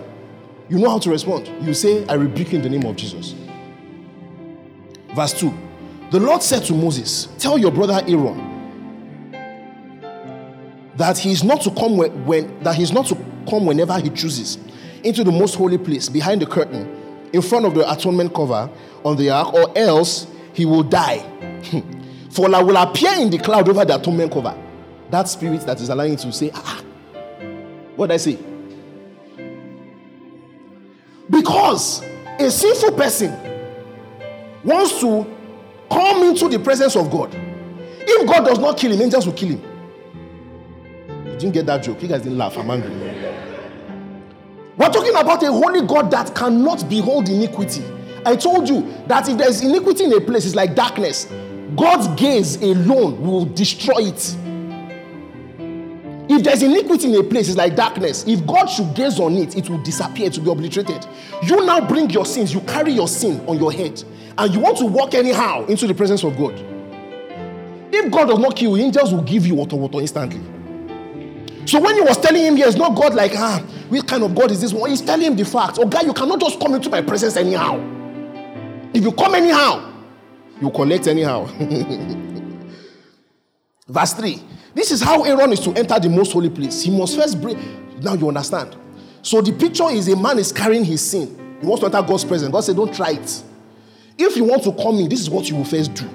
you 0.74 0.80
know 0.80 0.90
how 0.90 0.98
to 0.98 1.12
respond 1.12 1.48
you 1.64 1.72
say 1.74 2.04
i 2.08 2.14
rebuke 2.14 2.52
in 2.54 2.62
the 2.64 2.70
name 2.70 2.84
of 2.86 2.96
jesus 2.96 3.36
verse 5.16 5.34
2 5.40 5.54
the 6.10 6.20
lord 6.20 6.42
said 6.42 6.64
to 6.64 6.74
moses 6.74 7.28
tell 7.38 7.60
your 7.60 7.70
brother 7.72 8.02
aaron 8.08 8.50
that 10.96 11.16
he 11.18 11.32
is 11.32 11.44
not 11.44 11.62
to 11.62 11.70
come 11.72 11.96
when, 11.96 12.26
when 12.26 12.64
that 12.64 12.76
he 12.76 12.82
is 12.82 12.92
not 12.92 13.06
to 13.06 13.16
come 13.48 13.68
whenever 13.68 14.00
he 14.00 14.10
chooses 14.10 14.58
into 15.04 15.24
the 15.24 15.32
most 15.32 15.54
holy 15.56 15.78
place 15.78 16.10
behind 16.10 16.42
the 16.42 16.46
curtain 16.46 17.30
in 17.34 17.42
front 17.42 17.66
of 17.66 17.76
the 17.76 17.92
atonement 17.92 18.34
cover 18.34 18.70
on 19.04 19.18
the 19.18 19.30
ark, 19.30 19.54
or 19.54 19.78
else 19.78 20.28
he 20.54 20.66
will 20.66 20.84
die. 20.84 21.20
For 22.30 22.54
I 22.56 22.62
will 22.62 22.78
appear 22.78 23.14
in 23.20 23.30
the 23.30 23.38
cloud 23.38 23.68
over 23.68 23.84
the 23.84 23.96
atonement 23.96 24.32
cover. 24.32 24.56
That 25.10 25.28
spirit 25.28 25.62
that 25.62 25.82
is 25.82 25.90
allowing 25.90 26.12
you 26.12 26.18
to 26.18 26.32
say, 26.32 26.52
ah, 26.54 26.82
what 27.96 28.08
did 28.08 28.14
I 28.14 28.18
say? 28.18 28.53
Because 31.34 32.04
a 32.40 32.52
sinful 32.52 32.92
person 32.92 33.32
wants 34.64 35.00
to 35.02 35.36
come 35.92 36.24
into 36.24 36.48
the 36.48 36.60
presence 36.60 36.96
of 36.96 37.10
God. 37.10 37.34
If 37.36 38.28
God 38.28 38.46
does 38.46 38.60
not 38.60 38.78
kill 38.78 38.92
him, 38.92 39.02
angels 39.02 39.26
will 39.26 39.34
kill 39.34 39.50
him. 39.50 39.62
You 41.26 41.38
didn't 41.38 41.52
get 41.52 41.66
that 41.66 41.84
joke. 41.84 42.02
You 42.02 42.08
guys 42.08 42.22
didn't 42.22 42.38
laugh. 42.38 42.58
I'm 42.58 42.70
angry. 42.70 42.92
We're 44.78 44.90
talking 44.90 45.16
about 45.16 45.42
a 45.44 45.52
holy 45.52 45.82
God 45.86 46.12
that 46.12 46.36
cannot 46.36 46.88
behold 46.88 47.30
iniquity. 47.30 47.84
I 48.26 48.36
told 48.36 48.70
you 48.70 48.94
that 49.08 49.28
if 49.28 49.38
there's 49.38 49.62
iniquity 49.62 50.06
in 50.06 50.14
a 50.14 50.22
place, 50.22 50.46
it's 50.46 50.56
like 50.56 50.76
darkness. 50.76 51.26
God's 51.76 52.08
gaze 52.22 52.62
alone 52.62 53.22
will 53.22 53.46
destroy 53.46 54.04
it. 54.04 54.38
If 56.30 56.44
there's 56.44 56.64
iniquity 56.64 57.14
in 57.14 57.20
a 57.20 57.24
place, 57.24 57.50
it's 57.50 57.58
like 57.58 57.76
darkness. 57.76 58.26
If 58.26 58.46
God 58.48 58.68
should 58.68 58.96
gaze 58.96 59.20
on 59.20 59.36
it, 59.36 59.58
it 59.58 59.70
will 59.70 59.84
disappear, 59.84 60.30
to 60.30 60.40
be 60.40 60.50
obliterated. 60.50 61.06
You 61.44 61.66
now 61.66 61.86
bring 61.86 62.10
your 62.10 62.26
sins, 62.26 62.54
you 62.54 62.62
carry 62.62 62.94
your 62.94 63.10
sin 63.10 63.46
on 63.48 63.58
your 63.58 63.72
head, 63.72 64.02
and 64.38 64.54
you 64.54 64.60
want 64.60 64.78
to 64.78 64.86
walk 64.86 65.14
anyhow 65.14 65.66
into 65.66 65.86
the 65.86 65.94
presence 65.94 66.24
of 66.24 66.38
God. 66.38 66.54
If 67.92 68.12
God 68.12 68.30
does 68.30 68.40
not 68.40 68.56
kill 68.56 68.78
you, 68.78 68.86
angels 68.86 69.14
will 69.14 69.22
give 69.22 69.46
you 69.46 69.56
water, 69.56 69.76
water 69.76 70.00
instantly. 70.00 70.42
So 71.66 71.80
when 71.80 71.96
he 71.96 72.02
was 72.02 72.18
telling 72.18 72.44
him, 72.44 72.58
Yes, 72.58 72.76
not 72.76 72.96
God 72.96 73.14
like, 73.14 73.34
ah, 73.36 73.60
which 73.90 74.08
kind 74.08 74.24
of 74.24 74.34
God 74.34 74.52
is 74.52 74.62
this 74.62 74.74
one? 74.74 74.90
He's 74.90 75.02
telling 75.02 75.28
him 75.28 75.36
the 75.36 75.46
fact. 75.46 75.78
Oh, 75.80 75.86
God, 75.86 76.06
you 76.06 76.14
cannot 76.14 76.40
just 76.40 76.60
come 76.60 76.74
into 76.74 76.90
my 76.90 77.02
presence 77.02 77.38
anyhow. 77.38 77.78
If 78.94 79.04
you 79.04 79.12
come 79.12 79.36
anyhow, 79.36 79.92
you 80.62 80.72
collect 80.72 81.08
anyhow. 81.08 81.46
Verse 83.88 84.14
3. 84.14 84.42
This 84.74 84.92
is 84.92 85.02
how 85.02 85.24
Aaron 85.24 85.52
is 85.52 85.60
to 85.62 85.72
enter 85.74 86.00
the 86.00 86.10
most 86.10 86.34
holy 86.34 86.50
place. 86.50 86.82
He 86.82 86.92
must 86.98 87.16
first 87.16 87.42
bring. 87.42 88.02
Now 88.02 88.14
you 88.16 88.28
understand. 88.28 88.76
So 89.22 89.42
the 89.42 89.54
picture 89.54 89.90
is 89.90 90.08
a 90.08 90.16
man 90.16 90.40
is 90.40 90.52
carrying 90.52 90.84
his 90.84 91.02
sin. 91.02 91.58
He 91.62 91.68
wants 91.68 91.82
to 91.82 91.86
enter 91.86 92.06
God's 92.06 92.26
presence. 92.26 92.52
God 92.52 92.62
said, 92.62 92.76
Don't 92.76 92.94
try 92.94 93.12
it. 93.12 93.44
If 94.18 94.36
you 94.36 94.44
want 94.44 94.64
to 94.64 94.74
come 94.74 94.96
in, 94.96 95.10
this 95.10 95.22
is 95.22 95.30
what 95.30 95.50
you 95.50 95.56
will 95.56 95.66
first 95.66 95.94
do. 95.94 96.06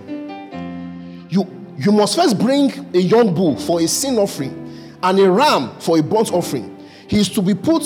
You, 1.30 1.46
you 1.76 1.92
must 1.92 2.16
first 2.16 2.38
bring 2.38 2.70
a 2.94 2.98
young 2.98 3.34
bull 3.34 3.56
for 3.56 3.80
a 3.80 3.88
sin 3.88 4.18
offering 4.18 4.64
and 5.02 5.18
a 5.18 5.30
ram 5.30 5.78
for 5.78 5.98
a 5.98 6.02
burnt 6.02 6.32
offering. 6.32 6.76
He 7.08 7.18
is 7.18 7.28
to 7.30 7.42
be 7.42 7.54
put, 7.54 7.84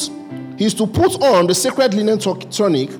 he 0.58 0.64
is 0.64 0.74
to 0.74 0.86
put 0.86 1.22
on 1.22 1.46
the 1.46 1.54
sacred 1.54 1.94
linen 1.94 2.18
tunic, 2.18 2.90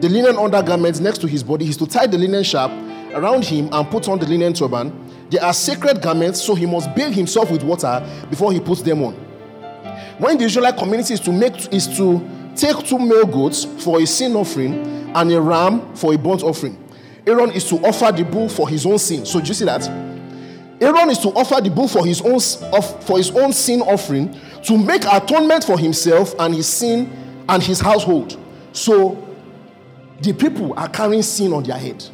the 0.00 0.08
linen 0.08 0.36
undergarments 0.36 1.00
next 1.00 1.18
to 1.18 1.26
his 1.26 1.42
body. 1.42 1.64
He 1.64 1.70
is 1.70 1.76
to 1.78 1.86
tie 1.86 2.06
the 2.06 2.18
linen 2.18 2.44
strap 2.44 2.70
around 3.12 3.44
him 3.44 3.68
and 3.72 3.90
put 3.90 4.08
on 4.08 4.18
the 4.18 4.26
linen 4.26 4.52
turban. 4.52 4.90
They 5.32 5.38
are 5.38 5.54
sacred 5.54 6.02
garments, 6.02 6.42
so 6.42 6.54
he 6.54 6.66
must 6.66 6.94
bathe 6.94 7.14
himself 7.14 7.50
with 7.50 7.62
water 7.62 8.06
before 8.28 8.52
he 8.52 8.60
puts 8.60 8.82
them 8.82 9.02
on. 9.02 9.14
When 10.18 10.36
the 10.36 10.44
Israelite 10.44 10.76
community 10.76 11.14
is 11.14 11.20
to 11.20 11.32
make 11.32 11.72
is 11.72 11.88
to 11.96 12.22
take 12.54 12.76
two 12.86 12.98
male 12.98 13.24
goats 13.24 13.64
for 13.82 13.98
a 13.98 14.06
sin 14.06 14.36
offering 14.36 15.10
and 15.16 15.32
a 15.32 15.40
ram 15.40 15.94
for 15.96 16.12
a 16.12 16.18
burnt 16.18 16.42
offering. 16.42 16.76
Aaron 17.26 17.50
is 17.52 17.66
to 17.70 17.76
offer 17.76 18.12
the 18.12 18.24
bull 18.24 18.50
for 18.50 18.68
his 18.68 18.84
own 18.84 18.98
sin. 18.98 19.24
So 19.24 19.40
do 19.40 19.48
you 19.48 19.54
see 19.54 19.64
that? 19.64 19.88
Aaron 20.82 21.08
is 21.08 21.18
to 21.20 21.28
offer 21.28 21.62
the 21.62 21.70
bull 21.70 21.88
for 21.88 22.04
his 22.04 22.20
own 22.20 22.38
for 23.00 23.16
his 23.16 23.30
own 23.30 23.54
sin 23.54 23.80
offering 23.80 24.38
to 24.64 24.76
make 24.76 25.06
atonement 25.06 25.64
for 25.64 25.78
himself 25.78 26.34
and 26.40 26.54
his 26.54 26.66
sin 26.66 27.10
and 27.48 27.62
his 27.62 27.80
household. 27.80 28.38
So 28.72 29.26
the 30.20 30.34
people 30.34 30.74
are 30.78 30.90
carrying 30.90 31.22
sin 31.22 31.54
on 31.54 31.62
their 31.62 31.78
head. 31.78 32.04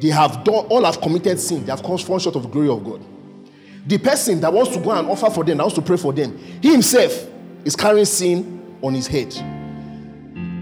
They 0.00 0.08
have 0.08 0.44
done, 0.44 0.66
all 0.66 0.84
have 0.84 1.00
committed 1.00 1.40
sin. 1.40 1.64
They 1.64 1.72
have 1.72 1.80
fallen 1.80 1.98
short 1.98 2.36
of 2.36 2.42
the 2.42 2.48
glory 2.48 2.68
of 2.68 2.84
God. 2.84 3.02
The 3.86 3.98
person 3.98 4.40
that 4.40 4.52
wants 4.52 4.76
to 4.76 4.82
go 4.82 4.90
and 4.90 5.08
offer 5.08 5.30
for 5.30 5.44
them, 5.44 5.58
that 5.58 5.62
wants 5.62 5.76
to 5.76 5.82
pray 5.82 5.96
for 5.96 6.12
them, 6.12 6.36
he 6.60 6.72
himself 6.72 7.28
is 7.64 7.76
carrying 7.76 8.04
sin 8.04 8.76
on 8.82 8.94
his 8.94 9.06
head. 9.06 9.30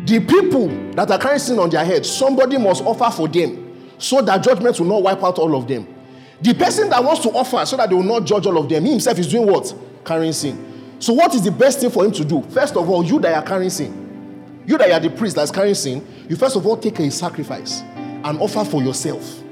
The 0.06 0.20
people 0.20 0.68
that 0.92 1.10
are 1.10 1.18
carrying 1.18 1.38
sin 1.38 1.58
on 1.58 1.70
their 1.70 1.84
head, 1.84 2.04
somebody 2.04 2.58
must 2.58 2.84
offer 2.84 3.10
for 3.10 3.26
them 3.26 3.94
so 3.98 4.20
that 4.20 4.42
judgment 4.42 4.78
will 4.78 4.86
not 4.86 5.02
wipe 5.02 5.22
out 5.24 5.38
all 5.38 5.56
of 5.56 5.66
them. 5.66 5.88
The 6.42 6.52
person 6.52 6.90
that 6.90 7.02
wants 7.02 7.22
to 7.22 7.30
offer 7.30 7.64
so 7.64 7.76
that 7.78 7.88
they 7.88 7.94
will 7.94 8.02
not 8.02 8.26
judge 8.26 8.46
all 8.46 8.58
of 8.58 8.68
them, 8.68 8.84
he 8.84 8.90
himself 8.90 9.18
is 9.18 9.28
doing 9.28 9.46
what? 9.46 9.74
Carrying 10.04 10.32
sin. 10.32 10.96
So, 10.98 11.12
what 11.14 11.34
is 11.34 11.42
the 11.42 11.50
best 11.50 11.80
thing 11.80 11.90
for 11.90 12.04
him 12.04 12.12
to 12.12 12.24
do? 12.24 12.42
First 12.42 12.76
of 12.76 12.88
all, 12.88 13.02
you 13.02 13.18
that 13.20 13.34
are 13.34 13.46
carrying 13.46 13.70
sin, 13.70 14.62
you 14.66 14.76
that 14.76 14.90
are 14.90 15.00
the 15.00 15.10
priest 15.10 15.36
that's 15.36 15.50
carrying 15.50 15.74
sin, 15.74 16.06
you 16.28 16.36
first 16.36 16.56
of 16.56 16.66
all 16.66 16.76
take 16.76 16.98
a 16.98 17.10
sacrifice 17.10 17.82
and 18.24 18.38
offer 18.40 18.64
for 18.64 18.82
yourself. 18.82 19.42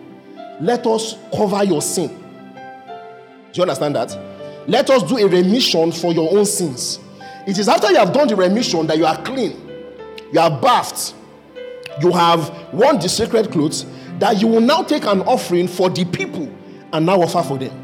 Let 0.60 0.86
us 0.86 1.16
cover 1.34 1.62
your 1.64 1.82
sin. 1.82 2.08
Do 2.08 3.58
you 3.58 3.62
understand 3.62 3.94
that? 3.96 4.18
Let 4.66 4.90
us 4.90 5.02
do 5.02 5.18
a 5.18 5.28
remission 5.28 5.92
for 5.92 6.12
your 6.12 6.36
own 6.36 6.46
sins. 6.46 6.98
It 7.46 7.58
is 7.58 7.68
after 7.68 7.90
you 7.90 7.96
have 7.96 8.12
done 8.12 8.28
the 8.28 8.36
remission 8.36 8.86
that 8.86 8.96
you 8.96 9.04
are 9.04 9.20
clean, 9.22 9.56
you 10.32 10.40
are 10.40 10.50
bathed, 10.50 11.14
you 12.00 12.10
have 12.12 12.72
worn 12.72 12.98
the 12.98 13.08
sacred 13.08 13.50
clothes, 13.50 13.84
that 14.18 14.40
you 14.40 14.46
will 14.46 14.60
now 14.60 14.82
take 14.82 15.04
an 15.04 15.20
offering 15.22 15.68
for 15.68 15.90
the 15.90 16.04
people 16.04 16.50
and 16.92 17.04
now 17.04 17.20
offer 17.20 17.42
for 17.42 17.58
them. 17.58 17.78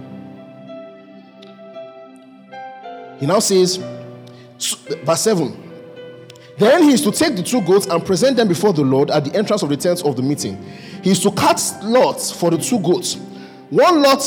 He 3.18 3.26
now 3.26 3.40
says, 3.40 3.76
verse 5.04 5.20
7 5.20 5.67
then 6.58 6.82
he 6.82 6.92
is 6.92 7.02
to 7.02 7.12
take 7.12 7.36
the 7.36 7.42
two 7.42 7.60
goats 7.62 7.86
and 7.86 8.04
present 8.04 8.36
them 8.36 8.48
before 8.48 8.72
the 8.72 8.82
Lord 8.82 9.10
at 9.10 9.24
the 9.24 9.34
entrance 9.36 9.62
of 9.62 9.68
the 9.68 9.76
tent 9.76 10.04
of 10.04 10.16
the 10.16 10.22
meeting. 10.22 10.60
He 11.02 11.10
is 11.10 11.20
to 11.20 11.30
cast 11.30 11.82
lots 11.82 12.32
for 12.32 12.50
the 12.50 12.58
two 12.58 12.80
goats, 12.80 13.14
one 13.70 14.02
lot 14.02 14.22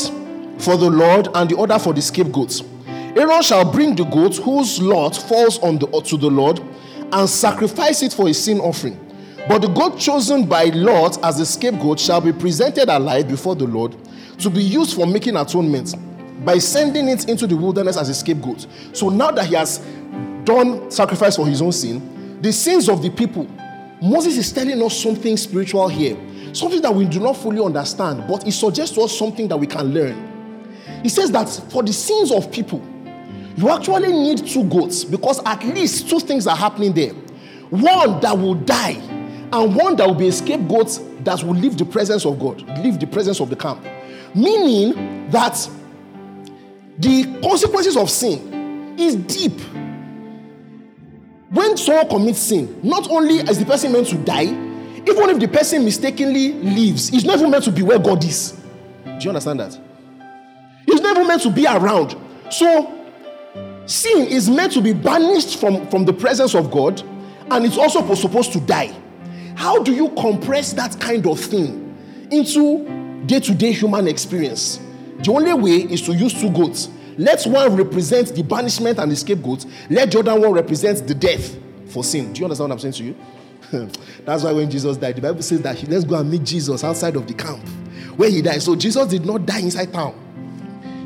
for 0.58 0.76
the 0.76 0.88
Lord 0.88 1.28
and 1.34 1.50
the 1.50 1.58
other 1.58 1.78
for 1.78 1.92
the 1.92 2.00
scapegoats. 2.00 2.62
Aaron 2.86 3.42
shall 3.42 3.70
bring 3.70 3.94
the 3.94 4.04
goat 4.04 4.36
whose 4.36 4.80
lot 4.80 5.14
falls 5.14 5.58
on 5.58 5.78
the, 5.78 5.86
to 5.86 6.16
the 6.16 6.30
Lord 6.30 6.60
and 7.12 7.28
sacrifice 7.28 8.02
it 8.02 8.12
for 8.12 8.28
a 8.28 8.32
sin 8.32 8.58
offering. 8.58 8.98
But 9.48 9.60
the 9.60 9.68
goat 9.68 9.98
chosen 9.98 10.46
by 10.46 10.66
Lot 10.66 11.22
as 11.24 11.38
the 11.38 11.44
scapegoat 11.44 12.00
shall 12.00 12.20
be 12.20 12.32
presented 12.32 12.88
alive 12.88 13.28
before 13.28 13.56
the 13.56 13.66
Lord 13.66 13.94
to 14.38 14.48
be 14.48 14.62
used 14.62 14.94
for 14.94 15.06
making 15.06 15.36
atonement 15.36 15.94
by 16.44 16.58
sending 16.58 17.08
it 17.08 17.28
into 17.28 17.46
the 17.46 17.56
wilderness 17.56 17.96
as 17.96 18.08
a 18.08 18.14
scapegoat. 18.14 18.66
So 18.92 19.08
now 19.08 19.30
that 19.32 19.46
he 19.46 19.54
has 19.54 19.78
done 20.44 20.90
sacrifice 20.90 21.36
for 21.36 21.46
his 21.46 21.60
own 21.60 21.72
sin, 21.72 22.11
the 22.42 22.52
sins 22.52 22.88
of 22.88 23.02
the 23.02 23.08
people. 23.08 23.46
Moses 24.02 24.36
is 24.36 24.52
telling 24.52 24.82
us 24.82 25.00
something 25.00 25.36
spiritual 25.36 25.88
here, 25.88 26.16
something 26.52 26.82
that 26.82 26.92
we 26.92 27.06
do 27.06 27.20
not 27.20 27.36
fully 27.36 27.64
understand, 27.64 28.24
but 28.28 28.46
it 28.46 28.52
suggests 28.52 28.94
to 28.96 29.02
us 29.02 29.16
something 29.16 29.46
that 29.46 29.56
we 29.56 29.66
can 29.66 29.94
learn. 29.94 30.28
He 31.02 31.08
says 31.08 31.30
that 31.30 31.48
for 31.70 31.84
the 31.84 31.92
sins 31.92 32.32
of 32.32 32.50
people, 32.50 32.82
you 33.56 33.70
actually 33.70 34.12
need 34.12 34.44
two 34.46 34.64
goats 34.64 35.04
because 35.04 35.40
at 35.44 35.62
least 35.64 36.10
two 36.10 36.18
things 36.18 36.48
are 36.48 36.56
happening 36.56 36.92
there. 36.92 37.12
One 37.70 38.20
that 38.20 38.36
will 38.36 38.54
die, 38.54 39.00
and 39.52 39.76
one 39.76 39.94
that 39.96 40.06
will 40.06 40.14
be 40.14 40.28
a 40.28 40.32
scapegoat 40.32 41.00
that 41.24 41.42
will 41.44 41.54
leave 41.54 41.78
the 41.78 41.84
presence 41.84 42.26
of 42.26 42.40
God, 42.40 42.60
leave 42.80 42.98
the 42.98 43.06
presence 43.06 43.38
of 43.40 43.50
the 43.50 43.56
camp. 43.56 43.84
Meaning 44.34 45.30
that 45.30 45.68
the 46.98 47.40
consequences 47.40 47.96
of 47.96 48.10
sin 48.10 48.98
is 48.98 49.14
deep 49.14 49.60
when 51.52 51.76
someone 51.76 52.08
commits 52.08 52.38
sin, 52.38 52.80
not 52.82 53.10
only 53.10 53.36
is 53.36 53.58
the 53.58 53.66
person 53.66 53.92
meant 53.92 54.06
to 54.08 54.16
die, 54.16 54.44
even 54.44 55.30
if 55.30 55.38
the 55.38 55.48
person 55.48 55.84
mistakenly 55.84 56.54
leaves, 56.54 57.08
he's 57.08 57.24
not 57.24 57.38
even 57.38 57.50
meant 57.50 57.64
to 57.64 57.72
be 57.72 57.82
where 57.82 57.98
God 57.98 58.24
is. 58.24 58.52
Do 59.04 59.18
you 59.20 59.28
understand 59.30 59.60
that? 59.60 59.78
He's 60.86 61.00
not 61.02 61.16
even 61.16 61.28
meant 61.28 61.42
to 61.42 61.50
be 61.50 61.66
around. 61.66 62.16
So, 62.50 62.90
sin 63.84 64.28
is 64.28 64.48
meant 64.48 64.72
to 64.72 64.80
be 64.80 64.94
banished 64.94 65.60
from, 65.60 65.86
from 65.90 66.06
the 66.06 66.12
presence 66.14 66.54
of 66.54 66.70
God, 66.70 67.02
and 67.50 67.66
it's 67.66 67.76
also 67.76 68.14
supposed 68.14 68.52
to 68.52 68.60
die. 68.60 68.96
How 69.54 69.82
do 69.82 69.92
you 69.92 70.08
compress 70.10 70.72
that 70.72 70.98
kind 71.00 71.26
of 71.26 71.38
thing 71.38 71.94
into 72.30 73.24
day 73.26 73.40
to 73.40 73.54
day 73.54 73.72
human 73.72 74.08
experience? 74.08 74.80
The 75.18 75.30
only 75.30 75.52
way 75.52 75.76
is 75.92 76.00
to 76.02 76.14
use 76.14 76.32
two 76.32 76.50
goats 76.50 76.88
let 77.18 77.44
one 77.44 77.76
represent 77.76 78.34
the 78.34 78.42
banishment 78.42 78.98
and 78.98 79.10
the 79.10 79.16
scapegoat. 79.16 79.66
Let 79.90 80.14
other 80.14 80.38
one 80.38 80.52
represent 80.52 81.06
the 81.06 81.14
death 81.14 81.56
for 81.86 82.02
sin. 82.02 82.32
Do 82.32 82.40
you 82.40 82.44
understand 82.46 82.70
what 82.70 82.74
I'm 82.74 82.92
saying 82.92 82.94
to 82.94 83.04
you? 83.04 83.88
That's 84.24 84.42
why 84.42 84.52
when 84.52 84.70
Jesus 84.70 84.96
died, 84.96 85.16
the 85.16 85.22
Bible 85.22 85.42
says 85.42 85.60
that 85.62 85.76
he, 85.76 85.86
let's 85.86 86.04
go 86.04 86.16
and 86.16 86.30
meet 86.30 86.44
Jesus 86.44 86.84
outside 86.84 87.16
of 87.16 87.26
the 87.26 87.34
camp 87.34 87.66
where 88.16 88.30
he 88.30 88.42
died. 88.42 88.62
So 88.62 88.76
Jesus 88.76 89.06
did 89.08 89.24
not 89.24 89.46
die 89.46 89.60
inside 89.60 89.92
town. 89.92 90.18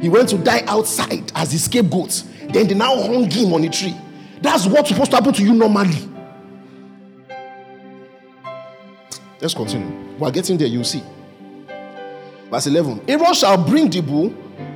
He 0.01 0.09
went 0.09 0.29
to 0.31 0.39
die 0.39 0.63
outside 0.67 1.33
as 1.35 1.53
the 1.53 1.59
scapegoat. 1.59 2.23
Then 2.51 2.69
they 2.69 2.75
now 2.75 3.01
hung 3.03 3.31
him 3.31 3.53
on 3.53 3.65
a 3.65 3.71
tree. 3.71 3.97
That's 4.41 4.67
what's 4.67 4.91
supposed 4.91 5.11
to 5.13 5.17
happen 5.17 5.33
to 5.33 5.43
you 5.43 5.55
normally. 5.55 5.97
Let's 9.41 9.55
continue. 9.55 10.17
We're 10.19 10.31
getting 10.31 10.57
there, 10.57 10.69
you'll 10.69 10.85
see. 10.85 11.03
Verse 12.51 12.67
11 12.67 13.03
Aaron 13.09 13.35
shall 13.35 13.63
bring 13.63 13.91
the 13.91 14.01
bull 14.01 14.35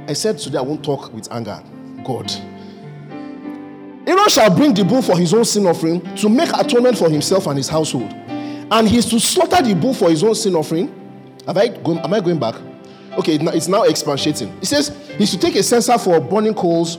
I 0.08 0.12
said 0.12 0.38
today 0.38 0.58
I 0.58 0.62
won't 0.62 0.84
talk 0.84 1.12
with 1.12 1.30
anger. 1.32 1.62
God. 2.04 2.30
Aaron 4.06 4.28
shall 4.28 4.54
bring 4.54 4.74
the 4.74 4.84
bull 4.84 5.02
for 5.02 5.16
his 5.16 5.32
own 5.34 5.44
sin 5.44 5.66
offering 5.66 6.00
to 6.16 6.28
make 6.28 6.48
atonement 6.52 6.98
for 6.98 7.08
himself 7.08 7.46
and 7.46 7.56
his 7.56 7.68
household. 7.68 8.12
And 8.72 8.88
he's 8.88 9.06
to 9.06 9.20
slaughter 9.20 9.62
the 9.62 9.74
bull 9.74 9.94
for 9.94 10.10
his 10.10 10.24
own 10.24 10.34
sin 10.34 10.54
offering. 10.56 10.88
Have 11.46 11.56
I 11.56 11.68
going, 11.68 11.98
am 11.98 12.14
I 12.14 12.20
going 12.20 12.38
back? 12.38 12.54
Okay, 13.18 13.38
it's 13.40 13.68
now 13.68 13.82
expatiating. 13.84 14.56
He 14.60 14.66
says 14.66 14.96
he's 15.18 15.30
to 15.32 15.38
take 15.38 15.56
a 15.56 15.62
censer 15.62 15.98
for 15.98 16.20
burning 16.20 16.54
coals 16.54 16.98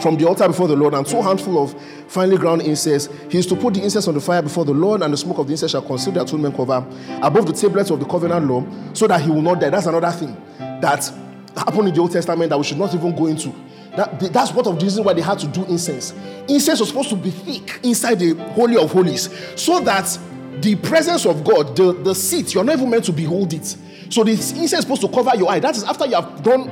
from 0.00 0.16
the 0.16 0.26
altar 0.26 0.46
before 0.46 0.68
the 0.68 0.76
Lord 0.76 0.94
and 0.94 1.06
two 1.06 1.20
handful 1.22 1.62
of 1.62 1.74
finely 2.08 2.36
ground 2.36 2.62
incense. 2.62 3.08
He 3.30 3.38
is 3.38 3.46
to 3.46 3.56
put 3.56 3.74
the 3.74 3.82
incense 3.82 4.06
on 4.08 4.14
the 4.14 4.20
fire 4.20 4.42
before 4.42 4.64
the 4.64 4.72
Lord, 4.72 5.02
and 5.02 5.12
the 5.12 5.16
smoke 5.16 5.38
of 5.38 5.46
the 5.46 5.52
incense 5.52 5.72
shall 5.72 5.82
conceal 5.82 6.12
the 6.12 6.22
atonement 6.22 6.56
cover 6.56 6.86
above 7.22 7.46
the 7.46 7.52
tablets 7.52 7.90
of 7.90 7.98
the 7.98 8.06
covenant 8.06 8.46
law, 8.46 8.64
so 8.92 9.06
that 9.06 9.20
he 9.20 9.30
will 9.30 9.42
not 9.42 9.60
die. 9.60 9.70
That's 9.70 9.86
another 9.86 10.10
thing 10.12 10.36
that 10.58 11.10
happened 11.58 11.88
in 11.88 11.94
the 11.94 12.00
Old 12.00 12.12
Testament 12.12 12.50
that 12.50 12.58
we 12.58 12.64
should 12.64 12.78
not 12.78 12.94
even 12.94 13.14
go 13.14 13.26
into. 13.26 13.54
That, 13.96 14.20
that's 14.32 14.52
part 14.52 14.66
of 14.66 14.78
the 14.78 14.84
reason 14.84 15.04
why 15.04 15.14
they 15.14 15.22
had 15.22 15.38
to 15.38 15.46
do 15.46 15.64
incense. 15.64 16.12
Incense 16.48 16.80
was 16.80 16.88
supposed 16.88 17.08
to 17.10 17.16
be 17.16 17.30
thick 17.30 17.80
inside 17.82 18.18
the 18.18 18.34
Holy 18.52 18.76
of 18.76 18.92
Holies 18.92 19.30
so 19.60 19.80
that 19.80 20.18
the 20.60 20.74
presence 20.76 21.24
of 21.24 21.44
God, 21.44 21.76
the, 21.76 21.92
the 21.92 22.14
seat, 22.14 22.54
you're 22.54 22.64
not 22.64 22.76
even 22.76 22.90
meant 22.90 23.04
to 23.04 23.12
behold 23.12 23.52
it. 23.52 23.76
So 24.10 24.22
the 24.22 24.32
incense 24.32 24.72
is 24.72 24.80
supposed 24.80 25.00
to 25.02 25.08
cover 25.08 25.34
your 25.36 25.50
eye. 25.50 25.60
That 25.60 25.76
is 25.76 25.84
after 25.84 26.06
you 26.06 26.14
have 26.14 26.42
done 26.42 26.68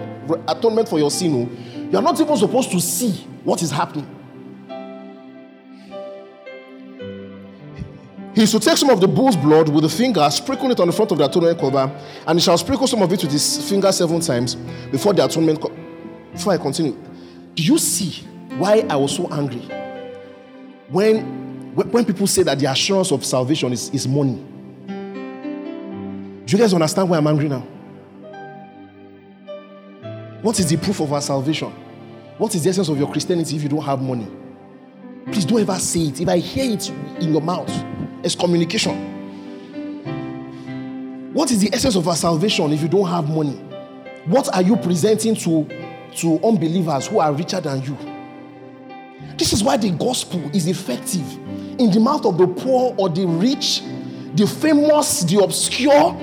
atonement 0.47 0.89
for 0.89 0.99
your 0.99 1.11
sin. 1.11 1.35
Oh, 1.35 1.89
you're 1.91 2.03
not 2.03 2.21
even 2.21 2.37
supposed 2.37 2.71
to 2.71 2.81
see 2.81 3.13
what 3.43 3.63
is 3.63 3.71
happening. 3.71 4.07
He 8.35 8.47
to 8.47 8.59
take 8.59 8.77
some 8.77 8.91
of 8.91 9.01
the 9.01 9.07
bull's 9.07 9.37
blood 9.37 9.69
with 9.69 9.85
the 9.85 9.89
finger, 9.89 10.29
sprinkle 10.31 10.71
it 10.73 10.81
on 10.81 10.89
the 10.89 10.93
front 10.93 11.13
of 11.13 11.19
the 11.19 11.25
atonement 11.25 11.59
cover, 11.59 11.91
and 12.27 12.39
he 12.39 12.43
shall 12.43 12.59
sprinkle 12.59 12.89
some 12.89 13.01
of 13.01 13.13
it 13.13 13.23
with 13.23 13.31
his 13.31 13.69
finger 13.69 13.93
seven 13.93 14.21
times 14.21 14.57
before 14.91 15.15
the 15.15 15.25
atonement. 15.25 15.61
Co- 15.61 15.73
before 16.33 16.53
I 16.53 16.59
continue, 16.59 16.97
do 17.55 17.63
you 17.63 17.79
see 17.79 18.27
why 18.59 18.85
I 18.91 18.97
was 18.97 19.15
so 19.15 19.29
angry 19.29 19.61
when 20.89 21.75
when 21.75 22.05
people 22.05 22.27
say 22.27 22.43
that 22.43 22.59
the 22.59 22.71
assurance 22.71 23.13
of 23.13 23.25
salvation 23.25 23.73
is, 23.73 23.91
is 23.91 24.09
money? 24.09 24.45
Do 24.87 26.57
you 26.57 26.59
guys 26.59 26.75
understand 26.75 27.09
why 27.09 27.19
I'm 27.19 27.27
angry 27.27 27.49
now? 27.49 27.67
What 30.43 30.59
is 30.59 30.69
the 30.69 30.77
proof 30.77 31.01
of 31.01 31.13
our 31.13 31.21
salvation? 31.21 31.73
What 32.37 32.55
is 32.55 32.65
the 32.65 32.71
essence 32.71 32.89
of 32.89 32.99
your 32.99 33.11
Christianity 33.11 33.57
if 33.57 33.63
you 33.63 33.69
don't 33.69 33.83
have 33.83 34.03
money? 34.03 34.27
Please 35.27 35.45
don't 35.45 35.61
ever 35.61 35.79
say 35.79 36.01
it. 36.01 36.21
If 36.21 36.29
I 36.29 36.39
hear 36.39 36.73
it 36.75 36.91
in 37.21 37.33
your 37.33 37.41
mouth, 37.41 37.71
excommunication. 38.25 39.13
What 41.33 41.51
is 41.51 41.61
the 41.61 41.71
essence 41.73 41.97
of 41.97 42.07
our 42.09 42.17
salvation 42.17 42.73
if 42.73 42.81
you 42.81 42.89
don't 42.89 43.09
have 43.09 43.29
money? 43.29 43.61
What 44.27 44.55
are 44.55 44.63
you 44.63 44.77
presenting 44.77 45.35
to, 45.37 45.69
to 46.17 46.41
unbelievers 46.45 47.09
who 47.09 47.19
are 47.19 47.33
richer 47.33 47.61
than 47.61 47.83
you? 47.83 47.97
This 49.37 49.53
is 49.53 49.63
why 49.65 49.77
the 49.77 49.91
gospel 49.91 50.41
is 50.55 50.67
effective 50.69 51.29
in 51.79 51.91
the 51.91 51.99
mouth 51.99 52.25
of 52.25 52.39
the 52.39 52.47
poor 52.47 52.95
or 52.97 53.09
the 53.09 53.27
rich, 53.27 53.83
the 54.35 54.47
famous, 54.47 55.25
the 55.25 55.43
obscure, 55.43 56.17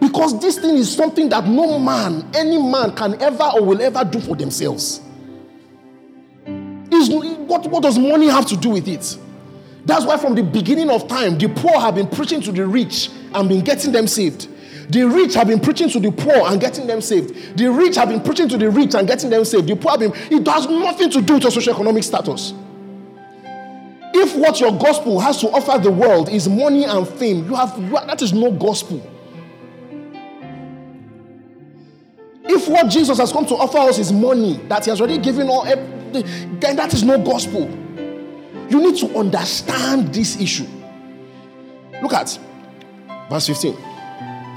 because 0.00 0.40
this 0.40 0.58
thing 0.58 0.76
is 0.76 0.94
something 0.94 1.28
that 1.28 1.46
no 1.46 1.78
man, 1.78 2.28
any 2.34 2.60
man, 2.60 2.94
can 2.94 3.20
ever 3.20 3.50
or 3.54 3.64
will 3.64 3.82
ever 3.82 4.04
do 4.04 4.18
for 4.20 4.34
themselves. 4.34 5.02
Is, 6.90 7.10
what, 7.10 7.66
what 7.66 7.82
does 7.82 7.98
money 7.98 8.28
have 8.28 8.46
to 8.46 8.56
do 8.56 8.70
with 8.70 8.88
it? 8.88 9.18
That's 9.88 10.04
why 10.04 10.18
from 10.18 10.34
the 10.34 10.42
beginning 10.42 10.90
of 10.90 11.08
time, 11.08 11.38
the 11.38 11.48
poor 11.48 11.80
have 11.80 11.94
been 11.94 12.08
preaching 12.08 12.42
to 12.42 12.52
the 12.52 12.66
rich 12.66 13.08
and 13.32 13.48
been 13.48 13.64
getting 13.64 13.90
them 13.90 14.06
saved. 14.06 14.46
The 14.92 15.04
rich 15.04 15.32
have 15.32 15.46
been 15.46 15.60
preaching 15.60 15.88
to 15.88 15.98
the 15.98 16.12
poor 16.12 16.46
and 16.46 16.60
getting 16.60 16.86
them 16.86 17.00
saved. 17.00 17.56
The 17.56 17.72
rich 17.72 17.96
have 17.96 18.10
been 18.10 18.20
preaching 18.20 18.50
to 18.50 18.58
the 18.58 18.70
rich 18.70 18.94
and 18.94 19.08
getting 19.08 19.30
them 19.30 19.46
saved. 19.46 19.66
The 19.66 19.76
poor 19.76 19.92
have 19.92 20.00
been, 20.00 20.12
it 20.14 20.46
has 20.46 20.66
nothing 20.68 21.08
to 21.08 21.22
do 21.22 21.34
with 21.34 21.42
your 21.44 21.52
socioeconomic 21.52 22.04
status. 22.04 22.52
If 24.12 24.36
what 24.36 24.60
your 24.60 24.78
gospel 24.78 25.20
has 25.20 25.40
to 25.40 25.48
offer 25.48 25.82
the 25.82 25.90
world 25.90 26.28
is 26.28 26.50
money 26.50 26.84
and 26.84 27.08
fame, 27.08 27.46
you 27.46 27.54
have 27.54 27.74
that 27.90 28.20
is 28.20 28.34
no 28.34 28.52
gospel. 28.52 29.00
If 32.44 32.68
what 32.68 32.90
Jesus 32.90 33.16
has 33.16 33.32
come 33.32 33.46
to 33.46 33.54
offer 33.54 33.78
us 33.78 33.98
is 33.98 34.12
money 34.12 34.58
that 34.68 34.84
he 34.84 34.90
has 34.90 35.00
already 35.00 35.16
given 35.16 35.48
all, 35.48 35.64
eh, 35.64 35.76
then 36.60 36.76
that 36.76 36.92
is 36.92 37.02
no 37.02 37.16
gospel. 37.24 37.87
You 38.70 38.80
need 38.80 38.96
to 38.96 39.16
understand 39.18 40.12
this 40.14 40.40
issue. 40.40 40.66
Look 42.02 42.12
at 42.12 42.38
verse 43.30 43.46
15. 43.46 43.76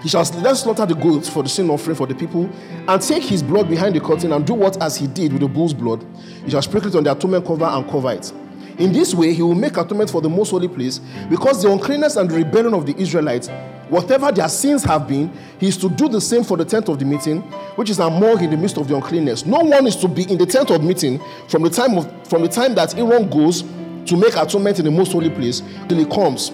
He 0.03 0.09
shall 0.09 0.23
then 0.23 0.55
slaughter 0.55 0.85
the 0.85 0.95
goats 0.95 1.29
for 1.29 1.43
the 1.43 1.49
sin 1.49 1.69
offering 1.69 1.95
for 1.95 2.07
the 2.07 2.15
people, 2.15 2.49
and 2.87 3.01
take 3.01 3.23
his 3.23 3.43
blood 3.43 3.69
behind 3.69 3.95
the 3.95 3.99
curtain, 3.99 4.33
and 4.33 4.45
do 4.45 4.53
what 4.53 4.81
as 4.81 4.97
he 4.97 5.07
did 5.07 5.31
with 5.31 5.41
the 5.41 5.47
bull's 5.47 5.73
blood. 5.73 6.03
He 6.43 6.49
shall 6.49 6.61
sprinkle 6.61 6.89
it 6.89 6.97
on 6.97 7.03
the 7.03 7.11
atonement 7.11 7.45
cover 7.45 7.65
and 7.65 7.87
cover 7.89 8.11
it. 8.11 8.33
In 8.79 8.91
this 8.91 9.13
way, 9.13 9.33
he 9.33 9.43
will 9.43 9.53
make 9.53 9.77
atonement 9.77 10.09
for 10.09 10.21
the 10.21 10.29
most 10.29 10.49
holy 10.49 10.67
place, 10.67 10.99
because 11.29 11.61
the 11.61 11.71
uncleanness 11.71 12.15
and 12.15 12.29
the 12.29 12.35
rebellion 12.35 12.73
of 12.73 12.87
the 12.87 12.97
Israelites, 12.97 13.49
whatever 13.89 14.31
their 14.31 14.49
sins 14.49 14.83
have 14.83 15.07
been, 15.07 15.31
he 15.59 15.67
is 15.67 15.77
to 15.77 15.87
do 15.89 16.09
the 16.09 16.19
same 16.19 16.43
for 16.43 16.57
the 16.57 16.65
tent 16.65 16.89
of 16.89 16.97
the 16.97 17.05
meeting, 17.05 17.41
which 17.75 17.91
is 17.91 17.99
among 17.99 18.43
in 18.43 18.49
the 18.49 18.57
midst 18.57 18.77
of 18.77 18.87
the 18.87 18.95
uncleanness. 18.95 19.45
No 19.45 19.59
one 19.59 19.85
is 19.85 19.95
to 19.97 20.07
be 20.07 20.23
in 20.23 20.39
the 20.39 20.47
tent 20.47 20.71
of 20.71 20.83
meeting 20.83 21.21
from 21.47 21.61
the 21.61 21.69
time 21.69 21.95
of 21.97 22.27
from 22.27 22.41
the 22.41 22.47
time 22.47 22.73
that 22.75 22.97
Aaron 22.97 23.29
goes 23.29 23.63
to 24.05 24.17
make 24.17 24.35
atonement 24.35 24.79
in 24.79 24.85
the 24.85 24.91
most 24.91 25.11
holy 25.11 25.29
place 25.29 25.61
till 25.87 25.97
he 25.97 26.05
comes 26.05 26.51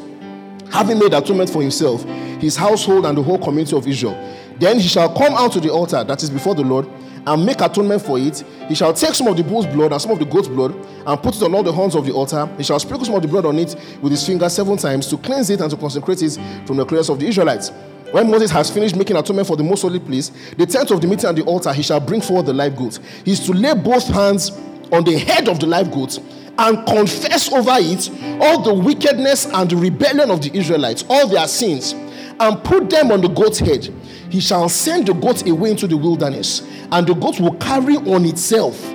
having 0.71 0.99
made 0.99 1.13
atonement 1.13 1.49
for 1.49 1.61
himself, 1.61 2.03
his 2.39 2.55
household, 2.55 3.05
and 3.05 3.17
the 3.17 3.23
whole 3.23 3.37
community 3.37 3.75
of 3.75 3.87
Israel. 3.87 4.15
Then 4.59 4.79
he 4.79 4.87
shall 4.87 5.13
come 5.13 5.33
out 5.33 5.51
to 5.53 5.59
the 5.59 5.71
altar 5.71 6.03
that 6.03 6.23
is 6.23 6.29
before 6.29 6.55
the 6.55 6.63
Lord 6.63 6.87
and 7.25 7.45
make 7.45 7.61
atonement 7.61 8.01
for 8.01 8.17
it. 8.17 8.43
He 8.67 8.75
shall 8.75 8.93
take 8.93 9.13
some 9.13 9.27
of 9.27 9.37
the 9.37 9.43
bull's 9.43 9.67
blood 9.67 9.91
and 9.91 10.01
some 10.01 10.11
of 10.11 10.19
the 10.19 10.25
goat's 10.25 10.47
blood 10.47 10.73
and 10.73 11.21
put 11.21 11.35
it 11.35 11.43
on 11.43 11.53
all 11.53 11.63
the 11.63 11.71
horns 11.71 11.95
of 11.95 12.05
the 12.05 12.13
altar. 12.13 12.49
He 12.57 12.63
shall 12.63 12.79
sprinkle 12.79 13.05
some 13.05 13.15
of 13.15 13.21
the 13.21 13.27
blood 13.27 13.45
on 13.45 13.57
it 13.59 13.75
with 14.01 14.11
his 14.11 14.25
finger 14.25 14.49
seven 14.49 14.77
times 14.77 15.07
to 15.07 15.17
cleanse 15.17 15.49
it 15.49 15.61
and 15.61 15.69
to 15.69 15.77
consecrate 15.77 16.21
it 16.21 16.39
from 16.65 16.77
the 16.77 16.85
clears 16.85 17.09
of 17.09 17.19
the 17.19 17.27
Israelites. 17.27 17.71
When 18.11 18.31
Moses 18.31 18.49
has 18.51 18.71
finished 18.71 18.95
making 18.95 19.17
atonement 19.17 19.47
for 19.47 19.57
the 19.57 19.63
most 19.63 19.81
holy 19.81 19.99
place, 19.99 20.31
the 20.57 20.65
tent 20.65 20.91
of 20.91 21.01
the 21.01 21.07
meeting 21.07 21.27
and 21.27 21.37
the 21.37 21.43
altar, 21.43 21.73
he 21.73 21.81
shall 21.83 21.99
bring 21.99 22.21
forward 22.21 22.45
the 22.45 22.53
live 22.53 22.75
goat. 22.77 22.99
He 23.25 23.33
is 23.33 23.41
to 23.45 23.51
lay 23.51 23.73
both 23.73 24.07
hands 24.07 24.51
on 24.93 25.03
the 25.03 25.17
head 25.17 25.49
of 25.49 25.59
the 25.59 25.67
live 25.67 25.91
goat 25.91 26.17
and 26.57 26.85
confess 26.87 27.51
over 27.51 27.75
it 27.75 28.09
all 28.41 28.61
the 28.61 28.73
wickedness 28.73 29.45
and 29.47 29.69
the 29.69 29.75
rebellion 29.75 30.31
of 30.31 30.41
the 30.41 30.55
Israelites, 30.57 31.05
all 31.09 31.27
their 31.27 31.47
sins, 31.47 31.93
and 32.39 32.63
put 32.63 32.89
them 32.89 33.11
on 33.11 33.21
the 33.21 33.27
goat's 33.27 33.59
head. 33.59 33.93
He 34.29 34.39
shall 34.39 34.67
send 34.69 35.07
the 35.07 35.13
goat 35.13 35.47
away 35.47 35.71
into 35.71 35.87
the 35.87 35.97
wilderness, 35.97 36.61
and 36.91 37.07
the 37.07 37.13
goat 37.13 37.39
will 37.39 37.55
carry 37.55 37.97
on 37.97 38.25
itself 38.25 38.93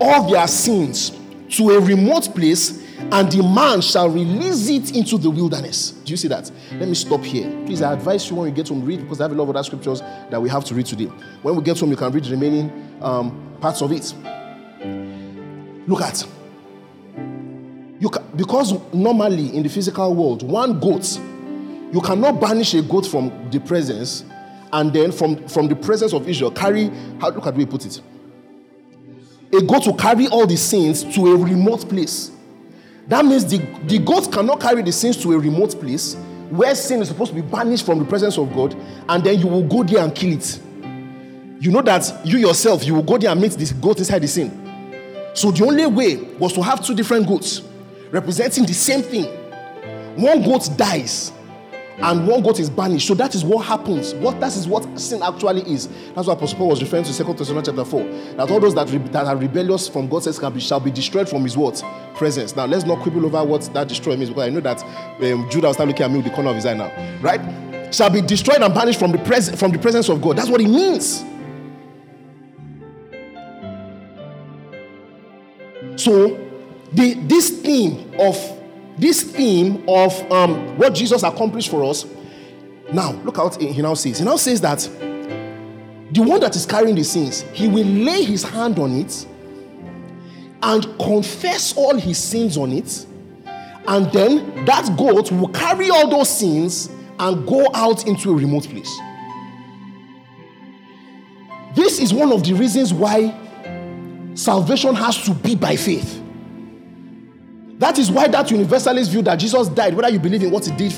all 0.00 0.30
their 0.30 0.46
sins 0.46 1.18
to 1.50 1.70
a 1.70 1.80
remote 1.80 2.34
place, 2.34 2.84
and 2.98 3.30
the 3.32 3.42
man 3.42 3.80
shall 3.80 4.08
release 4.08 4.68
it 4.68 4.94
into 4.94 5.18
the 5.18 5.30
wilderness. 5.30 5.92
Do 5.92 6.12
you 6.12 6.16
see 6.16 6.28
that? 6.28 6.50
Let 6.72 6.88
me 6.88 6.94
stop 6.94 7.22
here. 7.22 7.50
Please, 7.64 7.82
I 7.82 7.92
advise 7.92 8.28
you 8.28 8.36
when 8.36 8.48
you 8.48 8.54
get 8.54 8.68
home, 8.68 8.84
read 8.84 9.00
because 9.00 9.20
I 9.20 9.24
have 9.24 9.32
a 9.32 9.34
lot 9.34 9.44
of 9.44 9.50
other 9.50 9.62
scriptures 9.62 10.00
that 10.00 10.40
we 10.40 10.48
have 10.48 10.64
to 10.66 10.74
read 10.74 10.86
today. 10.86 11.06
When 11.42 11.56
we 11.56 11.62
get 11.62 11.80
home, 11.80 11.90
you 11.90 11.96
can 11.96 12.12
read 12.12 12.24
the 12.24 12.30
remaining 12.30 12.98
um, 13.00 13.56
parts 13.60 13.82
of 13.82 13.92
it. 13.92 14.14
Look 15.88 16.02
at 16.02 16.24
you 18.00 18.08
can, 18.08 18.24
because 18.36 18.72
normally 18.92 19.54
in 19.56 19.62
the 19.62 19.68
physical 19.68 20.14
world, 20.14 20.42
one 20.42 20.78
goat, 20.78 21.18
you 21.92 22.00
cannot 22.00 22.40
banish 22.40 22.74
a 22.74 22.82
goat 22.82 23.06
from 23.06 23.50
the 23.50 23.58
presence 23.58 24.24
and 24.72 24.92
then 24.92 25.10
from, 25.10 25.48
from 25.48 25.68
the 25.68 25.74
presence 25.74 26.12
of 26.12 26.28
Israel, 26.28 26.50
carry, 26.50 26.90
how, 27.20 27.30
look 27.30 27.46
at 27.46 27.54
the 27.54 27.64
way 27.64 27.66
put 27.66 27.86
it. 27.86 28.00
A 29.52 29.62
goat 29.62 29.86
will 29.86 29.96
carry 29.96 30.28
all 30.28 30.46
the 30.46 30.56
sins 30.56 31.02
to 31.14 31.32
a 31.32 31.36
remote 31.36 31.88
place. 31.88 32.30
That 33.08 33.24
means 33.24 33.46
the, 33.46 33.58
the 33.86 33.98
goat 33.98 34.30
cannot 34.30 34.60
carry 34.60 34.82
the 34.82 34.92
sins 34.92 35.16
to 35.22 35.32
a 35.32 35.38
remote 35.38 35.80
place 35.80 36.14
where 36.50 36.74
sin 36.74 37.00
is 37.00 37.08
supposed 37.08 37.30
to 37.30 37.34
be 37.34 37.42
banished 37.42 37.84
from 37.84 37.98
the 37.98 38.04
presence 38.04 38.38
of 38.38 38.54
God, 38.54 38.76
and 39.08 39.24
then 39.24 39.38
you 39.38 39.46
will 39.46 39.62
go 39.62 39.82
there 39.82 40.04
and 40.04 40.14
kill 40.14 40.32
it. 40.32 40.60
You 41.60 41.70
know 41.70 41.82
that 41.82 42.20
you 42.24 42.38
yourself, 42.38 42.84
you 42.84 42.94
will 42.94 43.02
go 43.02 43.18
there 43.18 43.30
and 43.30 43.40
meet 43.40 43.52
this 43.52 43.72
goat 43.72 43.98
inside 43.98 44.20
the 44.20 44.28
sin. 44.28 44.50
So 45.34 45.50
the 45.50 45.64
only 45.64 45.86
way 45.86 46.16
was 46.38 46.52
to 46.54 46.62
have 46.62 46.84
two 46.84 46.94
different 46.94 47.26
goats 47.26 47.62
representing 48.10 48.66
the 48.66 48.74
same 48.74 49.02
thing. 49.02 49.26
One 50.16 50.42
goat 50.42 50.68
dies 50.76 51.32
and 52.00 52.28
one 52.28 52.42
goat 52.42 52.60
is 52.60 52.70
banished. 52.70 53.08
So 53.08 53.14
that 53.14 53.34
is 53.34 53.44
what 53.44 53.66
happens. 53.66 54.14
What 54.14 54.38
that 54.40 54.54
is 54.56 54.68
what 54.68 54.98
sin 54.98 55.22
actually 55.22 55.62
is. 55.62 55.88
That's 56.14 56.28
what 56.28 56.36
Apostle 56.36 56.58
Paul 56.58 56.68
was 56.68 56.82
referring 56.82 57.04
to 57.04 57.16
2 57.16 57.34
Thessalonians 57.34 57.68
chapter 57.68 57.84
4. 57.84 58.04
That 58.36 58.50
all 58.50 58.60
those 58.60 58.74
that, 58.74 58.90
re- 58.90 58.98
that 58.98 59.26
are 59.26 59.36
rebellious 59.36 59.88
from 59.88 60.08
God 60.08 60.22
says 60.22 60.38
can 60.38 60.52
be, 60.52 60.60
shall 60.60 60.80
be 60.80 60.90
destroyed 60.90 61.28
from 61.28 61.42
his 61.42 61.56
what? 61.56 61.82
Presence. 62.14 62.54
Now 62.54 62.66
let's 62.66 62.84
not 62.84 63.00
quibble 63.00 63.26
over 63.26 63.44
what 63.44 63.62
that 63.74 63.88
destroy 63.88 64.16
means 64.16 64.28
because 64.28 64.46
I 64.46 64.50
know 64.50 64.60
that 64.60 64.82
um, 64.82 65.48
Judah 65.50 65.72
start 65.74 65.88
looking 65.88 66.04
at 66.04 66.10
me 66.10 66.18
with 66.18 66.26
the 66.26 66.32
corner 66.32 66.50
of 66.50 66.56
his 66.56 66.66
eye 66.66 66.74
now. 66.74 66.92
Right? 67.20 67.94
Shall 67.94 68.10
be 68.10 68.20
destroyed 68.20 68.62
and 68.62 68.72
banished 68.72 68.98
from 68.98 69.12
the, 69.12 69.18
pres- 69.18 69.58
from 69.58 69.72
the 69.72 69.78
presence 69.78 70.08
of 70.08 70.22
God. 70.22 70.36
That's 70.36 70.48
what 70.50 70.60
it 70.60 70.68
means. 70.68 71.24
So 75.96 76.47
the, 76.92 77.14
this 77.14 77.50
theme 77.60 78.12
of 78.18 78.36
this 78.98 79.22
theme 79.22 79.84
of 79.88 80.32
um, 80.32 80.76
what 80.76 80.94
Jesus 80.94 81.22
accomplished 81.22 81.70
for 81.70 81.84
us. 81.84 82.04
Now, 82.92 83.12
look 83.12 83.38
out 83.38 83.60
he 83.60 83.80
now 83.80 83.94
says. 83.94 84.18
He 84.18 84.24
now 84.24 84.36
says 84.36 84.60
that 84.62 84.80
the 86.10 86.22
one 86.22 86.40
that 86.40 86.56
is 86.56 86.66
carrying 86.66 86.96
the 86.96 87.04
sins, 87.04 87.42
he 87.52 87.68
will 87.68 87.86
lay 87.86 88.24
his 88.24 88.42
hand 88.42 88.78
on 88.78 88.92
it 88.92 89.26
and 90.62 90.84
confess 90.98 91.76
all 91.76 91.96
his 91.96 92.18
sins 92.18 92.56
on 92.56 92.72
it. 92.72 93.06
And 93.86 94.10
then 94.12 94.64
that 94.64 94.96
goat 94.96 95.30
will 95.30 95.48
carry 95.48 95.90
all 95.90 96.08
those 96.08 96.28
sins 96.36 96.90
and 97.18 97.46
go 97.46 97.68
out 97.74 98.06
into 98.06 98.30
a 98.30 98.34
remote 98.34 98.68
place. 98.68 98.98
This 101.74 102.00
is 102.00 102.12
one 102.12 102.32
of 102.32 102.42
the 102.42 102.54
reasons 102.54 102.92
why 102.92 103.34
salvation 104.34 104.94
has 104.94 105.22
to 105.24 105.34
be 105.34 105.54
by 105.54 105.76
faith. 105.76 106.22
That 107.78 107.98
is 107.98 108.10
why 108.10 108.26
that 108.28 108.50
universalist 108.50 109.10
view 109.10 109.22
that 109.22 109.36
Jesus 109.36 109.68
died, 109.68 109.94
whether 109.94 110.08
you 110.08 110.18
believe 110.18 110.42
in 110.42 110.50
what 110.50 110.66
he 110.66 110.76
did 110.76 110.92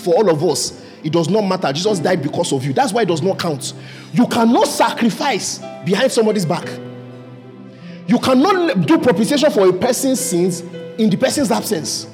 for 0.00 0.14
all 0.14 0.30
of 0.30 0.44
us, 0.44 0.82
it 1.02 1.12
does 1.12 1.28
not 1.28 1.42
matter. 1.42 1.72
Jesus 1.72 1.98
died 1.98 2.22
because 2.22 2.52
of 2.52 2.64
you. 2.64 2.72
That's 2.72 2.92
why 2.92 3.02
it 3.02 3.08
does 3.08 3.22
not 3.22 3.38
count. 3.38 3.72
You 4.12 4.26
cannot 4.26 4.66
sacrifice 4.68 5.58
behind 5.84 6.12
somebody's 6.12 6.44
back. 6.44 6.68
You 8.06 8.18
cannot 8.18 8.86
do 8.86 8.98
propitiation 8.98 9.50
for 9.50 9.68
a 9.68 9.72
person's 9.72 10.20
sins 10.20 10.60
in 10.98 11.10
the 11.10 11.16
person's 11.16 11.50
absence. 11.50 12.06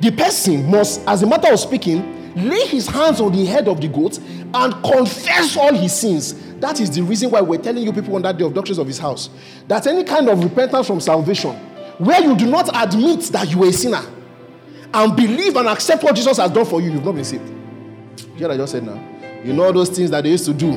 The 0.00 0.12
person 0.12 0.70
must, 0.70 1.00
as 1.06 1.22
a 1.22 1.26
matter 1.26 1.52
of 1.52 1.58
speaking, 1.58 2.34
lay 2.48 2.66
his 2.66 2.86
hands 2.86 3.20
on 3.20 3.32
the 3.32 3.44
head 3.44 3.66
of 3.66 3.80
the 3.80 3.88
goat 3.88 4.18
and 4.18 4.72
confess 4.84 5.56
all 5.56 5.74
his 5.74 5.92
sins. 5.92 6.34
That 6.60 6.80
is 6.80 6.90
the 6.90 7.02
reason 7.02 7.30
why 7.30 7.40
we're 7.40 7.60
telling 7.60 7.82
you 7.82 7.92
people 7.92 8.14
on 8.14 8.22
that 8.22 8.38
day 8.38 8.44
of 8.44 8.54
doctrines 8.54 8.78
of 8.78 8.86
his 8.86 8.98
house 8.98 9.30
that 9.66 9.86
any 9.86 10.04
kind 10.04 10.28
of 10.28 10.42
repentance 10.42 10.86
from 10.86 11.00
salvation 11.00 11.58
where 11.98 12.22
you 12.22 12.36
do 12.36 12.46
not 12.46 12.70
admit 12.74 13.22
that 13.32 13.50
you 13.50 13.62
are 13.64 13.68
a 13.68 13.72
sinner 13.72 14.02
and 14.94 15.16
believe 15.16 15.56
and 15.56 15.68
accept 15.68 16.02
what 16.02 16.14
Jesus 16.14 16.38
has 16.38 16.50
done 16.50 16.64
for 16.64 16.80
you, 16.80 16.92
you've 16.92 17.04
not 17.04 17.14
been 17.14 17.24
saved. 17.24 17.48
You 18.20 18.34
hear 18.36 18.48
what 18.48 18.54
I 18.54 18.56
just 18.56 18.72
said 18.72 18.84
now? 18.84 19.02
You 19.44 19.52
know 19.52 19.70
those 19.72 19.90
things 19.90 20.10
that 20.10 20.22
they 20.22 20.30
used 20.30 20.46
to 20.46 20.54
do 20.54 20.72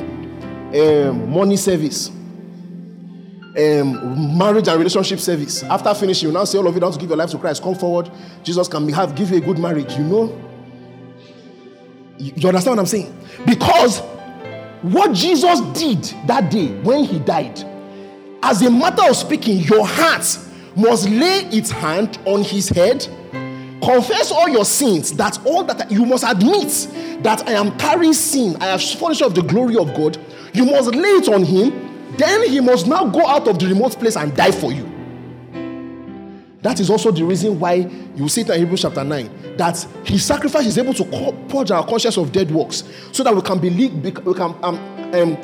um, 0.74 1.30
money 1.30 1.56
service, 1.56 2.08
um, 2.08 4.38
marriage 4.38 4.68
and 4.68 4.78
relationship 4.78 5.20
service. 5.20 5.62
After 5.62 5.94
finishing, 5.94 6.28
you 6.28 6.34
now 6.34 6.44
say, 6.44 6.58
All 6.58 6.66
of 6.66 6.74
you 6.74 6.80
want 6.80 6.94
to 6.94 7.00
give 7.00 7.08
your 7.08 7.18
life 7.18 7.30
to 7.30 7.38
Christ. 7.38 7.62
Come 7.62 7.74
forward. 7.74 8.10
Jesus 8.42 8.68
can 8.68 8.88
have, 8.90 9.14
give 9.14 9.30
you 9.30 9.38
a 9.38 9.40
good 9.40 9.58
marriage. 9.58 9.96
You 9.96 10.04
know? 10.04 10.38
You, 12.18 12.32
you 12.36 12.48
understand 12.48 12.76
what 12.76 12.80
I'm 12.80 12.86
saying? 12.86 13.16
Because 13.46 14.00
what 14.82 15.12
Jesus 15.12 15.60
did 15.78 16.02
that 16.26 16.50
day 16.50 16.68
when 16.80 17.04
he 17.04 17.18
died, 17.18 17.64
as 18.42 18.62
a 18.62 18.70
matter 18.70 19.08
of 19.08 19.16
speaking, 19.16 19.58
your 19.58 19.86
heart 19.86 20.24
must 20.76 21.08
lay 21.08 21.40
its 21.50 21.70
hand 21.70 22.18
on 22.24 22.42
his 22.42 22.68
head, 22.68 23.06
confess 23.82 24.30
all 24.30 24.48
your 24.48 24.64
sins, 24.64 25.12
that 25.12 25.44
all 25.46 25.64
that 25.64 25.90
you 25.90 26.04
must 26.06 26.24
admit 26.24 27.22
that 27.22 27.48
I 27.48 27.52
am 27.52 27.76
carrying 27.78 28.14
sin, 28.14 28.56
I 28.60 28.66
have 28.66 28.82
fallen 28.82 29.14
short 29.14 29.30
of 29.30 29.34
the 29.34 29.42
glory 29.42 29.76
of 29.76 29.94
God. 29.94 30.18
You 30.52 30.66
must 30.66 30.94
lay 30.94 31.08
it 31.08 31.28
on 31.28 31.44
him, 31.44 32.16
then 32.16 32.48
he 32.48 32.60
must 32.60 32.86
now 32.86 33.06
go 33.06 33.26
out 33.26 33.48
of 33.48 33.58
the 33.58 33.66
remote 33.66 33.92
place 33.98 34.16
and 34.16 34.34
die 34.36 34.52
for 34.52 34.72
you. 34.72 34.88
That 36.62 36.78
is 36.78 36.90
also 36.90 37.10
the 37.10 37.24
reason 37.24 37.58
why 37.58 37.74
you 38.14 38.28
see 38.28 38.42
it 38.42 38.50
in 38.50 38.60
Hebrews 38.60 38.82
chapter 38.82 39.02
9 39.02 39.56
that 39.56 39.76
his 40.04 40.24
sacrifice 40.24 40.66
is 40.66 40.78
able 40.78 40.94
to 40.94 41.04
purge 41.48 41.70
our 41.70 41.84
conscience 41.84 42.16
of 42.16 42.32
dead 42.32 42.50
works 42.50 42.84
so 43.10 43.22
that 43.24 43.34
we 43.34 43.42
can 43.42 43.58
believe, 43.58 43.92
we 43.94 44.34
can 44.34 44.54
um, 44.62 44.76
um, 45.12 45.36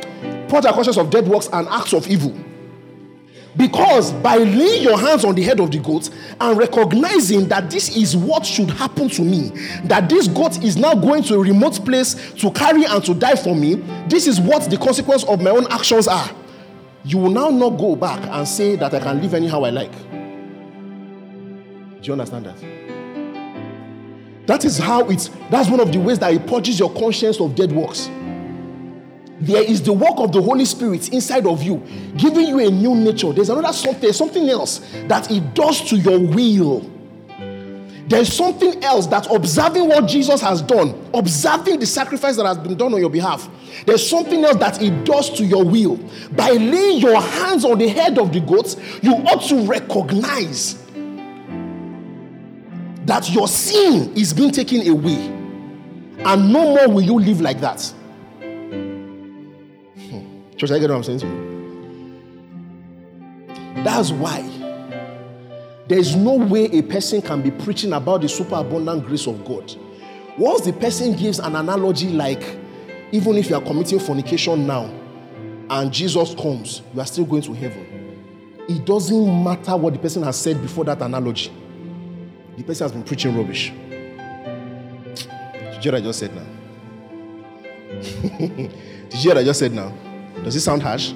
purge 0.49 0.65
our 0.65 0.73
conscience 0.73 0.97
of 0.97 1.11
dead 1.11 1.27
works 1.27 1.49
and 1.53 1.67
acts 1.69 1.93
of 1.93 2.07
evil. 2.09 2.33
Because 3.59 4.13
by 4.13 4.37
laying 4.37 4.85
your 4.85 4.97
hands 4.97 5.25
on 5.25 5.35
the 5.35 5.43
head 5.43 5.59
of 5.59 5.73
the 5.73 5.81
goat 5.81 6.11
and 6.41 6.57
recognizing 6.57 7.49
that 7.49 7.69
this 7.69 7.97
is 7.97 8.17
what 8.17 8.47
should 8.47 8.71
happen 8.71 9.09
to 9.11 9.23
me, 9.23 9.49
that 9.85 10.09
this 10.09 10.29
goat 10.29 10.63
is 10.63 10.77
now 10.77 10.95
going 10.95 11.25
to 11.25 11.35
a 11.35 11.39
remote 11.41 11.85
place 11.85 12.15
to 12.35 12.53
carry 12.53 12.85
and 12.85 13.05
to 13.05 13.15
die 13.15 13.35
for 13.35 13.57
me, 13.57 13.75
this 14.07 14.29
is 14.29 14.41
what 14.41 14.71
the 14.71 14.77
consequence 14.77 15.25
of 15.25 15.43
my 15.43 15.51
own 15.51 15.67
actions 15.73 16.07
are. 16.07 16.31
You 17.05 17.19
will 17.19 17.31
now 17.31 17.49
not 17.49 17.71
go 17.71 17.97
back 17.97 18.21
and 18.29 18.47
say 18.47 18.77
that 18.77 18.95
I 18.95 19.01
can 19.01 19.21
live 19.21 19.35
anyhow 19.35 19.65
I 19.65 19.71
like. 19.71 19.93
Do 22.01 22.05
you 22.05 22.13
understand 22.13 22.47
that? 22.47 22.57
That 24.47 24.65
is 24.65 24.79
how 24.79 25.09
it's, 25.09 25.31
that's 25.51 25.69
one 25.69 25.81
of 25.81 25.91
the 25.91 25.99
ways 25.99 26.21
that 26.21 26.33
it 26.33 26.47
purges 26.47 26.79
your 26.79 26.93
conscience 26.95 27.41
of 27.41 27.57
dead 27.57 27.73
works. 27.73 28.09
There 29.41 29.63
is 29.63 29.83
the 29.83 29.93
work 29.93 30.15
of 30.17 30.33
the 30.33 30.43
Holy 30.43 30.65
Spirit 30.65 31.13
inside 31.13 31.47
of 31.47 31.63
you, 31.63 31.83
giving 32.17 32.49
you 32.49 32.59
a 32.59 32.71
new 32.71 32.95
nature. 32.95 33.33
There's 33.33 33.51
another 33.51 33.73
something, 33.73 34.13
something 34.13 34.49
else 34.49 34.79
that 35.07 35.31
it 35.31 35.55
does 35.55 35.89
to 35.91 35.97
your 35.97 36.19
will. 36.19 36.91
There's 38.09 38.33
something 38.33 38.83
else 38.83 39.07
that 39.09 39.31
observing 39.31 39.87
what 39.89 40.09
Jesus 40.09 40.41
has 40.41 40.63
done, 40.63 41.11
observing 41.13 41.79
the 41.79 41.87
sacrifice 41.87 42.37
that 42.37 42.47
has 42.47 42.57
been 42.59 42.75
done 42.75 42.95
on 42.95 43.01
your 43.01 43.11
behalf, 43.11 43.49
there's 43.87 44.09
something 44.09 44.45
else 44.45 44.57
that 44.57 44.83
it 44.83 45.05
does 45.05 45.31
to 45.31 45.45
your 45.45 45.65
will. 45.65 45.97
By 46.33 46.51
laying 46.51 46.99
your 47.01 47.21
hands 47.21 47.65
on 47.65 47.79
the 47.79 47.89
head 47.89 48.19
of 48.19 48.33
the 48.33 48.41
goats, 48.41 48.77
you 49.03 49.13
ought 49.13 49.43
to 49.49 49.67
recognize 49.67 50.75
that 53.05 53.31
your 53.31 53.49
sin 53.49 54.15
is 54.17 54.33
being 54.33 54.51
taken 54.51 54.87
away, 54.89 55.17
and 56.25 56.53
no 56.53 56.75
more 56.75 56.89
will 56.89 57.03
you 57.03 57.19
live 57.19 57.41
like 57.41 57.61
that. 57.61 57.93
Church, 60.59 60.73
I 60.73 60.79
get 60.81 60.91
what 60.91 60.97
I'm 60.97 61.05
saying 61.05 61.21
to 61.21 61.27
you. 61.27 61.59
That's 63.85 64.11
why 64.11 64.43
there's 65.87 66.17
no 66.17 66.35
way 66.35 66.65
a 66.65 66.83
person 66.83 67.23
can 67.23 67.43
be 67.43 67.53
preaching 67.53 67.93
about 67.93 68.23
the 68.23 68.29
super 68.29 68.57
abundant 68.57 69.07
grace 69.07 69.29
of 69.29 69.45
God. 69.45 69.73
Once 70.37 70.63
the 70.63 70.73
person 70.73 71.15
gives 71.15 71.39
an 71.39 71.55
analogy 71.55 72.09
like, 72.11 72.59
even 73.13 73.37
if 73.37 73.49
you 73.49 73.57
are 73.57 73.63
committing 73.63 74.01
fornication 74.01 74.67
now 74.67 74.93
and 75.71 75.93
Jesus 75.93 76.35
comes, 76.35 76.83
you 76.93 77.01
are 77.01 77.07
still 77.07 77.25
going 77.25 77.43
to 77.43 77.53
heaven. 77.55 77.87
It 78.69 78.85
doesn't 78.85 79.45
matter 79.45 79.77
what 79.77 79.93
the 79.93 80.01
person 80.01 80.25
has 80.25 80.37
said 80.41 80.61
before 80.61 80.85
that 80.87 81.01
analogy. 81.01 81.53
The 82.57 82.65
person 82.65 82.85
has 82.85 82.93
been 82.93 83.05
preaching 83.05 83.37
rubbish. 83.37 83.71
Did 85.71 85.85
you 85.85 85.93
hear 85.93 85.93
what 85.93 85.99
I 85.99 86.01
just 86.01 86.19
said 86.19 86.35
now? 86.35 86.47
Did 88.39 89.15
you 89.15 89.21
hear 89.21 89.35
what 89.35 89.39
I 89.39 89.45
just 89.45 89.61
said 89.61 89.73
now? 89.73 89.93
Does 90.45 90.57
it 90.57 90.61
sound 90.61 90.83
harsh? 90.83 91.13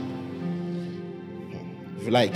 If 1.99 2.05
you 2.05 2.11
like. 2.11 2.35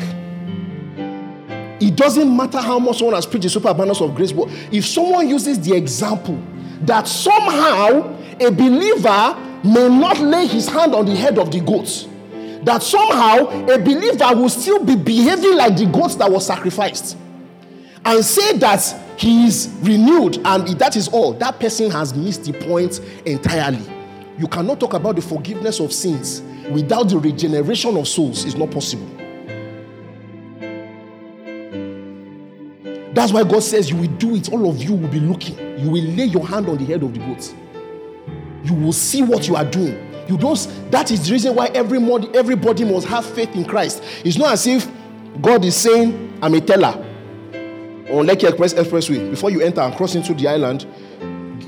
It 1.78 1.94
doesn't 1.94 2.34
matter 2.34 2.58
how 2.58 2.78
much 2.78 2.98
someone 2.98 3.14
has 3.16 3.26
preached 3.26 3.42
the 3.44 3.50
superabundance 3.50 4.00
of 4.00 4.14
grace, 4.14 4.32
but 4.32 4.48
if 4.72 4.86
someone 4.86 5.28
uses 5.28 5.60
the 5.60 5.76
example 5.76 6.40
that 6.82 7.06
somehow 7.06 8.16
a 8.40 8.50
believer 8.50 9.36
may 9.62 9.88
not 9.88 10.18
lay 10.20 10.46
his 10.46 10.68
hand 10.68 10.94
on 10.94 11.04
the 11.06 11.14
head 11.14 11.38
of 11.38 11.50
the 11.50 11.60
goats, 11.60 12.08
that 12.62 12.82
somehow 12.82 13.48
a 13.68 13.78
believer 13.78 14.34
will 14.34 14.48
still 14.48 14.82
be 14.84 14.96
behaving 14.96 15.56
like 15.56 15.76
the 15.76 15.86
goats 15.86 16.14
that 16.16 16.30
was 16.30 16.46
sacrificed, 16.46 17.16
and 18.04 18.24
say 18.24 18.56
that 18.58 18.80
he 19.18 19.46
is 19.46 19.68
renewed 19.82 20.38
and 20.46 20.68
that 20.78 20.96
is 20.96 21.08
all, 21.08 21.32
that 21.34 21.58
person 21.58 21.90
has 21.90 22.14
missed 22.14 22.44
the 22.44 22.52
point 22.52 23.00
entirely. 23.24 23.95
You 24.38 24.46
cannot 24.48 24.80
talk 24.80 24.94
about 24.94 25.16
the 25.16 25.22
forgiveness 25.22 25.80
of 25.80 25.92
sins 25.92 26.42
without 26.70 27.08
the 27.08 27.18
regeneration 27.18 27.96
of 27.96 28.06
souls, 28.06 28.44
it's 28.44 28.56
not 28.56 28.70
possible. 28.70 29.06
That's 33.14 33.32
why 33.32 33.44
God 33.44 33.62
says 33.62 33.88
you 33.88 33.96
will 33.96 34.14
do 34.18 34.36
it. 34.36 34.52
All 34.52 34.68
of 34.68 34.82
you 34.82 34.94
will 34.94 35.08
be 35.08 35.20
looking. 35.20 35.58
You 35.78 35.90
will 35.90 36.04
lay 36.04 36.26
your 36.26 36.46
hand 36.46 36.68
on 36.68 36.76
the 36.76 36.84
head 36.84 37.02
of 37.02 37.14
the 37.14 37.20
goat. 37.20 37.54
You 38.62 38.74
will 38.74 38.92
see 38.92 39.22
what 39.22 39.48
you 39.48 39.56
are 39.56 39.64
doing. 39.64 40.12
You 40.28 40.36
don't. 40.36 40.58
That 40.90 41.10
is 41.10 41.26
the 41.26 41.32
reason 41.32 41.54
why 41.54 41.68
everybody, 41.68 42.28
everybody 42.34 42.84
must 42.84 43.06
have 43.06 43.24
faith 43.24 43.54
in 43.54 43.64
Christ. 43.64 44.02
It's 44.22 44.36
not 44.36 44.52
as 44.52 44.66
if 44.66 44.86
God 45.40 45.64
is 45.64 45.76
saying, 45.76 46.34
"I'm 46.42 46.52
a 46.52 46.60
teller." 46.60 46.94
On 48.10 48.26
Lekki 48.26 48.48
Express 48.48 48.74
Expressway, 48.74 49.30
before 49.30 49.50
you 49.50 49.60
enter 49.62 49.80
and 49.80 49.94
cross 49.94 50.14
into 50.14 50.34
the 50.34 50.48
island, 50.48 50.84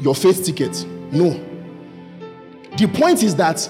your 0.03 0.15
faith 0.15 0.45
ticket. 0.45 0.85
No. 1.13 1.48
The 2.79 2.87
point 2.87 3.23
is 3.25 3.35
that 3.37 3.69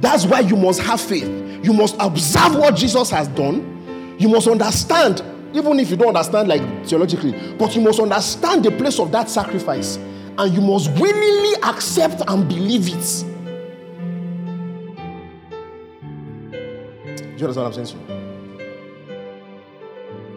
that's 0.00 0.26
why 0.26 0.40
you 0.40 0.54
must 0.54 0.80
have 0.82 1.00
faith. 1.00 1.24
You 1.64 1.72
must 1.72 1.96
observe 1.98 2.56
what 2.56 2.76
Jesus 2.76 3.08
has 3.10 3.28
done. 3.28 4.16
You 4.18 4.28
must 4.28 4.46
understand 4.46 5.22
even 5.54 5.80
if 5.80 5.90
you 5.90 5.96
don't 5.96 6.08
understand 6.08 6.48
like 6.48 6.62
theologically, 6.86 7.32
but 7.58 7.74
you 7.74 7.82
must 7.82 8.00
understand 8.00 8.64
the 8.64 8.70
place 8.72 8.98
of 8.98 9.12
that 9.12 9.28
sacrifice 9.28 9.96
and 9.96 10.54
you 10.54 10.60
must 10.60 10.90
willingly 10.98 11.54
accept 11.62 12.22
and 12.26 12.48
believe 12.48 12.88
it. 12.88 13.24
Do 17.12 17.38
you 17.38 17.46
understand 17.48 17.56
what 17.56 17.66
I'm 17.66 17.72
saying 17.72 17.86
to 17.86 17.96
you? 17.96 18.06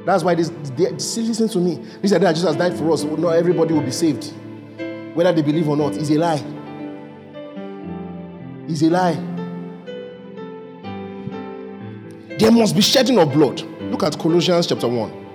That's 0.06 0.24
why 0.24 0.36
this, 0.36 0.50
they, 0.76 0.92
listen 0.92 1.50
to 1.50 1.60
me. 1.60 1.76
This 2.02 2.12
idea 2.14 2.28
that 2.28 2.36
Jesus 2.36 2.56
died 2.56 2.78
for 2.78 2.92
us, 2.92 3.04
not 3.04 3.32
everybody 3.32 3.74
will 3.74 3.82
be 3.82 3.92
saved. 3.92 4.34
Whether 5.16 5.34
they 5.34 5.42
believe 5.42 5.68
or 5.68 5.76
not, 5.78 5.98
is 5.98 6.12
a 6.12 6.18
lie. 6.18 6.55
Is 8.68 8.82
a 8.82 8.90
lie. 8.90 9.14
There 12.40 12.52
must 12.52 12.76
be 12.76 12.82
shedding 12.82 13.20
of 13.20 13.32
blood. 13.32 13.62
Look 13.92 14.04
at 14.04 14.18
Colossians 14.18 14.68
chapter 14.68 14.88
1. 14.88 15.26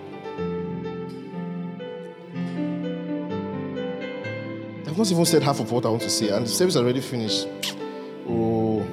I've 4.86 4.98
not 4.98 5.10
even 5.10 5.24
said 5.24 5.42
half 5.42 5.60
of 5.60 5.70
what 5.70 5.86
I 5.86 5.88
want 5.88 6.02
to 6.02 6.10
say, 6.10 6.28
and 6.28 6.44
the 6.44 6.50
service 6.50 6.76
already 6.76 7.00
finished. 7.00 7.46
Oh, 8.28 8.84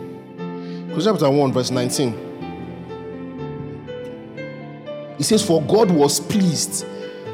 Colossians 0.90 1.20
chapter 1.20 1.30
1, 1.32 1.54
verse 1.54 1.72
19. 1.72 2.28
It 5.20 5.24
says, 5.24 5.44
For 5.44 5.62
God 5.64 5.90
was 5.90 6.20
pleased 6.20 6.86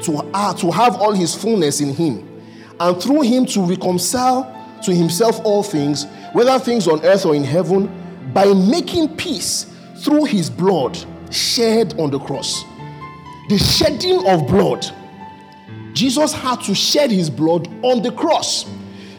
to, 0.04 0.28
uh, 0.32 0.54
to 0.54 0.70
have 0.70 0.96
all 0.96 1.12
his 1.12 1.34
fullness 1.34 1.80
in 1.80 1.94
him, 1.94 2.42
and 2.80 3.00
through 3.00 3.22
him 3.22 3.44
to 3.46 3.60
reconcile 3.60 4.50
to 4.82 4.94
himself 4.94 5.40
all 5.44 5.62
things, 5.62 6.06
whether 6.34 6.58
things 6.58 6.88
on 6.88 7.02
earth 7.04 7.24
or 7.24 7.34
in 7.34 7.44
heaven, 7.44 7.88
by 8.34 8.52
making 8.52 9.16
peace 9.16 9.72
through 9.98 10.24
his 10.24 10.50
blood 10.50 10.98
shed 11.30 11.98
on 11.98 12.10
the 12.10 12.18
cross. 12.18 12.64
The 13.48 13.56
shedding 13.56 14.26
of 14.26 14.46
blood. 14.48 14.84
Jesus 15.92 16.32
had 16.32 16.60
to 16.62 16.74
shed 16.74 17.12
his 17.12 17.30
blood 17.30 17.68
on 17.84 18.02
the 18.02 18.10
cross. 18.10 18.68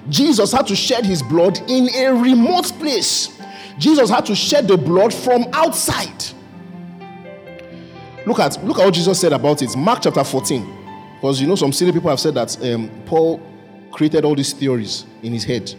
Jesus 0.10 0.52
had 0.52 0.68
to 0.68 0.76
shed 0.76 1.06
his 1.06 1.24
blood 1.24 1.58
in 1.70 1.88
a 1.96 2.12
remote 2.12 2.66
place. 2.80 3.40
Jesus 3.80 4.10
had 4.10 4.26
to 4.26 4.36
shed 4.36 4.68
the 4.68 4.78
blood 4.78 5.14
from 5.14 5.46
outside. 5.54 6.26
Look 8.26 8.40
at 8.40 8.62
look 8.66 8.78
at 8.80 8.86
what 8.86 8.94
Jesus 8.94 9.22
said 9.22 9.32
about 9.32 9.62
it. 9.62 9.76
Mark 9.78 10.02
chapter 10.02 10.24
14. 10.24 11.16
Because 11.16 11.40
you 11.40 11.48
know 11.48 11.56
some 11.56 11.72
silly 11.72 11.94
people 11.94 12.10
have 12.10 12.20
said 12.20 12.34
that 12.34 12.62
um, 12.66 12.90
Paul 13.06 13.42
created 13.92 14.26
all 14.26 14.36
these 14.36 14.52
theories 14.52 15.06
in 15.24 15.32
his 15.32 15.46
head 15.46 15.74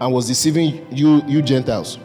and 0.00 0.12
was 0.12 0.26
deceiving 0.26 0.86
you, 0.90 1.22
you 1.26 1.42
Gentiles. 1.42 1.98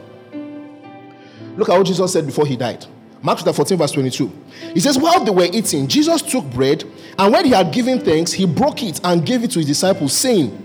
Look 1.57 1.69
at 1.69 1.77
what 1.77 1.85
Jesus 1.85 2.13
said 2.13 2.25
before 2.25 2.45
he 2.45 2.55
died. 2.55 2.85
Mark 3.21 3.37
chapter 3.37 3.53
14, 3.53 3.77
verse 3.77 3.91
22. 3.91 4.31
He 4.73 4.79
says, 4.79 4.97
While 4.97 5.23
they 5.23 5.31
were 5.31 5.47
eating, 5.51 5.87
Jesus 5.87 6.21
took 6.21 6.45
bread, 6.51 6.83
and 7.19 7.31
when 7.31 7.45
he 7.45 7.51
had 7.51 7.71
given 7.71 7.99
thanks, 7.99 8.31
he 8.31 8.45
broke 8.45 8.81
it 8.81 8.99
and 9.03 9.25
gave 9.25 9.43
it 9.43 9.51
to 9.51 9.59
his 9.59 9.67
disciples, 9.67 10.13
saying, 10.13 10.57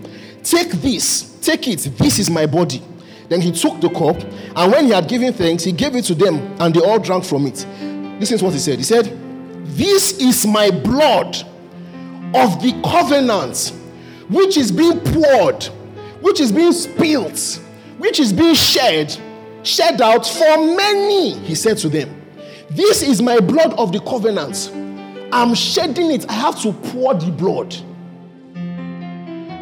Take 0.43 0.71
this, 0.71 1.37
take 1.41 1.67
it, 1.67 1.79
this 1.97 2.19
is 2.19 2.29
my 2.29 2.45
body. 2.45 2.81
Then 3.29 3.41
he 3.41 3.51
took 3.51 3.79
the 3.81 3.89
cup, 3.89 4.21
and 4.55 4.71
when 4.71 4.85
he 4.85 4.91
had 4.91 5.07
given 5.07 5.33
thanks, 5.33 5.63
he 5.63 5.71
gave 5.71 5.95
it 5.95 6.05
to 6.05 6.15
them, 6.15 6.37
and 6.59 6.73
they 6.73 6.79
all 6.79 6.97
drank 6.99 7.25
from 7.25 7.45
it. 7.45 7.65
This 8.19 8.31
is 8.31 8.41
what 8.41 8.53
he 8.53 8.59
said. 8.59 8.77
He 8.77 8.83
said, 8.83 9.05
This 9.65 10.17
is 10.19 10.47
my 10.47 10.71
blood 10.71 11.35
of 12.33 12.61
the 12.61 12.79
covenant, 12.83 13.73
which 14.29 14.57
is 14.57 14.71
being 14.71 14.99
poured, 14.99 15.67
which 16.27 16.41
is 16.41 16.51
being 16.51 16.73
spilled, 16.73 17.39
which 17.97 18.19
is 18.19 18.33
being 18.33 18.53
shed 18.53 19.17
shed 19.63 20.01
out 20.01 20.25
for 20.25 20.57
many, 20.75 21.33
he 21.39 21.55
said 21.55 21.77
to 21.77 21.89
them. 21.89 22.21
This 22.69 23.01
is 23.01 23.21
my 23.21 23.39
blood 23.39 23.73
of 23.73 23.91
the 23.91 23.99
covenant. 23.99 24.71
I'm 25.31 25.53
shedding 25.55 26.11
it. 26.11 26.29
I 26.29 26.33
have 26.33 26.61
to 26.61 26.71
pour 26.71 27.13
the 27.13 27.31
blood. 27.31 27.75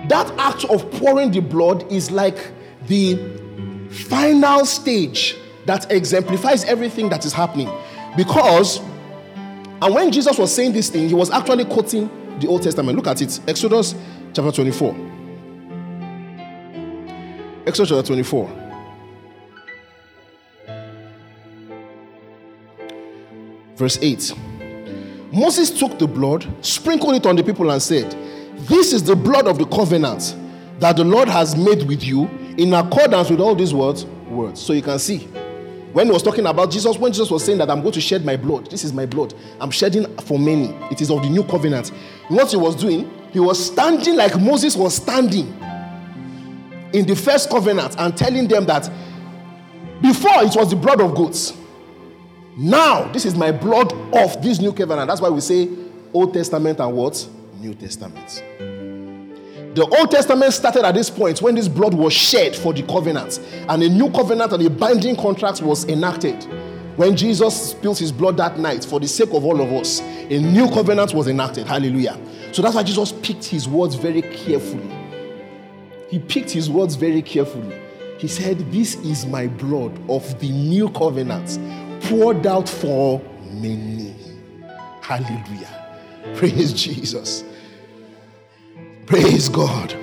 That 0.10 0.32
act 0.38 0.66
of 0.66 0.90
pouring 0.92 1.32
the 1.32 1.40
blood 1.40 1.92
is 1.92 2.12
like 2.12 2.52
the 2.88 3.16
final 3.90 4.66
stage 4.66 5.36
that 5.66 5.92
exemplifies 5.92 6.64
everything 6.66 7.10
that 7.10 7.26
is 7.26 7.34
happening. 7.34 7.72
Because, 8.16 8.80
and 9.82 9.94
when 9.94 10.12
Jesus 10.12 10.38
was 10.38 10.54
saying 10.54 10.74
this 10.74 10.90
thing, 10.90 11.08
he 11.10 11.16
was 11.16 11.32
actually 11.32 11.66
quoting 11.66 12.10
the 12.40 12.48
Old 12.48 12.62
Testament. 12.62 12.96
Look 12.96 13.08
at 13.08 13.22
it 13.22 13.40
Exodus 13.48 13.96
chapter 14.34 14.52
24. 14.52 15.05
Exodus 17.68 17.90
chapter 17.90 18.08
24. 18.08 18.50
Verse 23.76 23.98
8 24.02 24.34
Moses 25.34 25.72
took 25.72 26.00
the 26.00 26.08
blood, 26.08 26.46
sprinkled 26.64 27.16
it 27.16 27.26
on 27.26 27.36
the 27.36 27.44
people, 27.44 27.72
and 27.72 27.82
said, 27.82 28.12
This 28.68 28.94
is 28.94 29.04
the 29.04 29.16
blood 29.16 29.48
of 29.48 29.58
the 29.58 29.66
covenant 29.66 30.36
that 30.80 30.96
the 30.96 31.04
Lord 31.04 31.28
has 31.28 31.56
made 31.56 31.84
with 31.84 32.04
you 32.04 32.28
in 32.58 32.74
accordance 32.74 33.30
with 33.30 33.42
all 33.42 33.56
these 33.56 33.74
words. 33.74 34.06
Words. 34.30 34.62
So 34.62 34.74
you 34.74 34.82
can 34.82 35.00
see 35.00 35.28
when 35.92 36.08
he 36.08 36.12
was 36.12 36.24
talking 36.24 36.46
about 36.46 36.72
Jesus, 36.72 36.98
when 36.98 37.12
Jesus 37.14 37.32
was 37.32 37.44
saying 37.44 37.58
that 37.58 37.70
I'm 37.70 37.82
going 37.82 37.94
to 37.94 38.02
shed 38.02 38.26
my 38.26 38.38
blood, 38.38 38.70
this 38.70 38.84
is 38.84 38.94
my 38.94 39.06
blood, 39.06 39.34
I'm 39.60 39.72
shedding 39.72 40.06
for 40.18 40.38
many. 40.38 40.68
It 40.92 41.02
is 41.02 41.10
of 41.10 41.24
the 41.24 41.30
new 41.30 41.44
covenant. 41.44 41.90
What 42.28 42.52
he 42.52 42.58
was 42.58 42.76
doing, 42.76 43.10
He 43.32 43.40
was 43.40 43.66
standing 43.66 44.16
like 44.16 44.40
Moses 44.40 44.76
was 44.76 44.96
standing 44.96 45.54
in 46.94 47.06
the 47.06 47.16
first 47.16 47.50
covenant 47.50 47.96
and 47.98 48.16
telling 48.18 48.48
them 48.48 48.66
that 48.66 48.90
before 50.02 50.44
it 50.44 50.56
was 50.56 50.70
the 50.70 50.76
blood 50.76 51.02
of 51.02 51.16
goats. 51.16 51.54
Now, 52.58 53.12
this 53.12 53.26
is 53.26 53.36
my 53.36 53.52
blood 53.52 53.92
of 54.14 54.42
this 54.42 54.60
new 54.60 54.72
covenant. 54.72 55.08
That's 55.10 55.20
why 55.22 55.30
we 55.30 55.42
say 55.42 55.70
Old 56.14 56.34
Testament 56.34 56.80
and 56.80 56.96
what? 56.96 57.28
New 57.60 57.74
Testament. 57.74 58.44
The 59.76 59.86
Old 60.00 60.10
Testament 60.10 60.54
started 60.54 60.86
at 60.86 60.96
this 60.96 61.10
point 61.10 61.42
when 61.42 61.56
this 61.56 61.68
blood 61.68 61.94
was 61.94 62.14
shed 62.14 62.56
for 62.56 62.72
the 62.72 62.82
covenant, 62.84 63.42
and 63.68 63.84
a 63.84 63.90
new 63.90 64.10
covenant 64.10 64.54
and 64.54 64.66
a 64.66 64.70
binding 64.70 65.18
contract 65.18 65.62
was 65.62 65.84
enacted. 65.90 66.46
When 66.96 67.18
Jesus 67.18 67.72
spilled 67.72 68.00
his 68.00 68.14
blood 68.14 68.38
that 68.38 68.58
night 68.58 68.86
for 68.86 69.02
the 69.02 69.08
sake 69.08 69.34
of 69.34 69.44
all 69.44 69.60
of 69.60 69.70
us, 69.74 70.00
a 70.00 70.40
new 70.40 70.70
covenant 70.70 71.14
was 71.14 71.28
enacted. 71.28 71.68
Hallelujah. 71.68 72.18
So 72.54 72.62
that's 72.62 72.74
why 72.74 72.84
Jesus 72.84 73.12
picked 73.12 73.44
his 73.44 73.68
words 73.68 73.96
very 73.96 74.22
carefully. 74.22 75.05
He 76.10 76.20
picked 76.20 76.52
his 76.52 76.70
words 76.70 76.96
very 76.96 77.22
carefully. 77.22 77.80
He 78.18 78.28
said, 78.28 78.60
This 78.72 78.96
is 78.96 79.26
my 79.26 79.48
blood 79.48 80.00
of 80.10 80.40
the 80.40 80.50
new 80.50 80.90
covenant 80.90 81.60
poured 82.04 82.46
out 82.46 82.70
for 82.70 83.22
many. 83.52 84.16
Hallelujah. 85.02 85.86
Praise 86.36 86.74
Jesus. 86.74 87.44
Praise 89.06 89.50
God. 89.50 89.94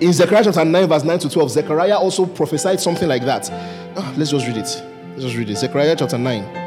In 0.00 0.12
Zechariah 0.12 0.44
chapter 0.44 0.64
9, 0.64 0.88
verse 0.88 1.04
9 1.04 1.18
to 1.20 1.30
12, 1.30 1.50
Zechariah 1.50 1.96
also 1.96 2.26
prophesied 2.26 2.80
something 2.80 3.08
like 3.08 3.24
that. 3.24 3.48
Oh, 3.96 4.14
let's 4.16 4.30
just 4.30 4.46
read 4.46 4.56
it. 4.56 4.82
Let's 5.10 5.22
just 5.22 5.36
read 5.36 5.50
it. 5.50 5.56
Zechariah 5.56 5.96
chapter 5.96 6.18
9. 6.18 6.61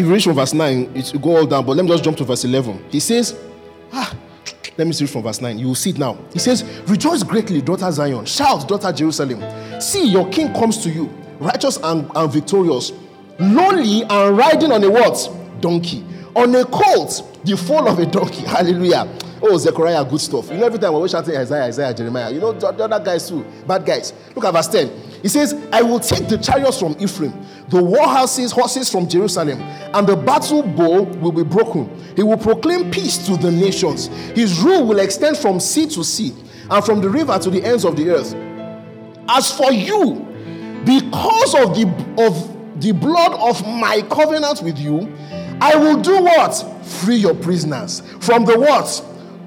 If 0.00 0.06
you 0.06 0.12
read 0.14 0.22
from 0.22 0.36
verse 0.36 0.54
9, 0.54 0.92
it 0.96 1.12
will 1.12 1.20
go 1.20 1.36
all 1.36 1.46
down, 1.46 1.66
but 1.66 1.76
let 1.76 1.82
me 1.82 1.90
just 1.90 2.02
jump 2.02 2.16
to 2.16 2.24
verse 2.24 2.42
11. 2.42 2.86
He 2.90 3.00
says, 3.00 3.38
Ah, 3.92 4.16
let 4.78 4.86
me 4.86 4.94
see 4.94 5.04
from 5.04 5.24
verse 5.24 5.42
9. 5.42 5.58
You 5.58 5.66
will 5.66 5.74
see 5.74 5.90
it 5.90 5.98
now. 5.98 6.16
He 6.32 6.38
says, 6.38 6.64
Rejoice 6.86 7.22
greatly, 7.22 7.60
daughter 7.60 7.92
Zion. 7.92 8.24
Shout, 8.24 8.66
daughter 8.66 8.90
Jerusalem. 8.92 9.44
See, 9.78 10.06
your 10.06 10.26
king 10.30 10.54
comes 10.54 10.82
to 10.84 10.90
you, 10.90 11.08
righteous 11.38 11.76
and, 11.82 12.10
and 12.14 12.32
victorious, 12.32 12.92
lonely 13.38 14.04
and 14.08 14.38
riding 14.38 14.72
on 14.72 14.82
a 14.84 14.90
what? 14.90 15.28
Donkey. 15.60 16.02
On 16.34 16.54
a 16.54 16.64
colt, 16.64 17.42
the 17.44 17.54
foal 17.58 17.86
of 17.86 17.98
a 17.98 18.06
donkey. 18.06 18.40
Hallelujah. 18.46 19.06
Oh, 19.42 19.58
Zechariah, 19.58 20.02
good 20.06 20.20
stuff. 20.22 20.50
You 20.50 20.56
know, 20.56 20.64
every 20.64 20.78
time 20.78 20.94
we're 20.94 21.08
shouting 21.08 21.36
Isaiah, 21.36 21.64
Isaiah, 21.64 21.92
Jeremiah, 21.92 22.30
you 22.30 22.40
know, 22.40 22.52
the 22.52 22.68
other 22.68 23.04
guys 23.04 23.28
too, 23.28 23.44
bad 23.66 23.84
guys. 23.84 24.14
Look 24.34 24.46
at 24.46 24.52
verse 24.52 24.68
10. 24.68 25.09
He 25.22 25.28
says, 25.28 25.54
I 25.72 25.82
will 25.82 26.00
take 26.00 26.28
the 26.28 26.38
chariots 26.38 26.78
from 26.78 26.96
Ephraim, 26.98 27.32
the 27.68 27.82
war 27.82 28.08
horses, 28.08 28.52
horses 28.52 28.90
from 28.90 29.08
Jerusalem, 29.08 29.60
and 29.60 30.06
the 30.06 30.16
battle 30.16 30.62
bow 30.62 31.02
will 31.02 31.32
be 31.32 31.42
broken. 31.44 31.88
He 32.16 32.22
will 32.22 32.38
proclaim 32.38 32.90
peace 32.90 33.18
to 33.26 33.36
the 33.36 33.50
nations. 33.50 34.06
His 34.34 34.60
rule 34.60 34.86
will 34.86 34.98
extend 34.98 35.36
from 35.36 35.60
sea 35.60 35.86
to 35.88 36.02
sea 36.02 36.34
and 36.70 36.84
from 36.84 37.00
the 37.00 37.10
river 37.10 37.38
to 37.38 37.50
the 37.50 37.62
ends 37.64 37.84
of 37.84 37.96
the 37.96 38.10
earth. 38.10 38.34
As 39.28 39.52
for 39.52 39.70
you, 39.72 40.26
because 40.84 41.54
of 41.54 41.74
the 41.76 41.86
of 42.18 42.80
the 42.80 42.92
blood 42.92 43.34
of 43.34 43.66
my 43.66 44.02
covenant 44.10 44.62
with 44.62 44.78
you, 44.78 45.14
I 45.60 45.76
will 45.76 46.00
do 46.00 46.22
what? 46.22 46.52
Free 46.82 47.16
your 47.16 47.34
prisoners 47.34 48.00
from 48.20 48.44
the 48.46 48.58
what? 48.58 49.04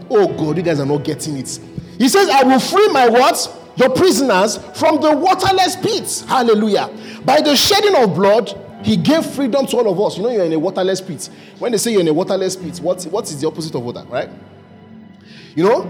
Oh 0.09 0.27
God, 0.27 0.57
you 0.57 0.63
guys 0.63 0.79
are 0.79 0.85
not 0.85 1.03
getting 1.03 1.37
it. 1.37 1.59
He 1.97 2.07
says, 2.07 2.29
I 2.29 2.43
will 2.43 2.59
free 2.59 2.87
my 2.89 3.09
what? 3.09 3.62
Your 3.75 3.89
prisoners 3.89 4.57
from 4.75 5.01
the 5.01 5.15
waterless 5.15 5.75
pits. 5.75 6.21
Hallelujah. 6.21 6.89
By 7.25 7.41
the 7.41 7.55
shedding 7.55 7.95
of 7.95 8.13
blood, 8.13 8.59
he 8.83 8.97
gave 8.97 9.25
freedom 9.25 9.65
to 9.67 9.77
all 9.77 9.89
of 9.89 9.99
us. 9.99 10.17
You 10.17 10.23
know, 10.23 10.29
you're 10.29 10.45
in 10.45 10.53
a 10.53 10.59
waterless 10.59 11.01
pit. 11.01 11.29
When 11.57 11.71
they 11.71 11.77
say 11.77 11.91
you're 11.91 12.01
in 12.01 12.07
a 12.07 12.13
waterless 12.13 12.55
pit, 12.55 12.77
what, 12.79 13.01
what 13.05 13.25
is 13.25 13.39
the 13.41 13.47
opposite 13.47 13.73
of 13.75 13.83
water, 13.83 14.03
right? 14.09 14.29
You 15.55 15.63
know, 15.63 15.81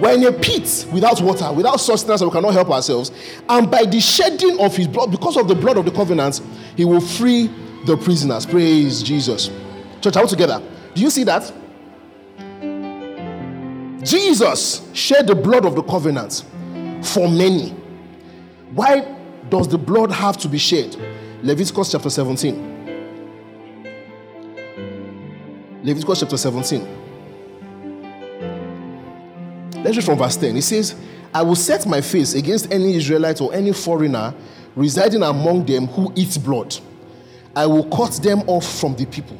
we're 0.00 0.14
in 0.14 0.24
a 0.24 0.32
pit 0.32 0.86
without 0.92 1.20
water, 1.20 1.52
without 1.52 1.76
sustenance, 1.76 2.20
and 2.20 2.30
we 2.30 2.34
cannot 2.34 2.54
help 2.54 2.70
ourselves. 2.70 3.12
And 3.48 3.70
by 3.70 3.84
the 3.84 4.00
shedding 4.00 4.58
of 4.60 4.76
his 4.76 4.88
blood, 4.88 5.10
because 5.10 5.36
of 5.36 5.48
the 5.48 5.54
blood 5.54 5.76
of 5.76 5.84
the 5.84 5.90
covenant, 5.90 6.40
he 6.76 6.84
will 6.84 7.00
free 7.00 7.50
the 7.84 7.96
prisoners. 7.96 8.46
Praise 8.46 9.02
Jesus. 9.02 9.50
Church, 10.00 10.16
we 10.16 10.26
together? 10.26 10.62
Do 10.94 11.02
you 11.02 11.10
see 11.10 11.24
that? 11.24 11.52
Jesus 14.02 14.88
shed 14.94 15.26
the 15.26 15.34
blood 15.34 15.64
of 15.64 15.74
the 15.74 15.82
covenant 15.82 16.44
for 17.02 17.28
many. 17.28 17.70
Why 18.72 19.16
does 19.48 19.68
the 19.68 19.78
blood 19.78 20.10
have 20.12 20.36
to 20.38 20.48
be 20.48 20.58
shed? 20.58 20.96
Leviticus 21.42 21.92
chapter 21.92 22.10
17. 22.10 22.76
Leviticus 25.82 26.20
chapter 26.20 26.36
17. 26.36 26.96
Let's 29.82 29.96
read 29.96 30.04
from 30.04 30.18
verse 30.18 30.36
10. 30.36 30.56
It 30.56 30.62
says, 30.62 30.96
I 31.32 31.42
will 31.42 31.54
set 31.54 31.86
my 31.86 32.00
face 32.00 32.34
against 32.34 32.72
any 32.72 32.94
Israelite 32.96 33.40
or 33.40 33.54
any 33.54 33.72
foreigner 33.72 34.34
residing 34.74 35.22
among 35.22 35.64
them 35.66 35.86
who 35.86 36.12
eats 36.16 36.36
blood. 36.36 36.76
I 37.54 37.66
will 37.66 37.88
cut 37.88 38.12
them 38.22 38.40
off 38.48 38.80
from 38.80 38.96
the 38.96 39.06
people. 39.06 39.38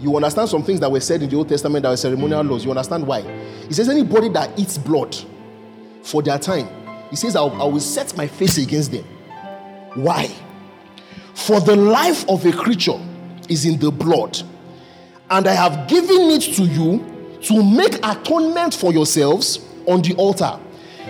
You 0.00 0.14
understand 0.16 0.48
some 0.48 0.62
things 0.62 0.80
that 0.80 0.90
were 0.90 1.00
said 1.00 1.22
in 1.22 1.30
the 1.30 1.36
Old 1.36 1.48
Testament 1.48 1.84
that 1.84 1.90
were 1.90 1.96
ceremonial 1.96 2.42
laws. 2.42 2.64
You 2.64 2.70
understand 2.70 3.06
why? 3.06 3.22
He 3.66 3.72
says, 3.72 3.88
anybody 3.88 4.28
that 4.30 4.58
eats 4.58 4.76
blood 4.76 5.16
for 6.02 6.22
their 6.22 6.38
time, 6.38 6.68
he 7.10 7.16
says, 7.16 7.36
I 7.36 7.42
will 7.42 7.80
set 7.80 8.16
my 8.16 8.26
face 8.26 8.58
against 8.58 8.92
them. 8.92 9.04
Why? 9.94 10.30
For 11.34 11.60
the 11.60 11.76
life 11.76 12.28
of 12.28 12.44
a 12.46 12.52
creature 12.52 13.00
is 13.48 13.64
in 13.66 13.78
the 13.78 13.90
blood, 13.90 14.40
and 15.30 15.46
I 15.46 15.52
have 15.52 15.88
given 15.88 16.30
it 16.30 16.42
to 16.56 16.62
you 16.62 17.38
to 17.42 17.62
make 17.62 17.94
atonement 18.04 18.74
for 18.74 18.92
yourselves 18.92 19.66
on 19.86 20.02
the 20.02 20.14
altar. 20.14 20.58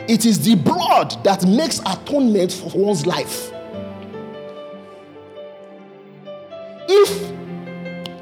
It 0.09 0.25
is 0.25 0.45
the 0.45 0.55
blood 0.55 1.23
that 1.25 1.45
makes 1.45 1.81
atonement 1.81 2.53
for 2.53 2.71
one's 2.79 3.07
life. 3.07 3.53
If 6.89 7.33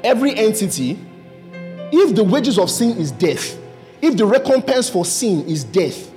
every 0.03 0.35
entity, 0.35 0.99
if 1.91 2.15
the 2.15 2.23
wages 2.23 2.57
of 2.59 2.69
sin 2.69 2.97
is 2.97 3.11
death, 3.11 3.57
if 4.01 4.17
the 4.17 4.25
recompense 4.25 4.89
for 4.89 5.05
sin 5.05 5.45
is 5.47 5.63
death, 5.63 6.08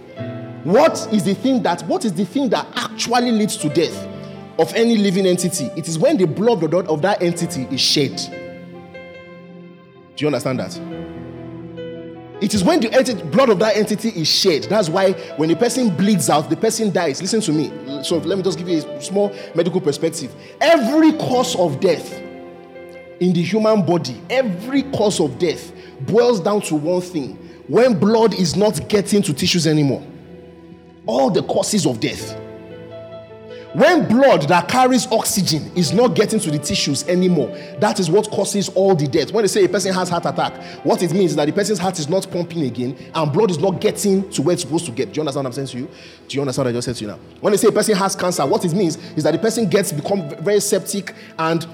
what 0.65 1.09
is 1.13 1.25
the 1.25 1.35
thing 1.35 1.63
that 1.63 1.83
what 1.83 2.05
is 2.05 2.13
the 2.13 2.25
thing 2.25 2.49
that 2.51 2.67
actually 2.77 3.33
leads 3.33 3.57
to 3.59 3.69
death 3.69 4.07
of 4.59 4.73
any 4.75 4.97
living 4.97 5.27
entity? 5.27 5.65
It 5.77 5.89
is 5.89 5.99
when 5.99 6.17
the 6.17 6.27
blood 6.27 6.63
of 6.75 7.03
that 7.03 7.23
entity 7.23 7.63
is 7.71 7.81
shed. 7.81 8.17
Do 10.15 10.25
you 10.25 10.27
understand 10.29 10.61
that? 10.61 10.79
It 12.43 12.55
is 12.55 12.65
when 12.65 12.81
the 12.81 13.29
blood 13.31 13.51
of 13.51 13.59
that 13.61 13.77
entity 13.77 14.09
is 14.11 14.29
shed. 14.29 14.65
That's 14.65 14.89
why 14.89 15.13
when 15.37 15.51
a 15.51 15.57
person 15.57 15.97
bleeds 15.97 16.29
out, 16.29 16.51
the 16.51 16.57
person 16.57 16.93
dies. 16.93 17.23
Listen 17.23 17.41
to 17.41 17.53
me. 17.53 18.05
So 18.05 18.19
let 18.19 18.37
me 18.37 18.43
just 18.43 18.59
give 18.59 18.69
you 18.69 18.79
a 18.85 19.01
small 19.01 19.33
medical 19.55 19.81
perspective. 19.81 20.35
Every 20.61 21.13
cause 21.13 21.55
of 21.57 21.79
death 21.81 22.13
in 23.21 23.33
the 23.33 23.43
human 23.43 23.87
body, 23.87 24.21
every 24.29 24.83
cause 24.91 25.21
of 25.21 25.39
death 25.39 25.73
boils 26.01 26.41
down 26.41 26.61
to 26.63 26.75
one 26.75 27.01
thing 27.01 27.37
when 27.69 27.99
blood 27.99 28.35
is 28.35 28.57
not 28.57 28.89
getting 28.89 29.23
to 29.23 29.33
tissues 29.33 29.69
anymore. 29.69 30.05
All 31.07 31.31
the 31.31 31.43
causes 31.43 31.87
of 31.87 32.01
death. 32.01 32.39
When 33.75 34.07
blood 34.07 34.43
that 34.49 34.69
carries 34.69 35.11
oxygen 35.11 35.73
is 35.75 35.95
not 35.95 36.15
getting 36.15 36.39
to 36.41 36.51
the 36.51 36.59
tissues 36.59 37.09
anymore, 37.09 37.49
that 37.81 37.99
is 37.99 38.11
what 38.11 38.31
causes 38.31 38.69
all 38.71 38.95
the 38.95 39.07
death. 39.07 39.33
When 39.33 39.45
they 39.45 39.49
say 39.49 39.65
a 39.65 39.69
person 39.69 39.95
has 39.95 40.11
heart 40.11 40.27
attack, 40.27 40.63
what 40.85 41.03
it 41.03 41.13
means 41.15 41.31
is 41.31 41.37
that 41.37 41.47
the 41.47 41.53
person's 41.53 41.79
heart 41.79 41.99
is 41.99 42.07
not 42.07 42.31
pumping 42.31 42.65
again 42.65 42.99
and 43.15 43.33
blood 43.33 43.51
is 43.51 43.59
not 43.59 43.81
getting 43.81 44.29
to 44.31 44.43
where 44.43 44.53
it's 44.53 44.63
supposed 44.63 44.85
to 44.87 44.93
get. 44.93 45.13
Do 45.13 45.19
you 45.19 45.23
understand 45.23 45.45
what 45.45 45.59
I'm 45.59 45.67
saying 45.67 45.69
to 45.69 45.79
you? 45.79 45.89
Do 46.29 46.37
you 46.37 46.43
understand 46.43 46.67
what 46.67 46.71
I 46.71 46.73
just 46.75 46.85
said 46.85 46.97
to 46.97 47.01
you 47.01 47.11
now? 47.13 47.19
When 47.41 47.53
they 47.53 47.57
say 47.57 47.69
a 47.69 47.73
person 47.73 47.95
has 47.97 48.15
cancer, 48.15 48.45
what 48.45 48.63
it 48.63 48.75
means 48.75 48.97
is 49.17 49.25
that 49.25 49.33
the 49.33 49.39
person 49.39 49.71
gets 49.71 49.91
become 49.91 50.29
very 50.45 50.61
septic 50.61 51.15
and 51.39 51.67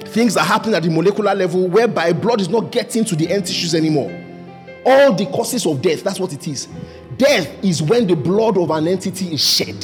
things 0.00 0.36
are 0.36 0.44
happening 0.44 0.74
at 0.74 0.82
the 0.82 0.90
molecular 0.90 1.34
level 1.34 1.68
whereby 1.68 2.12
blood 2.12 2.42
is 2.42 2.50
not 2.50 2.70
getting 2.70 3.02
to 3.06 3.16
the 3.16 3.32
end 3.32 3.46
tissues 3.46 3.74
anymore. 3.74 4.10
All 4.84 5.14
the 5.14 5.24
causes 5.26 5.64
of 5.64 5.80
death, 5.80 6.04
that's 6.04 6.20
what 6.20 6.34
it 6.34 6.46
is. 6.46 6.68
Death 7.20 7.62
is 7.62 7.82
when 7.82 8.06
the 8.06 8.16
blood 8.16 8.56
of 8.56 8.70
an 8.70 8.88
entity 8.88 9.34
is 9.34 9.46
shed. 9.46 9.76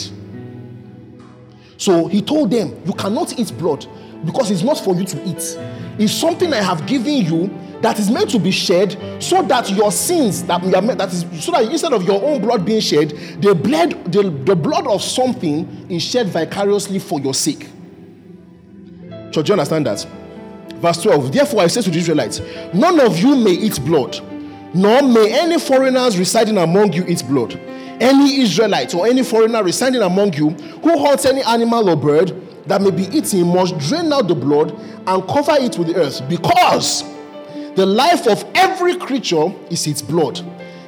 So 1.76 2.06
he 2.06 2.22
told 2.22 2.50
them, 2.50 2.80
You 2.86 2.94
cannot 2.94 3.38
eat 3.38 3.52
blood 3.58 3.86
because 4.24 4.50
it's 4.50 4.62
not 4.62 4.78
for 4.78 4.94
you 4.94 5.04
to 5.04 5.22
eat. 5.28 5.58
It's 5.98 6.14
something 6.14 6.50
I 6.54 6.62
have 6.62 6.86
given 6.86 7.12
you 7.12 7.50
that 7.82 7.98
is 7.98 8.10
meant 8.10 8.30
to 8.30 8.38
be 8.38 8.50
shed 8.50 8.96
so 9.22 9.42
that 9.42 9.68
your 9.68 9.92
sins 9.92 10.44
that, 10.44 10.62
that 10.62 11.12
is 11.12 11.44
so 11.44 11.52
that 11.52 11.64
instead 11.70 11.92
of 11.92 12.04
your 12.04 12.24
own 12.24 12.40
blood 12.40 12.64
being 12.64 12.80
shed, 12.80 13.10
the 13.42 13.54
blood, 13.54 14.10
the, 14.10 14.30
the 14.30 14.56
blood 14.56 14.86
of 14.86 15.02
something 15.02 15.90
is 15.90 16.02
shed 16.02 16.28
vicariously 16.28 16.98
for 16.98 17.20
your 17.20 17.34
sake. 17.34 17.68
So 19.32 19.42
do 19.42 19.48
you 19.48 19.52
understand 19.52 19.84
that? 19.84 20.06
Verse 20.76 21.02
12. 21.02 21.32
Therefore 21.34 21.60
I 21.60 21.66
say 21.66 21.82
to 21.82 21.90
the 21.90 21.98
Israelites, 21.98 22.40
none 22.72 22.98
of 22.98 23.18
you 23.18 23.36
may 23.36 23.50
eat 23.52 23.78
blood, 23.84 24.18
nor 24.74 25.02
may 25.02 25.32
any 25.32 25.58
foreigners 25.58 26.18
residing 26.18 26.58
among 26.58 26.92
you 26.92 27.04
eat 27.06 27.26
blood 27.26 27.58
any 28.00 28.40
Israelite 28.40 28.94
or 28.94 29.06
any 29.06 29.22
foreigner 29.22 29.62
residing 29.62 30.02
among 30.02 30.34
you 30.34 30.50
who 30.50 30.98
hunts 30.98 31.24
any 31.24 31.42
animal 31.42 31.88
or 31.88 31.96
bird, 31.96 32.32
that 32.66 32.82
may 32.82 32.90
be 32.90 33.04
eaten 33.16 33.46
must 33.46 33.78
drain 33.78 34.12
out 34.12 34.28
the 34.28 34.34
blood 34.34 34.72
and 35.06 35.28
cover 35.28 35.52
it 35.52 35.78
with 35.78 35.88
the 35.88 35.96
earth 35.96 36.28
because 36.28 37.04
the 37.74 37.86
life 37.86 38.26
of 38.26 38.44
every 38.54 38.96
creature 38.96 39.52
is 39.70 39.86
its 39.86 40.02
blood. 40.02 40.40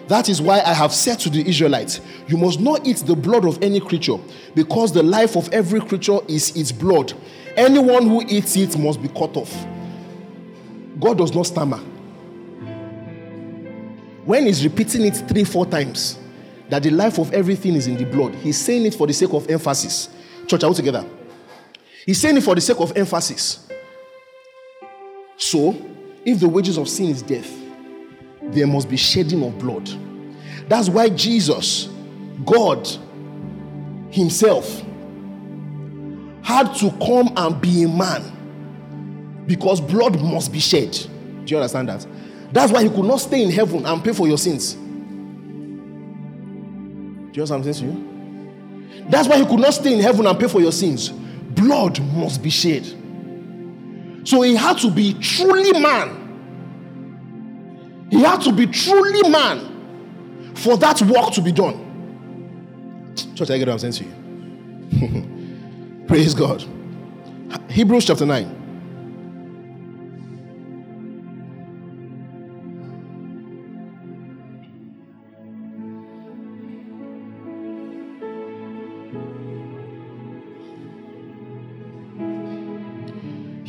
That 0.08 0.28
is 0.28 0.40
why 0.40 0.60
I 0.60 0.72
have 0.72 0.92
said 0.92 1.18
to 1.20 1.30
the 1.30 1.46
Israelites, 1.46 2.00
You 2.28 2.38
must 2.38 2.60
not 2.60 2.86
eat 2.86 2.98
the 2.98 3.14
blood 3.14 3.44
of 3.44 3.62
any 3.62 3.78
creature, 3.78 4.16
because 4.54 4.90
the 4.90 5.02
life 5.02 5.36
of 5.36 5.52
every 5.52 5.80
creature 5.80 6.18
is 6.28 6.56
its 6.56 6.72
blood. 6.72 7.12
Anyone 7.56 8.06
who 8.08 8.22
eats 8.26 8.56
it 8.56 8.78
must 8.78 9.02
be 9.02 9.08
cut 9.08 9.36
off. 9.36 9.66
God 10.98 11.18
does 11.18 11.34
not 11.34 11.46
stammer. 11.46 11.80
When 14.28 14.44
he's 14.44 14.62
repeating 14.62 15.06
it 15.06 15.16
three, 15.26 15.42
four 15.42 15.64
times, 15.64 16.18
that 16.68 16.82
the 16.82 16.90
life 16.90 17.18
of 17.18 17.32
everything 17.32 17.74
is 17.74 17.86
in 17.86 17.96
the 17.96 18.04
blood, 18.04 18.34
he's 18.34 18.58
saying 18.58 18.84
it 18.84 18.94
for 18.94 19.06
the 19.06 19.12
sake 19.14 19.32
of 19.32 19.48
emphasis. 19.48 20.10
Church, 20.46 20.62
are 20.64 20.68
we 20.68 20.74
together? 20.74 21.02
He's 22.04 22.20
saying 22.20 22.36
it 22.36 22.42
for 22.42 22.54
the 22.54 22.60
sake 22.60 22.78
of 22.78 22.94
emphasis. 22.94 23.66
So, 25.38 25.74
if 26.26 26.40
the 26.40 26.46
wages 26.46 26.76
of 26.76 26.90
sin 26.90 27.08
is 27.08 27.22
death, 27.22 27.50
there 28.42 28.66
must 28.66 28.90
be 28.90 28.98
shedding 28.98 29.42
of 29.42 29.58
blood. 29.58 29.88
That's 30.68 30.90
why 30.90 31.08
Jesus, 31.08 31.88
God 32.44 32.86
Himself, 34.10 34.82
had 36.42 36.74
to 36.74 36.90
come 37.02 37.32
and 37.34 37.58
be 37.62 37.84
a 37.84 37.88
man 37.88 39.44
because 39.46 39.80
blood 39.80 40.20
must 40.20 40.52
be 40.52 40.60
shed. 40.60 40.92
Do 40.92 41.44
you 41.46 41.56
understand 41.56 41.88
that? 41.88 42.06
That's 42.52 42.72
why 42.72 42.82
He 42.82 42.88
could 42.88 43.04
not 43.04 43.18
stay 43.18 43.42
in 43.42 43.50
heaven 43.50 43.84
and 43.86 44.02
pay 44.02 44.12
for 44.12 44.26
your 44.26 44.38
sins. 44.38 44.74
Do 44.74 44.80
you 47.34 47.42
understand 47.42 47.60
what 47.60 47.68
I'm 47.68 47.74
saying 47.74 47.92
to 47.92 47.98
you? 47.98 48.04
That's 49.10 49.28
why 49.28 49.38
He 49.38 49.46
could 49.46 49.60
not 49.60 49.74
stay 49.74 49.94
in 49.94 50.00
heaven 50.00 50.26
and 50.26 50.38
pay 50.38 50.48
for 50.48 50.60
your 50.60 50.72
sins. 50.72 51.10
Blood 51.10 52.00
must 52.14 52.42
be 52.42 52.50
shed. 52.50 52.84
So 54.24 54.42
He 54.42 54.54
had 54.54 54.78
to 54.78 54.90
be 54.90 55.14
truly 55.14 55.72
man 55.80 56.28
he 58.10 58.22
had 58.22 58.40
to 58.42 58.52
be 58.52 58.66
truly 58.66 59.28
man 59.28 60.52
for 60.54 60.76
that 60.78 61.02
work 61.02 61.32
to 61.34 61.42
be 61.42 61.52
done. 61.52 61.84
Church, 63.34 63.50
I 63.50 63.58
get 63.58 63.68
what 63.68 63.84
I'm 63.84 63.92
saying 63.92 63.92
to 63.92 64.04
you. 64.04 66.04
Praise 66.08 66.34
God. 66.34 66.64
Hebrews 67.68 68.06
chapter 68.06 68.24
9. 68.24 68.57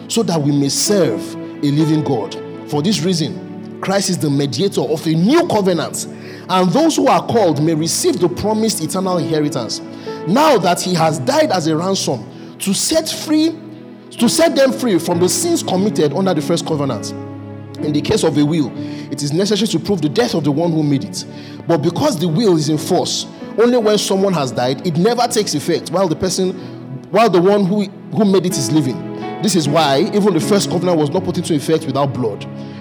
so 0.08 0.22
that 0.22 0.40
we 0.40 0.52
may 0.52 0.68
serve 0.68 1.34
a 1.34 1.70
living 1.70 2.04
God. 2.04 2.34
For 2.70 2.82
this 2.82 3.02
reason, 3.02 3.80
Christ 3.80 4.10
is 4.10 4.18
the 4.18 4.30
mediator 4.30 4.82
of 4.82 5.06
a 5.06 5.10
new 5.14 5.46
covenant, 5.48 6.06
and 6.48 6.70
those 6.70 6.96
who 6.96 7.08
are 7.08 7.26
called 7.26 7.62
may 7.62 7.74
receive 7.74 8.20
the 8.20 8.28
promised 8.28 8.82
eternal 8.82 9.18
inheritance. 9.18 9.80
Now 10.26 10.58
that 10.58 10.80
he 10.80 10.94
has 10.94 11.18
died 11.20 11.52
as 11.52 11.66
a 11.66 11.76
ransom 11.76 12.58
to 12.58 12.74
set 12.74 13.08
free 13.08 13.54
to 14.10 14.28
set 14.28 14.56
them 14.56 14.72
free 14.72 14.98
from 14.98 15.20
the 15.20 15.28
sins 15.28 15.62
committed 15.62 16.12
under 16.12 16.32
the 16.32 16.40
first 16.40 16.66
covenant. 16.66 17.12
In 17.84 17.92
the 17.92 18.00
case 18.00 18.24
of 18.24 18.38
a 18.38 18.44
will, 18.44 18.72
it 19.12 19.22
is 19.22 19.32
necessary 19.32 19.68
to 19.68 19.78
prove 19.78 20.00
the 20.00 20.08
death 20.08 20.34
of 20.34 20.44
the 20.44 20.52
one 20.52 20.72
who 20.72 20.82
made 20.82 21.04
it. 21.04 21.26
But 21.66 21.78
because 21.78 22.18
the 22.18 22.28
will 22.28 22.56
is 22.56 22.68
in 22.68 22.78
force, 22.78 23.26
only 23.58 23.76
when 23.76 23.98
someone 23.98 24.32
has 24.32 24.52
died, 24.52 24.86
it 24.86 24.96
never 24.96 25.26
takes 25.28 25.54
effect 25.54 25.90
while 25.90 26.08
the 26.08 26.16
person, 26.16 26.52
while 27.10 27.28
the 27.28 27.40
one 27.40 27.66
who, 27.66 27.84
who 28.16 28.24
made 28.24 28.46
it 28.46 28.56
is 28.56 28.72
living. 28.72 28.96
This 29.42 29.54
is 29.54 29.68
why 29.68 30.10
even 30.14 30.32
the 30.32 30.40
first 30.40 30.70
covenant 30.70 30.98
was 30.98 31.10
not 31.10 31.24
put 31.24 31.36
into 31.36 31.54
effect 31.54 31.84
without 31.84 32.14
blood. 32.14 32.40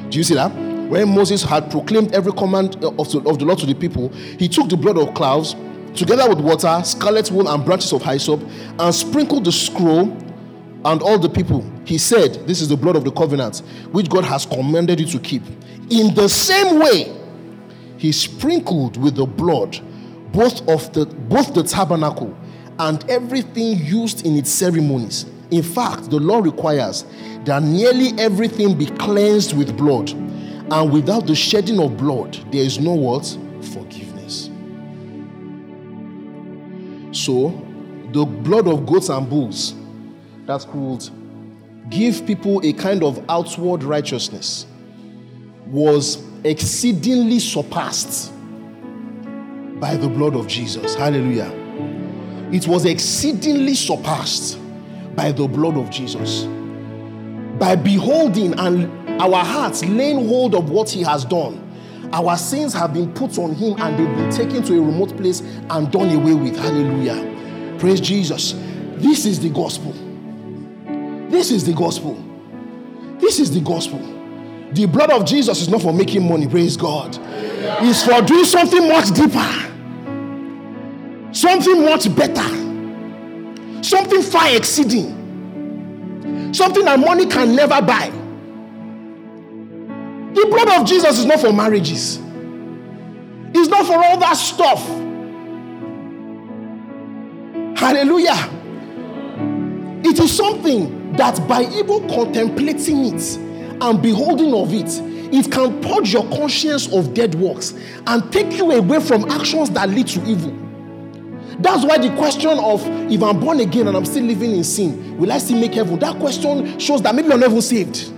Do 0.09 0.17
you 0.17 0.23
see 0.23 0.35
that? 0.35 0.49
When 0.89 1.09
Moses 1.09 1.43
had 1.43 1.69
proclaimed 1.69 2.13
every 2.13 2.31
command 2.31 2.75
of 2.83 3.11
the, 3.11 3.21
of 3.25 3.39
the 3.39 3.45
Lord 3.45 3.59
to 3.59 3.65
the 3.65 3.75
people, 3.75 4.09
he 4.09 4.47
took 4.47 4.69
the 4.69 4.77
blood 4.77 4.97
of 4.97 5.13
clouds 5.15 5.55
together 5.95 6.29
with 6.29 6.39
water, 6.39 6.81
scarlet 6.83 7.31
wool, 7.31 7.47
and 7.47 7.65
branches 7.65 7.93
of 7.93 8.03
hyssop, 8.03 8.41
and 8.79 8.93
sprinkled 8.93 9.45
the 9.45 9.51
scroll 9.51 10.11
and 10.85 11.01
all 11.01 11.17
the 11.17 11.29
people. 11.29 11.63
He 11.85 11.97
said, 11.97 12.47
This 12.47 12.61
is 12.61 12.69
the 12.69 12.77
blood 12.77 12.95
of 12.95 13.03
the 13.03 13.11
covenant, 13.11 13.59
which 13.91 14.09
God 14.09 14.23
has 14.25 14.45
commanded 14.45 14.99
you 14.99 15.07
to 15.07 15.19
keep. 15.19 15.43
In 15.89 16.13
the 16.13 16.27
same 16.27 16.79
way, 16.79 17.15
he 17.97 18.11
sprinkled 18.11 18.97
with 18.97 19.15
the 19.15 19.25
blood 19.25 19.79
both 20.31 20.67
of 20.67 20.91
the 20.93 21.05
both 21.05 21.53
the 21.53 21.63
tabernacle 21.63 22.35
and 22.79 23.09
everything 23.09 23.77
used 23.77 24.25
in 24.25 24.35
its 24.35 24.51
ceremonies. 24.51 25.25
In 25.51 25.63
fact, 25.63 26.09
the 26.09 26.19
law 26.19 26.39
requires 26.39 27.05
that 27.45 27.63
nearly 27.63 28.11
everything 28.19 28.77
be 28.77 28.87
cleansed 28.87 29.55
with 29.55 29.77
blood, 29.77 30.09
and 30.11 30.91
without 30.91 31.27
the 31.27 31.35
shedding 31.35 31.79
of 31.79 31.95
blood, 31.95 32.33
there 32.51 32.61
is 32.63 32.79
no 32.79 32.93
what? 32.93 33.37
So, 37.15 37.49
the 38.11 38.25
blood 38.25 38.67
of 38.67 38.85
goats 38.85 39.07
and 39.07 39.29
bulls 39.29 39.73
that 40.45 40.67
could 40.69 41.09
give 41.89 42.27
people 42.27 42.59
a 42.65 42.73
kind 42.73 43.03
of 43.03 43.23
outward 43.29 43.83
righteousness 43.83 44.65
was 45.67 46.21
exceedingly 46.43 47.39
surpassed 47.39 48.33
by 49.79 49.95
the 49.95 50.09
blood 50.09 50.35
of 50.35 50.47
Jesus. 50.47 50.93
Hallelujah. 50.95 51.49
It 52.51 52.67
was 52.67 52.83
exceedingly 52.83 53.75
surpassed 53.75 54.59
by 55.15 55.31
the 55.31 55.47
blood 55.47 55.77
of 55.77 55.89
Jesus. 55.89 56.43
By 57.57 57.77
beholding 57.77 58.59
and 58.59 59.21
our 59.21 59.45
hearts 59.45 59.85
laying 59.85 60.27
hold 60.27 60.53
of 60.53 60.69
what 60.69 60.89
he 60.89 61.01
has 61.03 61.23
done, 61.23 61.64
our 62.15 62.37
sins 62.37 62.73
have 62.73 62.93
been 62.93 63.13
put 63.13 63.37
on 63.37 63.53
him 63.53 63.75
and 63.81 63.99
they've 63.99 64.15
been 64.15 64.31
taken 64.31 64.63
to 64.63 64.73
a 64.77 64.81
remote 64.81 65.17
place 65.17 65.41
and 65.41 65.91
done 65.91 66.09
away 66.15 66.33
with. 66.33 66.55
Hallelujah. 66.55 67.77
Praise 67.77 67.99
Jesus. 67.99 68.53
This 68.95 69.25
is 69.25 69.41
the 69.41 69.49
gospel. 69.49 69.91
This 71.29 71.51
is 71.51 71.65
the 71.65 71.73
gospel. 71.73 72.13
This 73.19 73.41
is 73.41 73.53
the 73.53 73.59
gospel. 73.59 73.99
The 74.71 74.85
blood 74.85 75.11
of 75.11 75.25
Jesus 75.25 75.61
is 75.61 75.67
not 75.67 75.81
for 75.81 75.91
making 75.91 76.25
money, 76.25 76.47
praise 76.47 76.77
God. 76.77 77.17
It's 77.21 78.05
for 78.05 78.21
doing 78.21 78.45
something 78.45 78.87
much 78.87 79.11
deeper, 79.11 79.49
something 81.33 81.83
much 81.83 82.15
better, 82.15 83.83
something 83.83 84.21
far 84.21 84.55
exceeding, 84.55 86.53
something 86.53 86.85
that 86.85 86.97
money 86.97 87.25
can 87.25 87.55
never 87.55 87.81
buy. 87.81 88.09
The 90.35 90.45
blood 90.47 90.81
of 90.81 90.85
Jesus 90.85 91.19
is 91.19 91.25
not 91.25 91.39
for 91.39 91.53
marriages, 91.53 92.17
it's 93.53 93.69
not 93.69 93.85
for 93.85 93.95
all 93.95 94.19
that 94.19 94.33
stuff. 94.33 94.85
Hallelujah. 97.77 98.51
It 100.03 100.19
is 100.19 100.35
something 100.35 101.13
that 101.13 101.47
by 101.47 101.63
even 101.63 102.09
contemplating 102.09 103.15
it 103.15 103.37
and 103.81 104.01
beholding 104.01 104.53
of 104.53 104.73
it, 104.73 104.89
it 105.33 105.51
can 105.51 105.81
purge 105.81 106.13
your 106.13 106.27
conscience 106.29 106.91
of 106.91 107.13
dead 107.13 107.35
works 107.35 107.73
and 108.07 108.31
take 108.31 108.53
you 108.57 108.71
away 108.71 108.99
from 108.99 109.29
actions 109.31 109.69
that 109.71 109.89
lead 109.89 110.07
to 110.07 110.23
evil. 110.25 110.51
That's 111.59 111.85
why 111.85 111.97
the 111.97 112.13
question 112.17 112.59
of 112.59 112.85
if 113.09 113.23
I'm 113.23 113.39
born 113.39 113.61
again 113.61 113.87
and 113.87 113.95
I'm 113.95 114.05
still 114.05 114.25
living 114.25 114.51
in 114.51 114.63
sin, 114.65 115.17
will 115.17 115.31
I 115.31 115.37
still 115.37 115.59
make 115.59 115.73
heaven? 115.73 115.97
That 115.99 116.19
question 116.19 116.77
shows 116.77 117.01
that 117.03 117.15
maybe 117.15 117.29
you're 117.29 117.37
never 117.37 117.61
saved. 117.61 118.11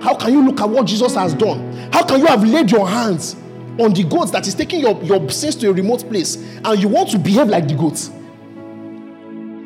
How 0.00 0.14
can 0.14 0.32
you 0.32 0.42
look 0.44 0.60
at 0.60 0.68
what 0.68 0.86
Jesus 0.86 1.14
has 1.14 1.34
done? 1.34 1.72
How 1.92 2.04
can 2.04 2.20
you 2.20 2.26
have 2.26 2.42
laid 2.42 2.70
your 2.70 2.88
hands 2.88 3.34
on 3.78 3.92
the 3.92 4.04
goats 4.04 4.30
that 4.30 4.46
is 4.46 4.54
taking 4.54 4.80
your, 4.80 5.00
your 5.02 5.28
sins 5.30 5.56
to 5.56 5.68
a 5.68 5.72
remote 5.72 6.08
place 6.08 6.36
and 6.36 6.80
you 6.80 6.88
want 6.88 7.10
to 7.10 7.18
behave 7.18 7.48
like 7.48 7.68
the 7.68 7.74
goats? 7.74 8.10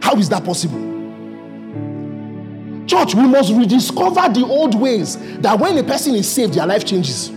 How 0.03 0.17
is 0.17 0.29
that 0.31 0.45
possible? 0.45 0.93
Church, 2.87 3.15
we 3.15 3.27
must 3.27 3.53
rediscover 3.53 4.29
the 4.29 4.45
old 4.45 4.75
ways 4.75 5.17
that 5.39 5.59
when 5.59 5.79
a 5.79 5.83
person 5.85 6.15
is 6.15 6.31
saved, 6.31 6.55
their 6.55 6.67
life 6.67 6.85
changes. 6.85 7.31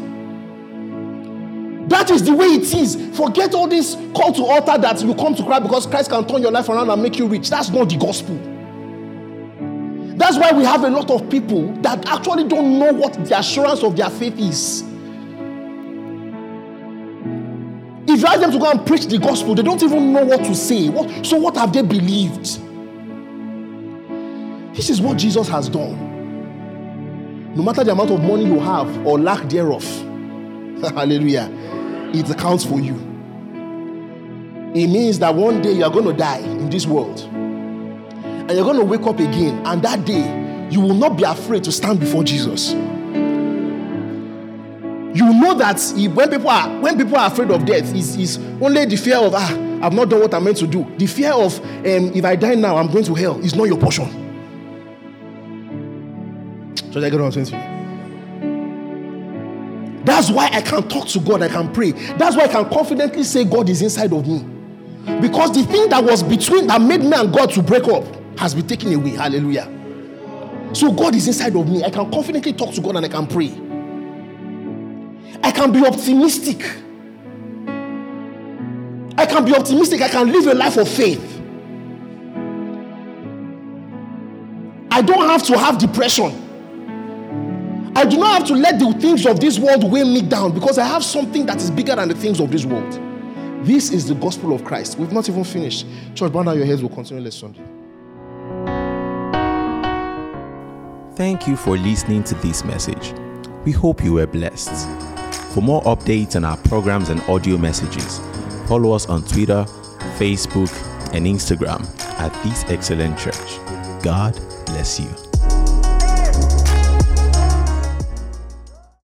That 1.87 2.09
is 2.11 2.23
the 2.23 2.33
way 2.33 2.47
it 2.47 2.73
is. 2.73 2.95
Forget 3.15 3.53
all 3.53 3.67
this 3.67 3.95
call 4.13 4.33
to 4.33 4.43
altar 4.43 4.77
that 4.77 5.01
you 5.01 5.15
come 5.15 5.35
to 5.35 5.43
Christ 5.43 5.63
because 5.63 5.85
Christ 5.85 6.09
can 6.09 6.27
turn 6.27 6.41
your 6.41 6.51
life 6.51 6.67
around 6.67 6.89
and 6.89 7.01
make 7.01 7.17
you 7.17 7.27
rich. 7.27 7.49
That's 7.49 7.69
not 7.69 7.89
the 7.89 7.95
gospel. 7.95 8.56
That's 10.17 10.35
why 10.35 10.51
we 10.51 10.63
have 10.63 10.83
a 10.83 10.89
lot 10.89 11.11
of 11.11 11.29
people 11.29 11.71
that 11.83 12.09
actually 12.09 12.47
don't 12.47 12.79
know 12.79 12.91
what 12.91 13.13
the 13.23 13.37
assurance 13.37 13.83
of 13.83 13.95
their 13.95 14.09
faith 14.09 14.37
is. 14.39 14.81
If 18.09 18.21
you 18.21 18.25
ask 18.25 18.39
them 18.39 18.51
to 18.51 18.57
go 18.57 18.71
and 18.71 18.83
preach 18.83 19.05
the 19.05 19.19
gospel, 19.19 19.53
they 19.53 19.61
don't 19.61 19.83
even 19.83 20.11
know 20.13 20.25
what 20.25 20.39
to 20.39 20.55
say. 20.55 20.89
What, 20.89 21.23
so, 21.23 21.37
what 21.37 21.55
have 21.55 21.71
they 21.71 21.83
believed? 21.83 22.45
This 24.75 24.89
is 24.89 24.99
what 25.01 25.17
Jesus 25.17 25.47
has 25.49 25.69
done. 25.69 26.05
No 27.55 27.61
matter 27.61 27.83
the 27.83 27.91
amount 27.91 28.09
of 28.09 28.19
money 28.23 28.45
you 28.45 28.59
have 28.59 29.05
or 29.05 29.19
lack 29.19 29.47
thereof, 29.49 29.83
hallelujah, 30.81 31.47
it 32.11 32.27
accounts 32.27 32.63
for 32.63 32.79
you. 32.79 32.95
It 34.73 34.87
means 34.87 35.19
that 35.19 35.35
one 35.35 35.61
day 35.61 35.73
you 35.73 35.83
are 35.83 35.91
going 35.91 36.05
to 36.05 36.13
die 36.13 36.39
in 36.39 36.71
this 36.71 36.87
world 36.87 37.19
and 38.47 38.55
you're 38.55 38.63
going 38.63 38.77
to 38.77 38.85
wake 38.85 39.01
up 39.01 39.19
again, 39.19 39.61
and 39.65 39.81
that 39.83 40.05
day 40.05 40.69
you 40.69 40.79
will 40.79 40.93
not 40.93 41.17
be 41.17 41.23
afraid 41.23 41.63
to 41.65 41.71
stand 41.71 41.99
before 41.99 42.23
Jesus. 42.23 42.71
You 45.13 45.33
know 45.33 45.53
that 45.55 45.81
when 46.13 46.29
people 46.29 46.49
are 46.49 46.79
when 46.79 46.97
people 46.97 47.17
are 47.17 47.27
afraid 47.27 47.51
of 47.51 47.65
death, 47.65 47.93
is 47.93 48.15
is 48.15 48.37
only 48.61 48.85
the 48.85 48.95
fear 48.95 49.17
of 49.17 49.33
ah, 49.35 49.51
I've 49.81 49.93
not 49.93 50.09
done 50.09 50.21
what 50.21 50.33
I'm 50.33 50.43
meant 50.43 50.57
to 50.57 50.67
do. 50.67 50.85
The 50.97 51.07
fear 51.07 51.33
of 51.33 51.59
um, 51.59 51.85
if 51.85 52.23
I 52.23 52.35
die 52.35 52.55
now, 52.55 52.77
I'm 52.77 52.91
going 52.91 53.03
to 53.05 53.15
hell 53.15 53.39
is 53.39 53.55
not 53.55 53.65
your 53.65 53.77
portion. 53.77 54.05
So 56.91 57.03
I 57.03 57.09
get 57.09 57.19
what 57.19 57.35
I'm 57.35 57.45
saying. 57.45 57.75
That's 60.05 60.29
why 60.31 60.49
I 60.53 60.61
can 60.61 60.87
talk 60.87 61.07
to 61.09 61.19
God, 61.19 61.41
I 61.41 61.49
can 61.49 61.71
pray. 61.73 61.91
That's 61.91 62.37
why 62.37 62.43
I 62.43 62.47
can 62.47 62.69
confidently 62.69 63.23
say 63.23 63.43
God 63.43 63.67
is 63.67 63.81
inside 63.81 64.13
of 64.13 64.25
me. 64.25 64.45
Because 65.19 65.53
the 65.53 65.63
thing 65.63 65.89
that 65.89 66.03
was 66.03 66.23
between 66.23 66.67
that 66.67 66.81
made 66.81 67.01
me 67.01 67.13
and 67.13 67.33
God 67.33 67.49
to 67.51 67.61
break 67.61 67.83
up 67.85 68.05
has 68.37 68.53
been 68.53 68.67
taken 68.67 68.93
away. 68.93 69.11
Hallelujah. 69.11 69.67
So 70.73 70.91
God 70.91 71.15
is 71.15 71.27
inside 71.27 71.55
of 71.55 71.67
me. 71.67 71.83
I 71.83 71.89
can 71.89 72.11
confidently 72.11 72.53
talk 72.53 72.73
to 72.75 72.81
God 72.81 72.95
and 72.97 73.05
I 73.05 73.09
can 73.09 73.27
pray. 73.27 73.49
I 75.43 75.51
can 75.51 75.71
be 75.71 75.85
optimistic. 75.85 76.61
I 79.17 79.25
can 79.25 79.45
be 79.45 79.55
optimistic. 79.55 80.01
I 80.01 80.09
can 80.09 80.31
live 80.31 80.47
a 80.47 80.53
life 80.53 80.77
of 80.77 80.87
faith. 80.87 81.41
I 84.91 85.01
don't 85.01 85.27
have 85.27 85.43
to 85.43 85.57
have 85.57 85.77
depression. 85.77 86.43
I 87.95 88.05
do 88.05 88.17
not 88.17 88.39
have 88.39 88.47
to 88.49 88.53
let 88.53 88.77
the 88.79 88.93
things 88.93 89.25
of 89.25 89.39
this 89.39 89.57
world 89.57 89.91
weigh 89.91 90.03
me 90.03 90.21
down 90.21 90.53
because 90.53 90.77
I 90.77 90.85
have 90.85 91.03
something 91.03 91.45
that 91.47 91.57
is 91.57 91.71
bigger 91.71 91.95
than 91.95 92.09
the 92.09 92.15
things 92.15 92.39
of 92.39 92.51
this 92.51 92.65
world. 92.65 92.99
This 93.65 93.91
is 93.91 94.07
the 94.07 94.15
gospel 94.15 94.53
of 94.53 94.63
Christ. 94.63 94.99
We've 94.99 95.11
not 95.11 95.27
even 95.27 95.43
finished. 95.43 95.85
Church, 96.13 96.31
bow 96.31 96.43
down 96.43 96.57
your 96.57 96.65
heads. 96.65 96.81
We'll 96.81 96.93
continue 96.93 97.23
next 97.23 97.37
Sunday. 97.37 97.63
Thank 101.17 101.47
you 101.47 101.55
for 101.55 101.75
listening 101.75 102.23
to 102.25 102.35
this 102.35 102.63
message. 102.63 103.11
We 103.65 103.71
hope 103.71 104.03
you 104.03 104.13
were 104.13 104.27
blessed. 104.27 104.87
For 105.51 105.61
more 105.61 105.81
updates 105.81 106.35
on 106.35 106.45
our 106.45 106.57
programs 106.57 107.09
and 107.09 107.21
audio 107.21 107.57
messages, 107.57 108.19
follow 108.67 108.91
us 108.91 109.09
on 109.09 109.23
Twitter, 109.23 109.65
Facebook, 110.19 110.71
and 111.15 111.25
Instagram 111.25 111.81
at 112.19 112.31
This 112.43 112.63
Excellent 112.65 113.17
Church. 113.17 114.03
God 114.03 114.39
bless 114.67 114.99
you. 114.99 115.26